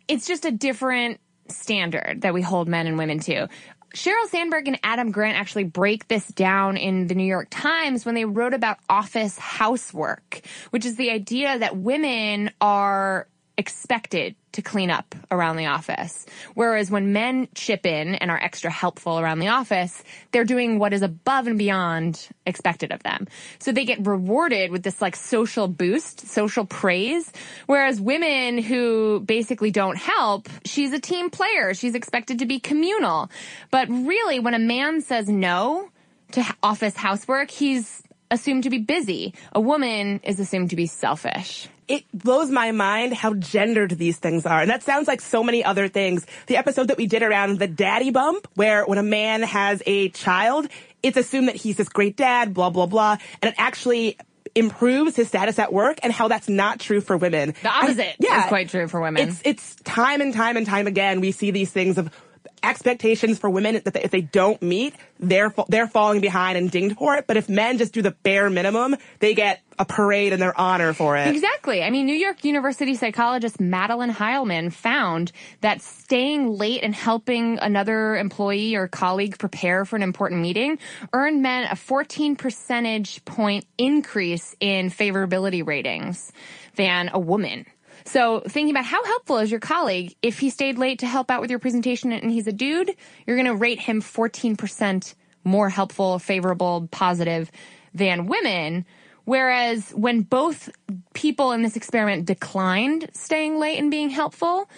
it's 0.08 0.26
just 0.26 0.44
a 0.44 0.50
different 0.50 1.20
standard 1.48 2.20
that 2.20 2.34
we 2.34 2.42
hold 2.42 2.68
men 2.68 2.86
and 2.86 2.98
women 2.98 3.18
to. 3.20 3.48
Sheryl 3.94 4.28
Sandberg 4.28 4.68
and 4.68 4.78
Adam 4.82 5.10
Grant 5.10 5.36
actually 5.36 5.64
break 5.64 6.08
this 6.08 6.26
down 6.28 6.76
in 6.76 7.08
the 7.08 7.14
New 7.14 7.24
York 7.24 7.48
Times 7.50 8.04
when 8.04 8.14
they 8.14 8.24
wrote 8.24 8.54
about 8.54 8.78
office 8.88 9.36
housework, 9.38 10.42
which 10.70 10.86
is 10.86 10.96
the 10.96 11.10
idea 11.10 11.58
that 11.58 11.76
women 11.76 12.50
are 12.60 13.26
expected 13.60 14.34
to 14.52 14.62
clean 14.62 14.90
up 14.90 15.14
around 15.30 15.56
the 15.56 15.66
office. 15.66 16.24
Whereas 16.54 16.90
when 16.90 17.12
men 17.12 17.46
chip 17.54 17.84
in 17.84 18.14
and 18.14 18.30
are 18.30 18.42
extra 18.42 18.70
helpful 18.70 19.20
around 19.20 19.38
the 19.38 19.48
office, 19.48 20.02
they're 20.32 20.46
doing 20.46 20.78
what 20.78 20.94
is 20.94 21.02
above 21.02 21.46
and 21.46 21.58
beyond 21.58 22.26
expected 22.46 22.90
of 22.90 23.02
them. 23.02 23.28
So 23.58 23.70
they 23.70 23.84
get 23.84 24.04
rewarded 24.04 24.70
with 24.70 24.82
this 24.82 25.02
like 25.02 25.14
social 25.14 25.68
boost, 25.68 26.26
social 26.26 26.64
praise. 26.64 27.30
Whereas 27.66 28.00
women 28.00 28.58
who 28.58 29.20
basically 29.20 29.70
don't 29.70 29.98
help, 29.98 30.48
she's 30.64 30.92
a 30.94 30.98
team 30.98 31.28
player. 31.28 31.74
She's 31.74 31.94
expected 31.94 32.38
to 32.38 32.46
be 32.46 32.58
communal. 32.60 33.30
But 33.70 33.88
really, 33.90 34.40
when 34.40 34.54
a 34.54 34.58
man 34.58 35.02
says 35.02 35.28
no 35.28 35.90
to 36.32 36.42
office 36.62 36.96
housework, 36.96 37.50
he's 37.50 38.02
assumed 38.30 38.62
to 38.62 38.70
be 38.70 38.78
busy. 38.78 39.34
A 39.52 39.60
woman 39.60 40.20
is 40.24 40.40
assumed 40.40 40.70
to 40.70 40.76
be 40.76 40.86
selfish 40.86 41.68
it 41.90 42.04
blows 42.14 42.50
my 42.50 42.70
mind 42.70 43.12
how 43.14 43.34
gendered 43.34 43.90
these 43.90 44.16
things 44.16 44.46
are. 44.46 44.60
And 44.60 44.70
that 44.70 44.84
sounds 44.84 45.08
like 45.08 45.20
so 45.20 45.42
many 45.42 45.64
other 45.64 45.88
things. 45.88 46.24
The 46.46 46.56
episode 46.56 46.86
that 46.88 46.96
we 46.96 47.08
did 47.08 47.24
around 47.24 47.58
the 47.58 47.66
daddy 47.66 48.12
bump, 48.12 48.46
where 48.54 48.84
when 48.84 48.98
a 48.98 49.02
man 49.02 49.42
has 49.42 49.82
a 49.86 50.08
child, 50.10 50.68
it's 51.02 51.16
assumed 51.16 51.48
that 51.48 51.56
he's 51.56 51.76
this 51.76 51.88
great 51.88 52.16
dad, 52.16 52.54
blah, 52.54 52.70
blah, 52.70 52.86
blah. 52.86 53.16
And 53.42 53.48
it 53.50 53.56
actually 53.58 54.16
improves 54.54 55.16
his 55.16 55.26
status 55.26 55.58
at 55.58 55.72
work 55.72 55.98
and 56.04 56.12
how 56.12 56.28
that's 56.28 56.48
not 56.48 56.78
true 56.78 57.00
for 57.00 57.16
women. 57.16 57.54
The 57.60 57.68
opposite 57.68 58.06
I, 58.06 58.16
yeah, 58.20 58.44
is 58.44 58.46
quite 58.46 58.68
true 58.68 58.86
for 58.86 59.00
women. 59.00 59.28
It's, 59.28 59.42
it's 59.44 59.74
time 59.82 60.20
and 60.20 60.32
time 60.32 60.56
and 60.56 60.66
time 60.66 60.86
again, 60.86 61.20
we 61.20 61.32
see 61.32 61.50
these 61.50 61.72
things 61.72 61.98
of 61.98 62.14
expectations 62.62 63.38
for 63.38 63.50
women 63.50 63.80
that 63.84 63.96
if 64.04 64.10
they 64.10 64.20
don't 64.20 64.60
meet, 64.62 64.94
they're 65.18 65.52
they're 65.68 65.86
falling 65.86 66.20
behind 66.20 66.58
and 66.58 66.70
dinged 66.70 66.96
for 66.96 67.16
it. 67.16 67.26
But 67.26 67.36
if 67.36 67.48
men 67.48 67.78
just 67.78 67.92
do 67.92 68.02
the 68.02 68.10
bare 68.10 68.50
minimum, 68.50 68.96
they 69.18 69.34
get 69.34 69.60
a 69.78 69.84
parade 69.84 70.32
in 70.32 70.40
their 70.40 70.58
honor 70.60 70.92
for 70.92 71.16
it. 71.16 71.28
Exactly. 71.28 71.82
I 71.82 71.90
mean, 71.90 72.04
New 72.04 72.14
York 72.14 72.44
University 72.44 72.94
psychologist 72.94 73.60
Madeline 73.60 74.12
Heilman 74.12 74.72
found 74.72 75.32
that 75.62 75.80
staying 75.80 76.52
late 76.52 76.82
and 76.82 76.94
helping 76.94 77.58
another 77.58 78.16
employee 78.16 78.74
or 78.74 78.88
colleague 78.88 79.38
prepare 79.38 79.84
for 79.84 79.96
an 79.96 80.02
important 80.02 80.42
meeting 80.42 80.78
earned 81.12 81.40
men 81.42 81.66
a 81.70 81.76
14 81.76 82.36
percentage 82.36 83.24
point 83.24 83.64
increase 83.78 84.54
in 84.60 84.90
favorability 84.90 85.66
ratings 85.66 86.30
than 86.76 87.10
a 87.12 87.18
woman. 87.18 87.66
So 88.10 88.40
thinking 88.40 88.74
about 88.74 88.86
how 88.86 89.04
helpful 89.04 89.38
is 89.38 89.52
your 89.52 89.60
colleague 89.60 90.16
if 90.20 90.40
he 90.40 90.50
stayed 90.50 90.78
late 90.78 90.98
to 90.98 91.06
help 91.06 91.30
out 91.30 91.40
with 91.40 91.48
your 91.48 91.60
presentation 91.60 92.10
and 92.10 92.28
he's 92.28 92.48
a 92.48 92.52
dude, 92.52 92.96
you're 93.24 93.36
going 93.36 93.46
to 93.46 93.54
rate 93.54 93.78
him 93.78 94.02
14% 94.02 95.14
more 95.44 95.68
helpful, 95.68 96.18
favorable, 96.18 96.88
positive 96.90 97.52
than 97.94 98.26
women. 98.26 98.84
Whereas 99.26 99.92
when 99.92 100.22
both 100.22 100.70
people 101.14 101.52
in 101.52 101.62
this 101.62 101.76
experiment 101.76 102.26
declined 102.26 103.10
staying 103.12 103.60
late 103.60 103.78
and 103.78 103.92
being 103.92 104.10
helpful, 104.10 104.68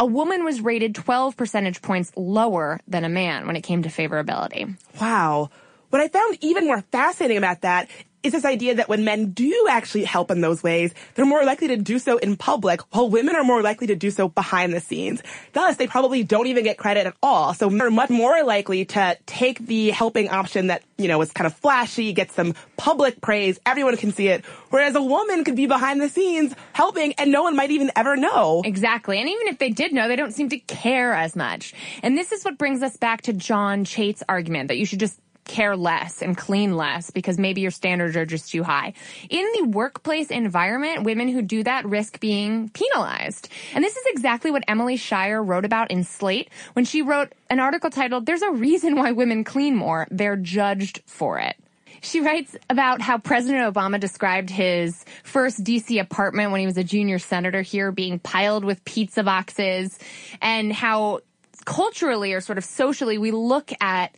a 0.00 0.06
woman 0.06 0.42
was 0.42 0.62
rated 0.62 0.94
12 0.94 1.36
percentage 1.36 1.82
points 1.82 2.12
lower 2.16 2.80
than 2.88 3.04
a 3.04 3.10
man 3.10 3.46
when 3.46 3.56
it 3.56 3.60
came 3.60 3.82
to 3.82 3.90
favorability. 3.90 4.74
Wow. 4.98 5.50
What 5.90 6.00
I 6.00 6.08
found 6.08 6.38
even 6.40 6.66
more 6.66 6.80
fascinating 6.80 7.36
about 7.36 7.60
that 7.60 7.90
is 8.24 8.32
this 8.32 8.44
idea 8.44 8.74
that 8.76 8.88
when 8.88 9.04
men 9.04 9.32
do 9.32 9.66
actually 9.70 10.04
help 10.04 10.30
in 10.30 10.40
those 10.40 10.62
ways, 10.62 10.94
they're 11.14 11.26
more 11.26 11.44
likely 11.44 11.68
to 11.68 11.76
do 11.76 11.98
so 11.98 12.16
in 12.16 12.36
public, 12.36 12.80
while 12.92 13.08
women 13.08 13.36
are 13.36 13.44
more 13.44 13.62
likely 13.62 13.86
to 13.88 13.94
do 13.94 14.10
so 14.10 14.28
behind 14.28 14.72
the 14.72 14.80
scenes. 14.80 15.22
Thus, 15.52 15.76
they 15.76 15.86
probably 15.86 16.24
don't 16.24 16.46
even 16.46 16.64
get 16.64 16.78
credit 16.78 17.06
at 17.06 17.14
all. 17.22 17.52
So 17.52 17.68
they're 17.68 17.90
much 17.90 18.10
more 18.10 18.42
likely 18.42 18.86
to 18.86 19.18
take 19.26 19.58
the 19.58 19.90
helping 19.90 20.30
option 20.30 20.68
that, 20.68 20.82
you 20.96 21.06
know, 21.06 21.20
is 21.20 21.32
kind 21.32 21.46
of 21.46 21.54
flashy, 21.54 22.14
gets 22.14 22.34
some 22.34 22.54
public 22.78 23.20
praise, 23.20 23.60
everyone 23.66 23.96
can 23.98 24.12
see 24.12 24.28
it, 24.28 24.44
whereas 24.70 24.94
a 24.94 25.02
woman 25.02 25.44
could 25.44 25.56
be 25.56 25.66
behind 25.66 26.00
the 26.00 26.08
scenes 26.08 26.54
helping 26.72 27.12
and 27.14 27.30
no 27.30 27.42
one 27.42 27.54
might 27.54 27.70
even 27.70 27.90
ever 27.94 28.16
know. 28.16 28.62
Exactly. 28.64 29.20
And 29.20 29.28
even 29.28 29.48
if 29.48 29.58
they 29.58 29.70
did 29.70 29.92
know, 29.92 30.08
they 30.08 30.16
don't 30.16 30.32
seem 30.32 30.48
to 30.48 30.58
care 30.58 31.12
as 31.12 31.36
much. 31.36 31.74
And 32.02 32.16
this 32.16 32.32
is 32.32 32.44
what 32.44 32.56
brings 32.56 32.82
us 32.82 32.96
back 32.96 33.22
to 33.22 33.32
John 33.34 33.84
Chait's 33.84 34.22
argument 34.28 34.68
that 34.68 34.78
you 34.78 34.86
should 34.86 35.00
just 35.00 35.20
care 35.44 35.76
less 35.76 36.22
and 36.22 36.36
clean 36.36 36.76
less 36.76 37.10
because 37.10 37.38
maybe 37.38 37.60
your 37.60 37.70
standards 37.70 38.16
are 38.16 38.26
just 38.26 38.50
too 38.50 38.62
high. 38.62 38.94
In 39.30 39.46
the 39.54 39.68
workplace 39.68 40.30
environment, 40.30 41.04
women 41.04 41.28
who 41.28 41.42
do 41.42 41.62
that 41.64 41.84
risk 41.86 42.20
being 42.20 42.68
penalized. 42.70 43.48
And 43.74 43.84
this 43.84 43.96
is 43.96 44.04
exactly 44.06 44.50
what 44.50 44.64
Emily 44.68 44.96
Shire 44.96 45.42
wrote 45.42 45.64
about 45.64 45.90
in 45.90 46.04
Slate 46.04 46.50
when 46.72 46.84
she 46.84 47.02
wrote 47.02 47.32
an 47.50 47.60
article 47.60 47.90
titled, 47.90 48.26
There's 48.26 48.42
a 48.42 48.50
reason 48.50 48.96
why 48.96 49.12
women 49.12 49.44
clean 49.44 49.76
more. 49.76 50.06
They're 50.10 50.36
judged 50.36 51.02
for 51.06 51.38
it. 51.38 51.56
She 52.00 52.20
writes 52.20 52.54
about 52.68 53.00
how 53.00 53.16
President 53.16 53.72
Obama 53.72 53.98
described 53.98 54.50
his 54.50 55.04
first 55.22 55.64
DC 55.64 55.98
apartment 55.98 56.52
when 56.52 56.60
he 56.60 56.66
was 56.66 56.76
a 56.76 56.84
junior 56.84 57.18
senator 57.18 57.62
here 57.62 57.92
being 57.92 58.18
piled 58.18 58.64
with 58.64 58.84
pizza 58.84 59.22
boxes 59.22 59.98
and 60.42 60.70
how 60.70 61.20
culturally 61.64 62.34
or 62.34 62.42
sort 62.42 62.58
of 62.58 62.64
socially 62.64 63.16
we 63.16 63.30
look 63.30 63.72
at 63.80 64.14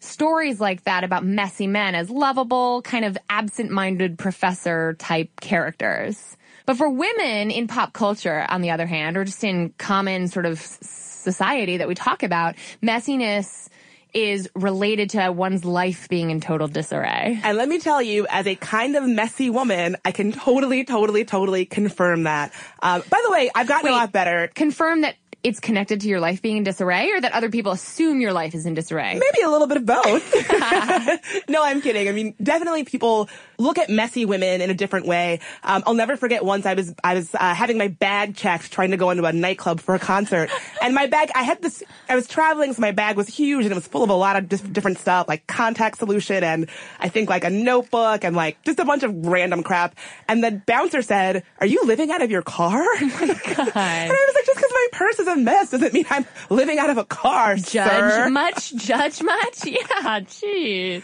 stories 0.00 0.60
like 0.60 0.84
that 0.84 1.04
about 1.04 1.24
messy 1.24 1.66
men 1.66 1.94
as 1.94 2.10
lovable, 2.10 2.82
kind 2.82 3.04
of 3.04 3.16
absent-minded 3.28 4.18
professor 4.18 4.94
type 4.94 5.40
characters. 5.40 6.36
But 6.66 6.76
for 6.76 6.90
women 6.90 7.50
in 7.50 7.66
pop 7.66 7.92
culture, 7.92 8.44
on 8.48 8.60
the 8.60 8.70
other 8.70 8.86
hand, 8.86 9.16
or 9.16 9.24
just 9.24 9.42
in 9.42 9.72
common 9.78 10.28
sort 10.28 10.44
of 10.44 10.60
society 10.60 11.78
that 11.78 11.88
we 11.88 11.94
talk 11.94 12.22
about, 12.22 12.56
messiness 12.82 13.68
is 14.14 14.48
related 14.54 15.10
to 15.10 15.30
one's 15.30 15.64
life 15.64 16.08
being 16.08 16.30
in 16.30 16.40
total 16.40 16.66
disarray. 16.68 17.38
And 17.42 17.58
let 17.58 17.68
me 17.68 17.78
tell 17.78 18.00
you, 18.00 18.26
as 18.28 18.46
a 18.46 18.54
kind 18.54 18.96
of 18.96 19.04
messy 19.04 19.50
woman, 19.50 19.96
I 20.04 20.12
can 20.12 20.32
totally, 20.32 20.84
totally, 20.84 21.24
totally 21.24 21.66
confirm 21.66 22.24
that. 22.24 22.52
Um, 22.82 23.02
by 23.10 23.20
the 23.24 23.30
way, 23.30 23.50
I've 23.54 23.68
gotten 23.68 23.90
Wait, 23.90 23.96
a 23.96 23.98
lot 23.98 24.12
better. 24.12 24.50
Confirm 24.54 25.02
that 25.02 25.16
it's 25.44 25.60
connected 25.60 26.00
to 26.00 26.08
your 26.08 26.20
life 26.20 26.42
being 26.42 26.56
in 26.56 26.64
disarray 26.64 27.10
or 27.10 27.20
that 27.20 27.32
other 27.32 27.48
people 27.48 27.72
assume 27.72 28.20
your 28.20 28.32
life 28.32 28.54
is 28.54 28.66
in 28.66 28.74
disarray? 28.74 29.14
Maybe 29.14 29.42
a 29.44 29.48
little 29.48 29.66
bit 29.66 29.76
of 29.76 29.86
both. 29.86 30.34
no, 31.48 31.62
I'm 31.62 31.80
kidding. 31.80 32.08
I 32.08 32.12
mean, 32.12 32.34
definitely 32.42 32.84
people 32.84 33.28
look 33.56 33.78
at 33.78 33.88
messy 33.88 34.24
women 34.24 34.60
in 34.60 34.70
a 34.70 34.74
different 34.74 35.06
way. 35.06 35.40
Um, 35.62 35.82
I'll 35.86 35.94
never 35.94 36.16
forget 36.16 36.44
once 36.44 36.66
I 36.66 36.74
was, 36.74 36.94
I 37.04 37.14
was, 37.14 37.34
uh, 37.34 37.54
having 37.54 37.78
my 37.78 37.88
bag 37.88 38.36
checked 38.36 38.72
trying 38.72 38.90
to 38.90 38.96
go 38.96 39.10
into 39.10 39.24
a 39.24 39.32
nightclub 39.32 39.80
for 39.80 39.94
a 39.94 39.98
concert. 39.98 40.50
And 40.82 40.94
my 40.94 41.06
bag, 41.06 41.30
I 41.34 41.44
had 41.44 41.62
this, 41.62 41.82
I 42.08 42.16
was 42.16 42.26
traveling, 42.26 42.72
so 42.72 42.80
my 42.80 42.92
bag 42.92 43.16
was 43.16 43.28
huge 43.28 43.64
and 43.64 43.72
it 43.72 43.74
was 43.74 43.86
full 43.86 44.02
of 44.02 44.10
a 44.10 44.14
lot 44.14 44.36
of 44.36 44.48
different 44.48 44.98
stuff, 44.98 45.28
like 45.28 45.46
contact 45.46 45.98
solution 45.98 46.42
and 46.42 46.68
I 46.98 47.08
think 47.08 47.28
like 47.28 47.44
a 47.44 47.50
notebook 47.50 48.24
and 48.24 48.34
like 48.34 48.62
just 48.64 48.78
a 48.78 48.84
bunch 48.84 49.02
of 49.02 49.26
random 49.26 49.62
crap. 49.62 49.94
And 50.26 50.42
the 50.42 50.62
bouncer 50.66 51.02
said, 51.02 51.44
are 51.60 51.66
you 51.66 51.82
living 51.84 52.10
out 52.10 52.22
of 52.22 52.30
your 52.30 52.42
car? 52.42 52.82
Oh 53.20 53.26
my 53.26 53.54
God. 53.54 53.72
And 53.76 54.12
I 54.12 54.24
was 54.28 54.34
like, 54.34 54.46
just 54.46 54.60
my 54.78 54.98
purse 54.98 55.18
is 55.18 55.26
a 55.26 55.36
mess 55.36 55.70
doesn't 55.70 55.92
mean 55.92 56.06
I'm 56.10 56.26
living 56.50 56.78
out 56.78 56.90
of 56.90 56.98
a 56.98 57.04
car, 57.04 57.56
Judge 57.56 58.12
sir. 58.12 58.28
much? 58.30 58.74
Judge 58.76 59.22
much? 59.22 59.58
Yeah, 59.66 60.20
jeez. 60.20 61.02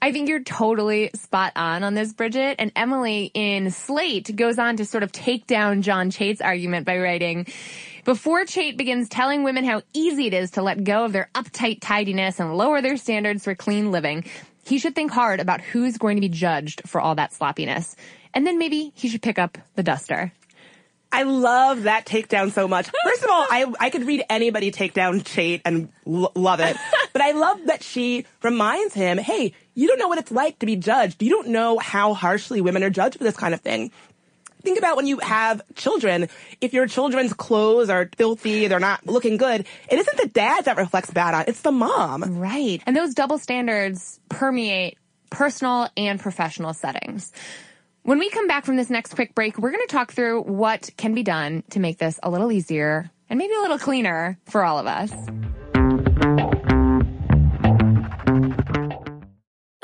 I 0.00 0.12
think 0.12 0.28
you're 0.28 0.44
totally 0.44 1.10
spot 1.14 1.52
on 1.56 1.82
on 1.82 1.94
this, 1.94 2.12
Bridget. 2.12 2.56
And 2.60 2.70
Emily 2.76 3.32
in 3.34 3.70
Slate 3.70 4.34
goes 4.34 4.58
on 4.58 4.76
to 4.76 4.84
sort 4.84 5.02
of 5.02 5.10
take 5.10 5.46
down 5.46 5.82
John 5.82 6.10
Chait's 6.10 6.40
argument 6.40 6.86
by 6.86 6.98
writing, 6.98 7.46
before 8.04 8.44
Chait 8.44 8.76
begins 8.76 9.08
telling 9.08 9.42
women 9.42 9.64
how 9.64 9.82
easy 9.92 10.26
it 10.28 10.34
is 10.34 10.52
to 10.52 10.62
let 10.62 10.84
go 10.84 11.04
of 11.04 11.12
their 11.12 11.28
uptight 11.34 11.80
tidiness 11.80 12.38
and 12.38 12.56
lower 12.56 12.80
their 12.80 12.96
standards 12.96 13.44
for 13.44 13.54
clean 13.54 13.90
living, 13.90 14.24
he 14.64 14.78
should 14.78 14.94
think 14.94 15.10
hard 15.10 15.40
about 15.40 15.60
who's 15.60 15.98
going 15.98 16.16
to 16.16 16.20
be 16.20 16.28
judged 16.28 16.82
for 16.86 17.00
all 17.00 17.16
that 17.16 17.32
sloppiness. 17.32 17.96
And 18.32 18.46
then 18.46 18.58
maybe 18.58 18.92
he 18.94 19.08
should 19.08 19.22
pick 19.22 19.38
up 19.38 19.58
the 19.74 19.82
duster. 19.82 20.32
I 21.10 21.22
love 21.22 21.84
that 21.84 22.04
takedown 22.04 22.52
so 22.52 22.68
much. 22.68 22.90
First 23.04 23.24
of 23.24 23.30
all, 23.30 23.46
I 23.50 23.72
I 23.80 23.90
could 23.90 24.06
read 24.06 24.24
anybody 24.28 24.70
take 24.70 24.92
down 24.92 25.20
Chait 25.20 25.62
and 25.64 25.88
l- 26.06 26.32
love 26.34 26.60
it. 26.60 26.76
But 27.12 27.22
I 27.22 27.32
love 27.32 27.66
that 27.66 27.82
she 27.82 28.26
reminds 28.42 28.94
him, 28.94 29.18
hey, 29.18 29.54
you 29.74 29.88
don't 29.88 29.98
know 29.98 30.08
what 30.08 30.18
it's 30.18 30.30
like 30.30 30.58
to 30.58 30.66
be 30.66 30.76
judged. 30.76 31.22
You 31.22 31.30
don't 31.30 31.48
know 31.48 31.78
how 31.78 32.14
harshly 32.14 32.60
women 32.60 32.82
are 32.82 32.90
judged 32.90 33.16
for 33.16 33.24
this 33.24 33.36
kind 33.36 33.54
of 33.54 33.60
thing. 33.60 33.90
Think 34.62 34.78
about 34.78 34.96
when 34.96 35.06
you 35.06 35.18
have 35.20 35.62
children. 35.76 36.28
If 36.60 36.72
your 36.74 36.86
children's 36.86 37.32
clothes 37.32 37.88
are 37.88 38.10
filthy, 38.16 38.66
they're 38.66 38.80
not 38.80 39.06
looking 39.06 39.36
good, 39.36 39.66
it 39.90 39.98
isn't 39.98 40.16
the 40.16 40.28
dad 40.28 40.66
that 40.66 40.76
reflects 40.76 41.10
bad 41.10 41.32
on, 41.34 41.44
it's 41.46 41.62
the 41.62 41.72
mom. 41.72 42.38
Right. 42.38 42.82
And 42.84 42.96
those 42.96 43.14
double 43.14 43.38
standards 43.38 44.20
permeate 44.28 44.98
personal 45.30 45.88
and 45.96 46.18
professional 46.18 46.74
settings. 46.74 47.32
When 48.02 48.18
we 48.18 48.30
come 48.30 48.46
back 48.46 48.64
from 48.64 48.76
this 48.76 48.90
next 48.90 49.14
quick 49.14 49.34
break, 49.34 49.58
we're 49.58 49.70
going 49.70 49.86
to 49.86 49.92
talk 49.92 50.12
through 50.12 50.42
what 50.42 50.90
can 50.96 51.14
be 51.14 51.22
done 51.22 51.62
to 51.70 51.80
make 51.80 51.98
this 51.98 52.18
a 52.22 52.30
little 52.30 52.50
easier 52.52 53.10
and 53.28 53.38
maybe 53.38 53.52
a 53.54 53.60
little 53.60 53.78
cleaner 53.78 54.38
for 54.46 54.64
all 54.64 54.78
of 54.78 54.86
us. 54.86 55.12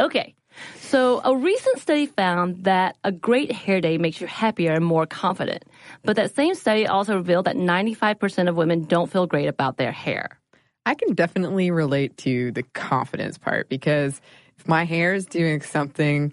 Okay. 0.01 0.35
So, 0.81 1.21
a 1.25 1.37
recent 1.37 1.81
study 1.81 2.07
found 2.07 2.65
that 2.65 2.97
a 3.03 3.11
great 3.11 3.51
hair 3.51 3.81
day 3.81 3.99
makes 3.99 4.21
you 4.21 4.29
happier 4.29 4.73
and 4.73 4.85
more 4.85 5.07
confident. 5.07 5.65
But 6.05 6.17
that 6.17 6.35
same 6.35 6.55
study 6.55 6.87
also 6.87 7.17
revealed 7.17 7.47
that 7.47 7.57
95% 7.57 8.49
of 8.49 8.55
women 8.55 8.85
don't 8.85 9.11
feel 9.11 9.27
great 9.27 9.49
about 9.49 9.77
their 9.77 9.91
hair. 9.91 10.39
I 10.87 10.95
can 10.95 11.15
definitely 11.15 11.71
relate 11.71 12.17
to 12.19 12.53
the 12.53 12.63
confidence 12.63 13.39
part 13.39 13.69
because 13.69 14.21
if 14.57 14.69
my 14.69 14.85
hair 14.85 15.15
is 15.15 15.27
doing 15.27 15.61
something 15.63 16.33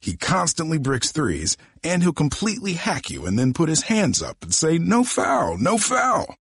He 0.00 0.16
constantly 0.16 0.78
bricks 0.78 1.12
threes, 1.12 1.56
and 1.82 2.02
he'll 2.02 2.12
completely 2.12 2.74
hack 2.74 3.10
you 3.10 3.26
and 3.26 3.38
then 3.38 3.52
put 3.54 3.68
his 3.68 3.82
hands 3.82 4.22
up 4.22 4.42
and 4.42 4.54
say, 4.54 4.78
no 4.78 5.04
foul, 5.04 5.56
no 5.58 5.78
foul. 5.78 6.34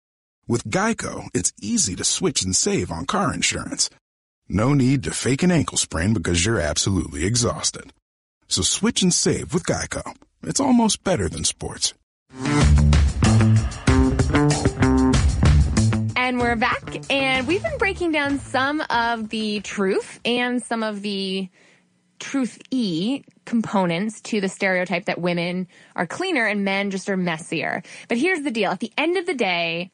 With 0.48 0.66
Geico, 0.66 1.30
it's 1.34 1.54
easy 1.62 1.96
to 1.96 2.04
switch 2.04 2.42
and 2.42 2.56
save 2.56 2.92
on 2.92 3.06
car 3.06 3.34
insurance. 3.34 3.90
No 4.50 4.74
need 4.74 5.04
to 5.04 5.12
fake 5.12 5.44
an 5.44 5.52
ankle 5.52 5.78
sprain 5.78 6.14
because 6.14 6.46
you're 6.46 6.60
absolutely 6.60 7.26
exhausted. 7.26 7.94
So 8.50 8.62
switch 8.62 9.02
and 9.02 9.14
save 9.14 9.54
with 9.54 9.66
Geico. 9.66 10.16
It's 10.44 10.60
almost 10.60 11.04
better 11.04 11.30
than 11.30 11.46
sports. 11.46 11.94
And 16.16 16.40
we're 16.40 16.56
back, 16.56 17.12
and 17.12 17.48
we've 17.48 17.64
been 17.64 17.78
breaking 17.78 18.12
down 18.12 18.40
some 18.40 18.82
of 18.90 19.30
the 19.30 19.62
truth 19.62 20.20
and 20.26 20.62
some 20.62 20.84
of 20.84 21.02
the 21.02 21.50
truth 22.24 22.58
e 22.72 23.22
components 23.46 24.22
to 24.22 24.40
the 24.40 24.48
stereotype 24.48 25.06
that 25.06 25.20
women 25.20 25.68
are 25.96 26.08
cleaner 26.08 26.46
and 26.46 26.64
men 26.64 26.90
just 26.90 27.10
are 27.10 27.18
messier. 27.18 27.84
But 28.08 28.18
here's 28.18 28.42
the 28.42 28.52
deal. 28.52 28.72
At 28.72 28.80
the 28.80 28.94
end 28.98 29.18
of 29.18 29.26
the 29.26 29.34
day, 29.34 29.92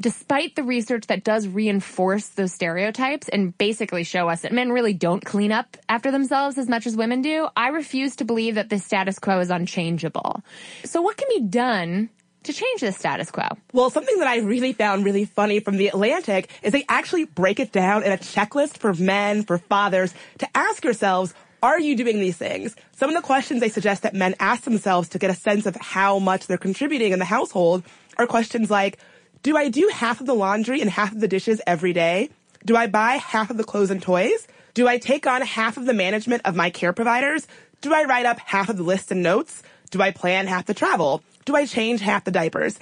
despite 0.00 0.54
the 0.54 0.62
research 0.62 1.08
that 1.08 1.24
does 1.24 1.48
reinforce 1.48 2.28
those 2.28 2.52
stereotypes 2.52 3.28
and 3.28 3.56
basically 3.58 4.04
show 4.04 4.28
us 4.28 4.42
that 4.42 4.52
men 4.52 4.70
really 4.70 4.94
don't 4.94 5.24
clean 5.24 5.50
up 5.50 5.76
after 5.88 6.10
themselves 6.10 6.58
as 6.58 6.68
much 6.68 6.86
as 6.86 6.96
women 6.96 7.22
do, 7.22 7.48
I 7.56 7.68
refuse 7.68 8.16
to 8.16 8.24
believe 8.24 8.54
that 8.54 8.68
this 8.68 8.84
status 8.84 9.18
quo 9.18 9.40
is 9.40 9.50
unchangeable. 9.50 10.42
So 10.84 11.02
what 11.02 11.16
can 11.16 11.28
be 11.28 11.40
done 11.40 12.08
to 12.44 12.52
change 12.52 12.82
this 12.82 12.96
status 12.96 13.30
quo? 13.30 13.48
Well, 13.72 13.90
something 13.90 14.18
that 14.18 14.28
I 14.28 14.38
really 14.38 14.72
found 14.72 15.04
really 15.04 15.24
funny 15.24 15.60
from 15.60 15.76
The 15.76 15.88
Atlantic 15.88 16.50
is 16.62 16.72
they 16.72 16.84
actually 16.88 17.24
break 17.24 17.58
it 17.58 17.72
down 17.72 18.04
in 18.04 18.12
a 18.12 18.18
checklist 18.18 18.78
for 18.78 18.94
men, 18.94 19.42
for 19.42 19.58
fathers, 19.58 20.14
to 20.38 20.48
ask 20.54 20.84
yourselves, 20.84 21.34
are 21.64 21.80
you 21.80 21.96
doing 21.96 22.20
these 22.20 22.36
things? 22.36 22.76
Some 22.92 23.08
of 23.08 23.16
the 23.16 23.22
questions 23.22 23.60
they 23.60 23.70
suggest 23.70 24.02
that 24.02 24.14
men 24.14 24.34
ask 24.38 24.64
themselves 24.64 25.08
to 25.10 25.18
get 25.18 25.30
a 25.30 25.34
sense 25.34 25.64
of 25.64 25.74
how 25.76 26.18
much 26.18 26.46
they're 26.46 26.58
contributing 26.58 27.12
in 27.12 27.18
the 27.18 27.24
household 27.24 27.82
are 28.18 28.26
questions 28.26 28.70
like, 28.70 28.98
do 29.42 29.56
I 29.56 29.70
do 29.70 29.90
half 29.92 30.20
of 30.20 30.26
the 30.26 30.34
laundry 30.34 30.80
and 30.80 30.90
half 30.90 31.12
of 31.12 31.20
the 31.20 31.28
dishes 31.28 31.62
every 31.66 31.94
day? 31.94 32.28
Do 32.66 32.76
I 32.76 32.86
buy 32.86 33.14
half 33.14 33.50
of 33.50 33.56
the 33.56 33.64
clothes 33.64 33.90
and 33.90 34.02
toys? 34.02 34.46
Do 34.74 34.86
I 34.88 34.98
take 34.98 35.26
on 35.26 35.40
half 35.40 35.76
of 35.76 35.86
the 35.86 35.94
management 35.94 36.42
of 36.44 36.54
my 36.54 36.70
care 36.70 36.92
providers? 36.92 37.46
Do 37.80 37.94
I 37.94 38.04
write 38.04 38.26
up 38.26 38.38
half 38.40 38.68
of 38.68 38.76
the 38.76 38.82
lists 38.82 39.10
and 39.10 39.22
notes? 39.22 39.62
Do 39.90 40.02
I 40.02 40.10
plan 40.10 40.46
half 40.46 40.66
the 40.66 40.74
travel? 40.74 41.22
Do 41.44 41.56
I 41.56 41.66
change 41.66 42.00
half 42.00 42.24
the 42.24 42.30
diapers? 42.30 42.78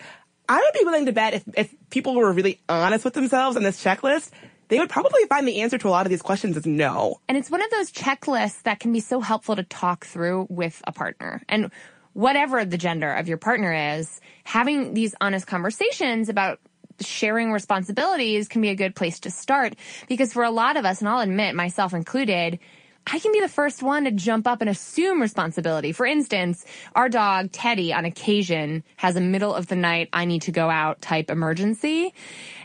I 0.49 0.57
would 0.57 0.79
be 0.79 0.85
willing 0.85 1.07
to 1.07 1.13
bet 1.13 1.35
if, 1.35 1.45
if 1.57 1.75
people 1.91 2.15
were 2.15 2.33
really 2.33 2.61
honest 2.69 3.05
with 3.05 3.15
themselves 3.15 3.57
on 3.57 3.63
this 3.63 3.83
checklist, 3.83 4.31
they 4.69 4.79
would 4.79 4.89
probably 4.89 5.25
find 5.27 5.47
the 5.47 5.61
answer 5.61 5.79
to 5.79 5.89
a 5.89 5.91
lot 5.91 6.07
of 6.07 6.11
these 6.11 6.23
questions 6.23 6.57
is 6.57 6.67
no. 6.67 7.21
And 7.29 7.37
it's 7.37 7.51
one 7.51 7.63
of 7.63 7.71
those 7.71 7.93
checklists 7.93 8.63
that 8.63 8.81
can 8.81 8.93
be 8.93 9.01
so 9.01 9.21
helpful 9.21 9.57
to 9.57 9.63
talk 9.65 10.07
through 10.07 10.47
with 10.49 10.83
a 10.87 10.93
partner. 10.93 11.43
And 11.49 11.71
whatever 12.15 12.65
the 12.65 12.79
gender 12.79 13.13
of 13.13 13.29
your 13.29 13.39
partner 13.39 13.99
is, 13.99 14.21
having 14.45 14.95
these 14.95 15.15
honest 15.21 15.47
conversations 15.47 16.29
about 16.29 16.61
sharing 17.01 17.53
responsibilities 17.53 18.49
can 18.49 18.61
be 18.61 18.69
a 18.69 18.75
good 18.75 18.95
place 18.95 19.21
to 19.21 19.31
start 19.31 19.75
because 20.09 20.33
for 20.33 20.45
a 20.45 20.51
lot 20.51 20.77
of 20.77 20.85
us, 20.85 21.01
and 21.01 21.09
I'll 21.09 21.21
admit 21.21 21.55
myself 21.55 21.95
included, 21.95 22.59
I 23.07 23.19
can 23.19 23.33
be 23.33 23.41
the 23.41 23.49
first 23.49 23.83
one 23.83 24.05
to 24.05 24.13
jump 24.13 24.47
up 24.47 24.61
and 24.61 24.71
assume 24.71 25.21
responsibility. 25.21 25.93
For 25.93 26.07
instance, 26.07 26.65
our 26.95 27.09
dog 27.09 27.51
Teddy 27.51 27.93
on 27.93 28.05
occasion 28.05 28.85
has 28.97 29.17
a 29.17 29.21
middle 29.21 29.53
of 29.53 29.67
the 29.67 29.75
night, 29.75 30.09
I 30.13 30.25
need 30.25 30.43
to 30.43 30.53
go 30.53 30.71
out 30.71 31.03
type 31.03 31.31
emergency. 31.31 32.15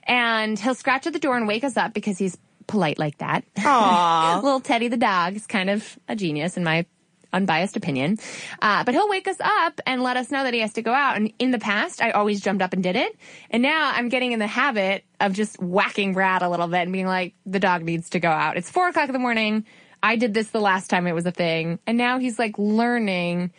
And 0.08 0.58
he'll 0.58 0.76
scratch 0.76 1.06
at 1.06 1.14
the 1.14 1.20
door 1.20 1.38
and 1.38 1.48
wake 1.48 1.64
us 1.64 1.78
up 1.78 1.94
because 1.94 2.18
he's 2.18 2.38
polite 2.66 2.98
like 2.98 3.18
that. 3.20 3.44
Aww. 3.56 4.36
Little 4.44 4.60
Teddy 4.60 4.88
the 4.88 4.98
dog 4.98 5.36
is 5.36 5.48
kind 5.48 5.70
of 5.70 5.98
a 6.08 6.16
genius 6.16 6.58
in 6.58 6.64
my 6.64 6.86
unbiased 7.34 7.76
opinion. 7.76 8.18
Uh, 8.62 8.84
but 8.84 8.94
he'll 8.94 9.10
wake 9.10 9.28
us 9.28 9.38
up 9.40 9.80
and 9.86 10.02
let 10.02 10.18
us 10.18 10.32
know 10.32 10.44
that 10.44 10.54
he 10.54 10.62
has 10.62 10.74
to 10.74 10.82
go 10.82 10.94
out. 10.94 11.18
And 11.18 11.34
in 11.40 11.52
the 11.52 11.60
past, 11.60 12.02
I 12.02 12.12
always 12.12 12.42
jumped 12.42 12.62
up 12.62 12.74
and 12.74 12.82
did 12.82 12.96
it. 12.96 13.16
And 13.52 13.62
now 13.62 13.92
I'm 13.94 14.10
getting 14.10 14.32
in 14.32 14.40
the 14.40 14.48
habit 14.48 15.04
of 15.20 15.34
just 15.34 15.62
whacking 15.62 16.14
Brad 16.14 16.42
a 16.42 16.50
little 16.50 16.68
bit 16.68 16.82
and 16.82 16.94
being 16.94 17.08
like, 17.08 17.34
the 17.46 17.60
dog 17.60 17.84
needs 17.84 18.10
to 18.12 18.20
go 18.20 18.30
out. 18.30 18.58
It's 18.58 18.70
four 18.70 18.88
o'clock 18.88 19.10
in 19.10 19.14
the 19.14 19.20
morning. 19.20 19.66
I 20.02 20.16
did 20.16 20.34
this 20.34 20.50
the 20.50 20.62
last 20.62 20.90
time 20.90 21.08
it 21.08 21.14
was 21.14 21.26
a 21.26 21.32
thing. 21.32 21.80
And 21.88 21.98
now 21.98 22.20
he's 22.20 22.40
like 22.40 22.58
learning 22.58 23.52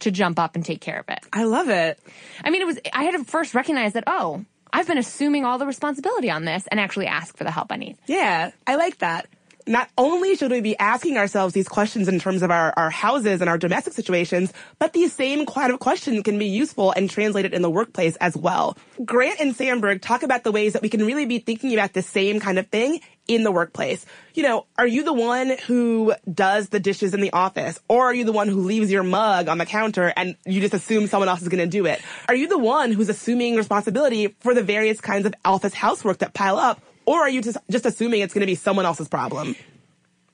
to 0.00 0.10
jump 0.10 0.38
up 0.38 0.54
and 0.54 0.64
take 0.64 0.80
care 0.80 0.98
of 0.98 1.08
it. 1.08 1.20
I 1.32 1.44
love 1.44 1.68
it. 1.68 1.98
I 2.42 2.50
mean, 2.50 2.62
it 2.62 2.66
was, 2.66 2.78
I 2.92 3.04
had 3.04 3.12
to 3.12 3.24
first 3.24 3.54
recognize 3.54 3.94
that, 3.94 4.04
oh, 4.06 4.44
I've 4.74 4.88
been 4.88 4.98
assuming 4.98 5.44
all 5.44 5.58
the 5.58 5.66
responsibility 5.66 6.30
on 6.30 6.44
this 6.44 6.66
and 6.66 6.80
actually 6.80 7.06
ask 7.06 7.36
for 7.36 7.44
the 7.44 7.52
help 7.52 7.70
I 7.70 7.76
need. 7.76 7.96
Yeah, 8.06 8.50
I 8.66 8.74
like 8.74 8.98
that. 8.98 9.28
Not 9.66 9.88
only 9.96 10.36
should 10.36 10.50
we 10.50 10.60
be 10.60 10.78
asking 10.78 11.16
ourselves 11.16 11.54
these 11.54 11.68
questions 11.68 12.06
in 12.06 12.18
terms 12.18 12.42
of 12.42 12.50
our, 12.50 12.74
our 12.76 12.90
houses 12.90 13.40
and 13.40 13.48
our 13.48 13.56
domestic 13.56 13.94
situations, 13.94 14.52
but 14.78 14.92
these 14.92 15.12
same 15.12 15.46
kind 15.46 15.72
of 15.72 15.80
questions 15.80 16.22
can 16.22 16.38
be 16.38 16.46
useful 16.46 16.92
and 16.92 17.08
translated 17.08 17.54
in 17.54 17.62
the 17.62 17.70
workplace 17.70 18.16
as 18.16 18.36
well. 18.36 18.76
Grant 19.04 19.40
and 19.40 19.56
Sandberg 19.56 20.02
talk 20.02 20.22
about 20.22 20.44
the 20.44 20.52
ways 20.52 20.74
that 20.74 20.82
we 20.82 20.90
can 20.90 21.04
really 21.06 21.24
be 21.24 21.38
thinking 21.38 21.72
about 21.72 21.94
the 21.94 22.02
same 22.02 22.40
kind 22.40 22.58
of 22.58 22.66
thing 22.66 23.00
in 23.26 23.42
the 23.42 23.50
workplace. 23.50 24.04
You 24.34 24.42
know, 24.42 24.66
are 24.76 24.86
you 24.86 25.02
the 25.02 25.14
one 25.14 25.56
who 25.66 26.14
does 26.30 26.68
the 26.68 26.80
dishes 26.80 27.14
in 27.14 27.22
the 27.22 27.32
office? 27.32 27.80
Or 27.88 28.04
are 28.04 28.14
you 28.14 28.24
the 28.24 28.32
one 28.32 28.48
who 28.48 28.60
leaves 28.60 28.90
your 28.90 29.02
mug 29.02 29.48
on 29.48 29.56
the 29.56 29.64
counter 29.64 30.12
and 30.14 30.36
you 30.44 30.60
just 30.60 30.74
assume 30.74 31.06
someone 31.06 31.30
else 31.30 31.40
is 31.40 31.48
going 31.48 31.64
to 31.64 31.70
do 31.70 31.86
it? 31.86 32.02
Are 32.28 32.34
you 32.34 32.48
the 32.48 32.58
one 32.58 32.92
who's 32.92 33.08
assuming 33.08 33.56
responsibility 33.56 34.36
for 34.40 34.52
the 34.52 34.62
various 34.62 35.00
kinds 35.00 35.24
of 35.24 35.34
office 35.42 35.72
housework 35.72 36.18
that 36.18 36.34
pile 36.34 36.58
up? 36.58 36.82
Or 37.06 37.20
are 37.20 37.28
you 37.28 37.42
just, 37.42 37.58
just 37.70 37.86
assuming 37.86 38.20
it's 38.20 38.34
going 38.34 38.40
to 38.40 38.46
be 38.46 38.54
someone 38.54 38.86
else's 38.86 39.08
problem? 39.08 39.54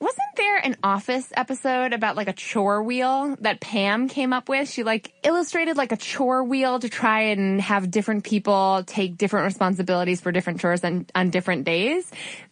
Wasn't 0.00 0.36
there 0.36 0.56
an 0.56 0.76
office 0.82 1.30
episode 1.36 1.92
about 1.92 2.16
like 2.16 2.28
a 2.28 2.32
chore 2.32 2.82
wheel 2.82 3.36
that 3.40 3.60
Pam 3.60 4.08
came 4.08 4.32
up 4.32 4.48
with? 4.48 4.66
She 4.70 4.82
like 4.82 5.12
illustrated 5.22 5.76
like 5.76 5.92
a 5.92 5.96
chore 5.96 6.42
wheel 6.42 6.78
to 6.78 6.88
try 6.88 7.22
and 7.24 7.60
have 7.60 7.90
different 7.90 8.24
people 8.24 8.82
take 8.86 9.18
different 9.18 9.44
responsibilities 9.44 10.22
for 10.22 10.32
different 10.32 10.60
chores 10.60 10.82
on, 10.84 11.06
on 11.14 11.28
different 11.28 11.64
days. 11.64 12.10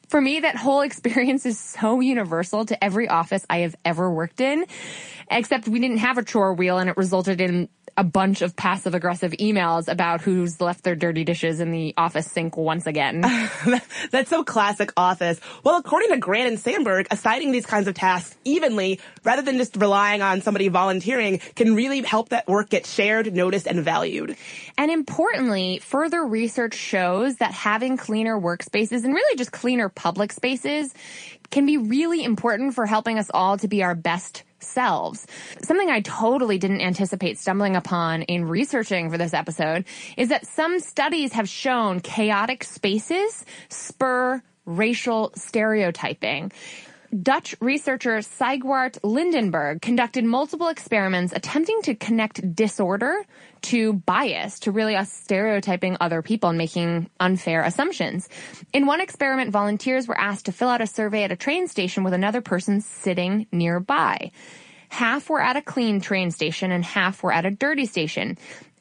For 0.09 0.21
me, 0.21 0.41
that 0.41 0.57
whole 0.57 0.83
experience 0.83 1.47
is 1.47 1.59
so 1.59 2.01
universal 2.01 2.67
to 2.67 2.85
every 2.85 3.09
office 3.09 3.47
I 3.49 3.59
have 3.59 3.77
ever 3.83 4.11
worked 4.11 4.41
in, 4.41 4.67
except 5.31 5.69
we 5.69 5.81
didn't 5.81 5.99
have 5.99 6.19
a 6.19 6.25
chore 6.25 6.53
wheel 6.53 6.77
and 6.77 6.91
it 6.91 6.99
resulted 6.99 7.41
in 7.41 7.71
a 7.99 8.05
bunch 8.05 8.43
of 8.43 8.55
passive 8.55 8.95
aggressive 8.95 9.33
emails 9.33 9.89
about 9.89 10.21
who's 10.21 10.61
left 10.61 10.85
their 10.85 10.95
dirty 10.95 11.25
dishes 11.25 11.59
in 11.59 11.73
the 11.73 11.93
office 11.97 12.31
sink 12.31 12.57
once 12.57 12.87
again. 12.87 13.23
That's 14.13 14.31
so 14.31 14.45
classic 14.45 14.93
office. 14.97 15.41
Well, 15.65 15.77
according 15.79 16.11
to 16.11 16.17
Grant 16.19 16.49
and 16.49 16.61
Sandberg, 16.61 17.09
assigning 17.11 17.51
these 17.51 17.67
kinds 17.67 17.89
of 17.89 17.95
tasks 17.95 18.37
evenly 18.45 19.01
rather 19.25 19.43
than 19.43 19.59
just 19.59 19.77
relying 19.77 20.23
on 20.23 20.43
somebody 20.43 20.69
volunteering 20.69 21.41
can 21.57 21.75
really 21.75 22.01
help 22.03 22.29
that 22.29 22.47
work 22.47 22.71
get 22.71 22.87
shared, 22.87 23.35
noticed, 23.35 23.67
and 23.67 23.81
valued. 23.81 24.37
And 24.79 24.93
importantly, 24.93 25.81
further 25.81 26.25
research 26.25 26.75
shows 26.75 27.37
that 27.39 27.51
having 27.51 27.97
cleaner 27.97 28.41
workspaces 28.41 29.03
and 29.03 29.13
really 29.13 29.37
just 29.37 29.51
cleaner 29.51 29.89
public 29.89 30.33
spaces 30.33 30.95
can 31.51 31.67
be 31.67 31.79
really 31.79 32.23
important 32.23 32.75
for 32.77 32.87
helping 32.87 33.19
us 33.19 33.29
all 33.35 33.59
to 33.59 33.67
be 33.67 33.83
our 33.83 33.97
best 33.97 34.45
selves. 34.61 35.27
Something 35.63 35.91
I 35.91 36.01
totally 36.01 36.59
didn't 36.59 36.81
anticipate 36.81 37.39
stumbling 37.39 37.77
upon 37.77 38.23
in 38.23 38.49
researching 38.49 39.11
for 39.11 39.19
this 39.19 39.35
episode 39.35 39.85
is 40.17 40.29
that 40.29 40.47
some 40.47 40.81
studies 40.81 41.33
have 41.33 41.49
shown 41.49 42.01
chaotic 42.01 42.65
spaces 42.65 43.45
spur 43.69 44.43
racial 44.67 45.33
stereotyping. 45.35 46.53
Dutch 47.11 47.55
researcher 47.61 48.19
Siegwart 48.19 48.99
Lindenberg 49.03 49.81
conducted 49.81 50.25
multiple 50.25 50.69
experiments 50.69 51.33
attempting 51.35 51.81
to 51.83 51.95
connect 51.95 52.55
disorder 52.55 53.25
to 53.63 53.95
bias, 53.95 54.61
to 54.61 54.73
really 54.73 54.95
us 54.95 55.11
stereotyping 55.11 55.97
other 56.01 56.21
people 56.21 56.51
and 56.51 56.59
making 56.59 57.09
unfair 57.19 57.63
assumptions. 57.63 58.29
In 58.75 58.85
one 58.85 59.01
experiment, 59.01 59.53
volunteers 59.53 60.07
were 60.07 60.21
asked 60.21 60.47
to 60.47 60.53
fill 60.53 60.69
out 60.69 60.83
a 60.83 60.87
survey 60.87 61.25
at 61.25 61.33
a 61.33 61.37
train 61.37 61.67
station 61.67 62.05
with 62.05 62.13
another 62.13 62.43
person 62.43 62.83
sitting 62.83 63.47
nearby. 63.53 64.31
Half 64.91 65.31
were 65.31 65.41
at 65.41 65.57
a 65.57 65.63
clean 65.63 66.01
train 66.01 66.31
station 66.31 66.73
and 66.73 66.85
half 66.85 67.23
were 67.23 67.33
at 67.33 67.47
a 67.47 67.51
dirty 67.51 67.87
station. 67.87 68.37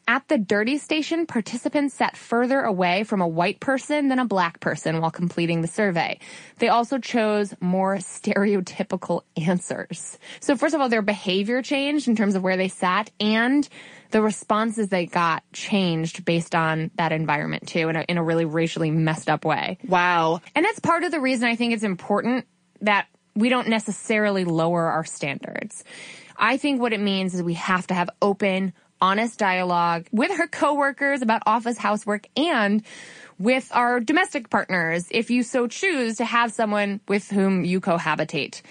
At 0.10 0.26
the 0.30 0.38
dirty 0.38 0.78
station, 0.78 1.26
participants 1.26 1.94
sat 1.94 2.16
further 2.16 2.62
away 2.62 3.04
from 3.04 3.20
a 3.20 3.28
white 3.28 3.60
person 3.60 4.08
than 4.08 4.20
a 4.20 4.26
black 4.26 4.62
person 4.62 5.02
while 5.02 5.12
completing 5.12 5.62
the 5.62 5.68
survey. 5.68 6.20
They 6.60 6.70
also 6.70 6.98
chose 6.98 7.54
more 7.60 7.98
stereotypical 7.98 9.24
answers. 9.36 10.18
So 10.40 10.56
first 10.56 10.74
of 10.74 10.80
all, 10.80 10.88
their 10.88 11.02
behavior 11.02 11.62
changed 11.62 12.08
in 12.08 12.16
terms 12.16 12.36
of 12.36 12.42
where 12.42 12.56
they 12.56 12.70
sat 12.70 13.12
and 13.20 13.68
the 14.12 14.22
responses 14.22 14.88
they 14.88 15.08
got 15.08 15.44
changed 15.52 16.24
based 16.24 16.56
on 16.56 16.90
that 16.96 17.12
environment 17.12 17.68
too 17.68 17.90
in 17.90 17.98
a, 17.98 18.02
in 18.08 18.18
a 18.18 18.24
really 18.24 18.46
racially 18.46 18.92
messed 18.92 19.30
up 19.30 19.44
way. 19.44 19.78
Wow. 19.86 20.40
And 20.56 20.64
that's 20.64 20.80
part 20.80 21.04
of 21.04 21.12
the 21.12 21.20
reason 21.20 21.50
I 21.50 21.58
think 21.58 21.74
it's 21.74 21.84
important 21.84 22.48
that 22.80 23.08
we 23.36 23.50
don't 23.50 23.68
necessarily 23.68 24.46
lower 24.46 24.86
our 24.86 25.04
standards. 25.04 25.84
I 26.38 26.58
think 26.58 26.80
what 26.80 26.94
it 26.94 27.00
means 27.02 27.34
is 27.34 27.44
we 27.44 27.56
have 27.56 27.88
to 27.88 27.94
have 27.94 28.10
open, 28.22 28.74
honest 29.02 29.40
dialogue 29.40 30.08
with 30.12 30.32
her 30.32 30.48
coworkers 30.48 31.22
about 31.22 31.44
office 31.46 31.78
housework 31.78 32.28
and 32.36 32.84
with 33.40 33.70
our 33.74 34.00
domestic 34.00 34.50
partners 34.50 35.08
if 35.12 35.30
you 35.30 35.44
so 35.44 35.68
choose 35.68 36.18
to 36.18 36.26
have 36.26 36.52
someone 36.52 37.00
with 37.08 37.30
whom 37.30 37.64
you 37.64 37.80
cohabitate. 37.80 38.62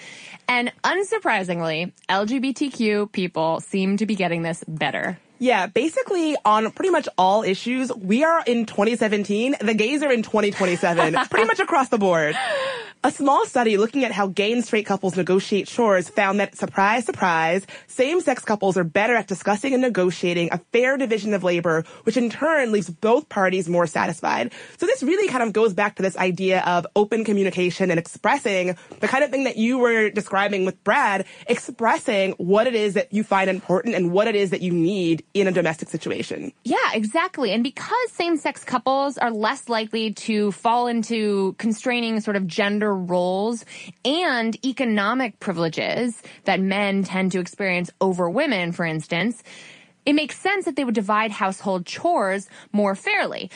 And 0.48 0.72
unsurprisingly, 0.84 1.92
LGBTQ 2.08 3.10
people 3.10 3.60
seem 3.60 3.96
to 3.96 4.06
be 4.06 4.14
getting 4.14 4.42
this 4.42 4.62
better. 4.66 5.18
Yeah, 5.38 5.66
basically 5.66 6.36
on 6.44 6.70
pretty 6.70 6.90
much 6.90 7.08
all 7.18 7.42
issues, 7.42 7.92
we 7.92 8.24
are 8.24 8.42
in 8.46 8.64
2017. 8.64 9.56
The 9.60 9.74
gays 9.74 10.02
are 10.02 10.10
in 10.10 10.22
2027, 10.22 11.14
pretty 11.30 11.46
much 11.46 11.58
across 11.58 11.88
the 11.88 11.98
board. 11.98 12.36
A 13.06 13.10
small 13.12 13.46
study 13.46 13.76
looking 13.76 14.02
at 14.02 14.10
how 14.10 14.26
gay 14.26 14.50
and 14.50 14.64
straight 14.64 14.84
couples 14.84 15.16
negotiate 15.16 15.68
chores 15.68 16.08
found 16.08 16.40
that, 16.40 16.56
surprise, 16.56 17.04
surprise, 17.04 17.64
same-sex 17.86 18.44
couples 18.44 18.76
are 18.76 18.82
better 18.82 19.14
at 19.14 19.28
discussing 19.28 19.74
and 19.74 19.80
negotiating 19.80 20.48
a 20.50 20.58
fair 20.72 20.96
division 20.96 21.32
of 21.32 21.44
labor, 21.44 21.84
which 22.02 22.16
in 22.16 22.30
turn 22.30 22.72
leaves 22.72 22.90
both 22.90 23.28
parties 23.28 23.68
more 23.68 23.86
satisfied. 23.86 24.52
So 24.78 24.86
this 24.86 25.04
really 25.04 25.28
kind 25.28 25.44
of 25.44 25.52
goes 25.52 25.72
back 25.72 25.94
to 25.94 26.02
this 26.02 26.16
idea 26.16 26.62
of 26.62 26.84
open 26.96 27.24
communication 27.24 27.92
and 27.92 28.00
expressing 28.00 28.76
the 28.98 29.06
kind 29.06 29.22
of 29.22 29.30
thing 29.30 29.44
that 29.44 29.56
you 29.56 29.78
were 29.78 30.10
describing 30.10 30.64
with 30.64 30.82
Brad, 30.82 31.26
expressing 31.46 32.32
what 32.38 32.66
it 32.66 32.74
is 32.74 32.94
that 32.94 33.12
you 33.12 33.22
find 33.22 33.48
important 33.48 33.94
and 33.94 34.10
what 34.10 34.26
it 34.26 34.34
is 34.34 34.50
that 34.50 34.62
you 34.62 34.72
need 34.72 35.24
in 35.32 35.46
a 35.46 35.52
domestic 35.52 35.90
situation. 35.90 36.52
Yeah, 36.64 36.90
exactly. 36.92 37.52
And 37.52 37.62
because 37.62 38.10
same-sex 38.10 38.64
couples 38.64 39.16
are 39.16 39.30
less 39.30 39.68
likely 39.68 40.12
to 40.26 40.50
fall 40.50 40.88
into 40.88 41.54
constraining 41.58 42.18
sort 42.18 42.34
of 42.34 42.48
gender 42.48 42.95
roles 42.96 43.64
and 44.04 44.56
economic 44.64 45.38
privileges 45.40 46.20
that 46.44 46.60
men 46.60 47.04
tend 47.04 47.32
to 47.32 47.40
experience 47.40 47.90
over 48.00 48.28
women, 48.28 48.72
for 48.72 48.84
instance, 48.84 49.42
it 50.04 50.14
makes 50.14 50.38
sense 50.38 50.64
that 50.64 50.76
they 50.76 50.84
would 50.84 50.94
divide 50.94 51.32
household 51.32 51.84
chores 51.84 52.48
more 52.72 52.94
fairly. 52.94 53.50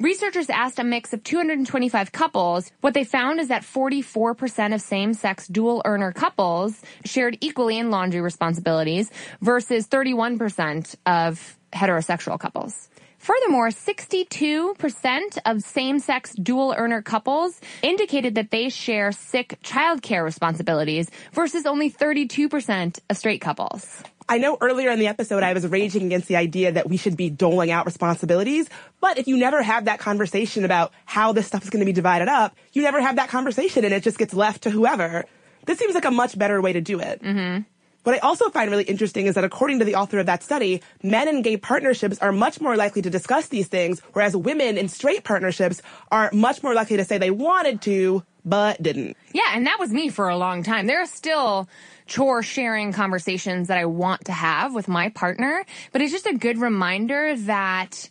Researchers 0.00 0.50
asked 0.50 0.78
a 0.78 0.84
mix 0.84 1.12
of 1.12 1.22
225 1.22 2.10
couples. 2.10 2.72
What 2.80 2.94
they 2.94 3.04
found 3.04 3.38
is 3.38 3.48
that 3.48 3.62
44% 3.62 4.74
of 4.74 4.80
same-sex 4.80 5.46
dual 5.46 5.82
earner 5.84 6.12
couples 6.12 6.82
shared 7.04 7.38
equally 7.40 7.78
in 7.78 7.90
laundry 7.90 8.20
responsibilities 8.20 9.10
versus 9.40 9.86
31% 9.86 10.96
of 11.06 11.58
heterosexual 11.72 12.38
couples. 12.38 12.88
Furthermore, 13.24 13.68
62% 13.70 15.38
of 15.46 15.62
same-sex 15.62 16.34
dual 16.34 16.74
earner 16.76 17.00
couples 17.00 17.58
indicated 17.80 18.34
that 18.34 18.50
they 18.50 18.68
share 18.68 19.12
sick 19.12 19.58
childcare 19.64 20.22
responsibilities 20.22 21.10
versus 21.32 21.64
only 21.64 21.90
32% 21.90 22.98
of 23.08 23.16
straight 23.16 23.40
couples. 23.40 24.02
I 24.28 24.36
know 24.36 24.58
earlier 24.60 24.90
in 24.90 24.98
the 24.98 25.06
episode 25.06 25.42
I 25.42 25.54
was 25.54 25.66
raging 25.66 26.04
against 26.04 26.28
the 26.28 26.36
idea 26.36 26.72
that 26.72 26.86
we 26.86 26.98
should 26.98 27.16
be 27.16 27.30
doling 27.30 27.70
out 27.70 27.86
responsibilities, 27.86 28.68
but 29.00 29.16
if 29.16 29.26
you 29.26 29.38
never 29.38 29.62
have 29.62 29.86
that 29.86 30.00
conversation 30.00 30.66
about 30.66 30.92
how 31.06 31.32
this 31.32 31.46
stuff 31.46 31.64
is 31.64 31.70
going 31.70 31.80
to 31.80 31.86
be 31.86 31.94
divided 31.94 32.28
up, 32.28 32.54
you 32.74 32.82
never 32.82 33.00
have 33.00 33.16
that 33.16 33.30
conversation 33.30 33.86
and 33.86 33.94
it 33.94 34.02
just 34.02 34.18
gets 34.18 34.34
left 34.34 34.64
to 34.64 34.70
whoever. 34.70 35.24
This 35.64 35.78
seems 35.78 35.94
like 35.94 36.04
a 36.04 36.10
much 36.10 36.38
better 36.38 36.60
way 36.60 36.74
to 36.74 36.82
do 36.82 37.00
it. 37.00 37.22
Mm-hmm. 37.22 37.62
What 38.04 38.14
I 38.14 38.18
also 38.18 38.50
find 38.50 38.70
really 38.70 38.84
interesting 38.84 39.26
is 39.26 39.34
that 39.34 39.44
according 39.44 39.78
to 39.78 39.84
the 39.86 39.94
author 39.94 40.18
of 40.18 40.26
that 40.26 40.42
study, 40.42 40.82
men 41.02 41.26
in 41.26 41.40
gay 41.40 41.56
partnerships 41.56 42.18
are 42.18 42.32
much 42.32 42.60
more 42.60 42.76
likely 42.76 43.00
to 43.00 43.08
discuss 43.08 43.48
these 43.48 43.66
things, 43.66 44.00
whereas 44.12 44.36
women 44.36 44.76
in 44.76 44.88
straight 44.88 45.24
partnerships 45.24 45.80
are 46.12 46.28
much 46.32 46.62
more 46.62 46.74
likely 46.74 46.98
to 46.98 47.04
say 47.04 47.16
they 47.16 47.30
wanted 47.30 47.80
to, 47.82 48.22
but 48.44 48.82
didn't. 48.82 49.16
Yeah, 49.32 49.50
and 49.54 49.66
that 49.66 49.78
was 49.80 49.90
me 49.90 50.10
for 50.10 50.28
a 50.28 50.36
long 50.36 50.62
time. 50.62 50.86
There 50.86 51.00
are 51.00 51.06
still 51.06 51.66
chore 52.06 52.42
sharing 52.42 52.92
conversations 52.92 53.68
that 53.68 53.78
I 53.78 53.86
want 53.86 54.26
to 54.26 54.32
have 54.32 54.74
with 54.74 54.86
my 54.86 55.08
partner, 55.08 55.64
but 55.90 56.02
it's 56.02 56.12
just 56.12 56.26
a 56.26 56.34
good 56.34 56.58
reminder 56.58 57.34
that 57.34 58.10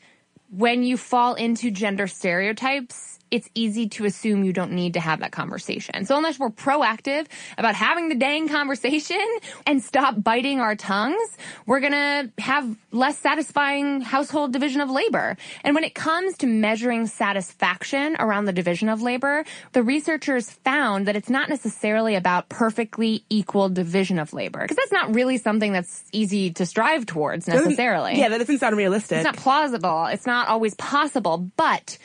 when 0.49 0.81
you 0.81 0.97
fall 0.97 1.35
into 1.35 1.69
gender 1.69 2.07
stereotypes, 2.07 3.12
it's 3.33 3.49
easy 3.55 3.89
to 3.89 4.05
assume 4.05 4.43
you 4.43 4.53
don't 4.53 4.71
need 4.73 4.93
to 4.93 4.99
have 4.99 5.21
that 5.21 5.31
conversation. 5.31 6.05
So 6.05 6.15
unless 6.15 6.37
we're 6.37 6.51
proactive 6.51 7.25
about 7.57 7.73
having 7.73 8.09
the 8.09 8.15
dang 8.15 8.47
conversation 8.47 9.25
and 9.65 9.83
stop 9.83 10.21
biting 10.21 10.59
our 10.59 10.75
tongues, 10.75 11.35
we're 11.65 11.79
gonna 11.79 12.29
have 12.37 12.77
less 12.91 13.17
satisfying 13.17 14.01
household 14.01 14.53
division 14.53 14.81
of 14.81 14.91
labor. 14.91 15.35
And 15.63 15.73
when 15.73 15.83
it 15.83 15.95
comes 15.95 16.37
to 16.37 16.47
measuring 16.47 17.07
satisfaction 17.07 18.15
around 18.19 18.45
the 18.45 18.53
division 18.53 18.87
of 18.87 19.01
labor, 19.01 19.45
the 19.71 19.81
researchers 19.81 20.51
found 20.51 21.07
that 21.07 21.15
it's 21.15 21.29
not 21.29 21.49
necessarily 21.49 22.13
about 22.13 22.49
perfectly 22.49 23.25
equal 23.31 23.67
division 23.67 24.19
of 24.19 24.31
labor. 24.33 24.61
Because 24.61 24.77
that's 24.77 24.91
not 24.91 25.15
really 25.15 25.39
something 25.39 25.73
that's 25.73 26.03
easy 26.11 26.51
to 26.51 26.67
strive 26.67 27.07
towards 27.07 27.47
necessarily. 27.47 28.19
Yeah, 28.19 28.29
that 28.29 28.37
doesn't 28.37 28.59
sound 28.59 28.77
realistic. 28.77 29.17
It's 29.17 29.25
not 29.25 29.37
plausible. 29.37 30.05
It's 30.05 30.27
not 30.27 30.49
always 30.49 30.75
possible, 30.75 31.49
but 31.57 31.97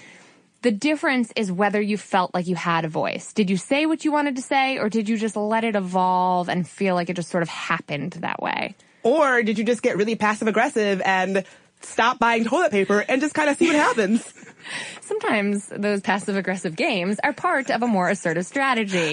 the 0.63 0.71
difference 0.71 1.33
is 1.37 1.53
whether 1.53 1.81
you 1.81 1.97
felt 1.97 2.35
like 2.35 2.47
you 2.47 2.57
had 2.57 2.85
a 2.85 2.89
voice. 2.89 3.33
Did 3.33 3.51
you 3.51 3.57
say 3.57 3.87
what 3.87 4.05
you 4.05 4.13
wanted 4.13 4.37
to 4.37 4.43
say 4.43 4.79
or 4.79 4.89
did 4.89 5.09
you 5.09 5.17
just 5.17 5.37
let 5.37 5.65
it 5.65 5.77
evolve 5.77 6.49
and 6.49 6.69
feel 6.69 6.95
like 6.95 7.09
it 7.11 7.15
just 7.17 7.31
sort 7.31 7.43
of 7.43 7.49
happened 7.49 8.13
that 8.15 8.43
way? 8.43 8.75
Or 9.03 9.43
did 9.43 9.59
you 9.59 9.65
just 9.65 9.83
get 9.83 9.97
really 9.97 10.17
passive 10.17 10.49
aggressive 10.49 11.01
and 11.05 11.45
stop 11.81 12.19
buying 12.19 12.45
toilet 12.45 12.71
paper 12.71 13.05
and 13.09 13.21
just 13.21 13.35
kind 13.35 13.51
of 13.51 13.57
see 13.57 13.67
what 13.67 13.77
happens? 13.77 14.33
Sometimes 15.01 15.67
those 15.69 16.03
passive 16.03 16.37
aggressive 16.37 16.77
games 16.77 17.19
are 17.25 17.33
part 17.33 17.71
of 17.71 17.83
a 17.83 17.87
more 17.87 18.11
assertive 18.11 18.45
strategy. 18.45 19.13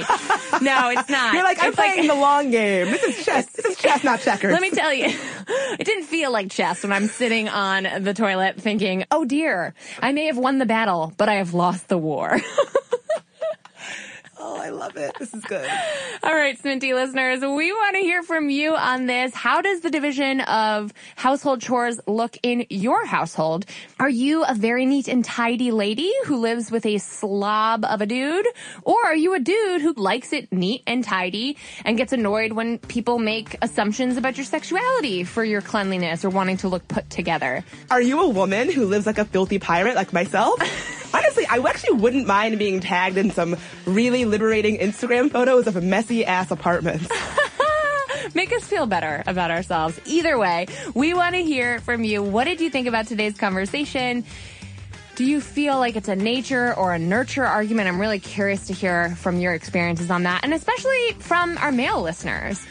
no, 0.61 0.89
it's 0.89 1.09
not. 1.09 1.33
You're 1.33 1.43
like, 1.43 1.61
I'm 1.61 1.69
it's 1.69 1.75
playing 1.75 1.99
like, 1.99 2.07
the 2.09 2.15
long 2.15 2.51
game. 2.51 2.87
This 2.87 3.03
is 3.03 3.25
chess. 3.25 3.45
This 3.51 3.65
is 3.65 3.77
chess, 3.77 4.03
not 4.03 4.19
checkers. 4.19 4.51
Let 4.51 4.61
me 4.61 4.71
tell 4.71 4.93
you, 4.93 5.05
it 5.47 5.85
didn't 5.85 6.05
feel 6.05 6.31
like 6.31 6.51
chess 6.51 6.83
when 6.83 6.91
I'm 6.91 7.07
sitting 7.07 7.47
on 7.47 8.03
the 8.03 8.13
toilet 8.13 8.59
thinking, 8.59 9.05
oh 9.11 9.23
dear, 9.23 9.73
I 9.99 10.11
may 10.11 10.25
have 10.25 10.37
won 10.37 10.57
the 10.57 10.65
battle, 10.65 11.13
but 11.17 11.29
I 11.29 11.35
have 11.35 11.53
lost 11.53 11.87
the 11.87 11.97
war. 11.97 12.37
Oh, 14.47 14.57
I 14.57 14.69
love 14.69 14.95
it. 14.95 15.15
This 15.17 15.33
is 15.33 15.43
good. 15.43 15.67
All 16.23 16.35
right, 16.35 16.55
Sminty 16.61 16.93
listeners, 16.93 17.41
we 17.41 17.71
want 17.71 17.95
to 17.95 18.01
hear 18.03 18.21
from 18.21 18.51
you 18.51 18.75
on 18.75 19.07
this. 19.07 19.33
How 19.33 19.59
does 19.59 19.81
the 19.81 19.89
division 19.89 20.41
of 20.41 20.93
household 21.15 21.61
chores 21.61 21.99
look 22.05 22.37
in 22.43 22.67
your 22.69 23.07
household? 23.07 23.65
Are 23.99 24.09
you 24.09 24.43
a 24.43 24.53
very 24.53 24.85
neat 24.85 25.07
and 25.07 25.25
tidy 25.25 25.71
lady 25.71 26.13
who 26.25 26.37
lives 26.37 26.69
with 26.69 26.85
a 26.85 26.99
slob 26.99 27.85
of 27.85 28.01
a 28.01 28.05
dude? 28.05 28.45
Or 28.83 29.03
are 29.03 29.15
you 29.15 29.33
a 29.33 29.39
dude 29.39 29.81
who 29.81 29.93
likes 29.93 30.31
it 30.31 30.53
neat 30.53 30.83
and 30.85 31.03
tidy 31.03 31.57
and 31.83 31.97
gets 31.97 32.13
annoyed 32.13 32.51
when 32.51 32.77
people 32.77 33.17
make 33.17 33.57
assumptions 33.63 34.15
about 34.15 34.37
your 34.37 34.45
sexuality 34.45 35.23
for 35.23 35.43
your 35.43 35.61
cleanliness 35.61 36.23
or 36.23 36.29
wanting 36.29 36.57
to 36.57 36.67
look 36.67 36.87
put 36.87 37.09
together? 37.09 37.65
Are 37.89 38.01
you 38.01 38.21
a 38.21 38.29
woman 38.29 38.71
who 38.71 38.85
lives 38.85 39.07
like 39.07 39.17
a 39.17 39.25
filthy 39.25 39.57
pirate 39.57 39.95
like 39.95 40.13
myself? 40.13 40.59
Honestly, 41.15 41.45
I 41.45 41.59
actually 41.59 41.97
wouldn't 41.97 42.27
mind 42.27 42.59
being 42.59 42.81
tagged 42.81 43.17
in 43.17 43.31
some 43.31 43.55
really 43.85 44.25
liberating 44.35 44.77
Instagram 44.79 45.31
photos 45.31 45.65
of 45.65 45.77
a 45.77 45.81
messy 45.81 46.25
ass 46.25 46.51
apartments. 46.51 47.07
Make 48.33 48.51
us 48.51 48.67
feel 48.67 48.85
better 48.85 49.23
about 49.27 49.49
ourselves. 49.49 49.97
Either 50.03 50.37
way, 50.37 50.67
we 50.93 51.13
want 51.13 51.35
to 51.35 51.41
hear 51.41 51.79
from 51.79 52.03
you. 52.03 52.21
What 52.21 52.43
did 52.43 52.59
you 52.59 52.69
think 52.69 52.85
about 52.85 53.07
today's 53.07 53.37
conversation? 53.37 54.25
Do 55.15 55.23
you 55.23 55.39
feel 55.39 55.77
like 55.77 55.95
it's 55.95 56.09
a 56.09 56.17
nature 56.17 56.73
or 56.73 56.93
a 56.93 56.99
nurture 56.99 57.45
argument? 57.45 57.87
I'm 57.87 57.97
really 57.97 58.19
curious 58.19 58.67
to 58.67 58.73
hear 58.73 59.15
from 59.15 59.39
your 59.39 59.53
experiences 59.53 60.11
on 60.11 60.23
that, 60.23 60.43
and 60.43 60.53
especially 60.53 61.13
from 61.19 61.57
our 61.59 61.71
male 61.71 62.01
listeners. 62.01 62.61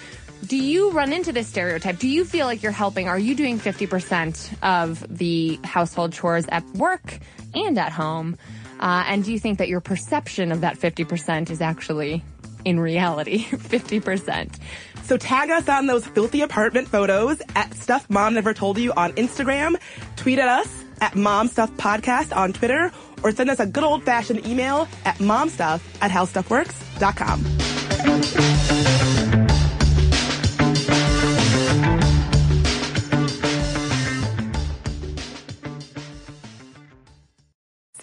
Do 0.45 0.59
you 0.59 0.91
run 0.91 1.15
into 1.15 1.33
this 1.33 1.49
stereotype? 1.49 1.99
Do 1.99 2.09
you 2.09 2.27
feel 2.27 2.45
like 2.45 2.62
you're 2.62 2.73
helping? 2.73 3.09
Are 3.09 3.19
you 3.19 3.35
doing 3.35 3.59
50% 3.59 4.62
of 4.62 5.03
the 5.09 5.59
household 5.65 6.12
chores 6.12 6.45
at 6.51 6.62
work 6.75 7.21
and 7.55 7.79
at 7.79 7.91
home? 7.91 8.37
Uh, 8.85 9.03
and 9.07 9.24
do 9.24 9.32
you 9.32 9.39
think 9.39 9.59
that 9.59 9.68
your 9.68 9.80
perception 9.80 10.53
of 10.53 10.61
that 10.61 10.78
50% 10.78 11.49
is 11.49 11.62
actually, 11.62 12.22
in 12.66 12.78
reality, 12.78 13.45
50%? 13.47 14.59
So 15.05 15.16
tag 15.16 15.49
us 15.49 15.70
on 15.70 15.87
those 15.87 16.07
filthy 16.07 16.43
apartment 16.43 16.89
photos 16.89 17.41
at 17.57 17.72
Stuff 17.72 18.11
Mom 18.11 18.35
Never 18.35 18.53
Told 18.53 18.76
You 18.76 18.93
on 18.93 19.14
Instagram. 19.14 19.76
Tweet 20.16 20.39
at 20.39 20.49
us 20.49 20.85
at 21.01 21.16
Mom 21.16 21.49
Stuff 21.49 21.70
Podcast 21.78 22.37
on 22.37 22.53
Twitter 22.53 22.93
or 23.22 23.32
send 23.32 23.49
us 23.49 23.59
a 23.59 23.66
good 23.66 23.85
old 23.85 24.03
fashioned 24.03 24.47
email 24.47 24.87
at 25.07 25.16
momstuff 25.16 25.80
at 26.03 26.11
howstuffworks.com. 26.11 28.64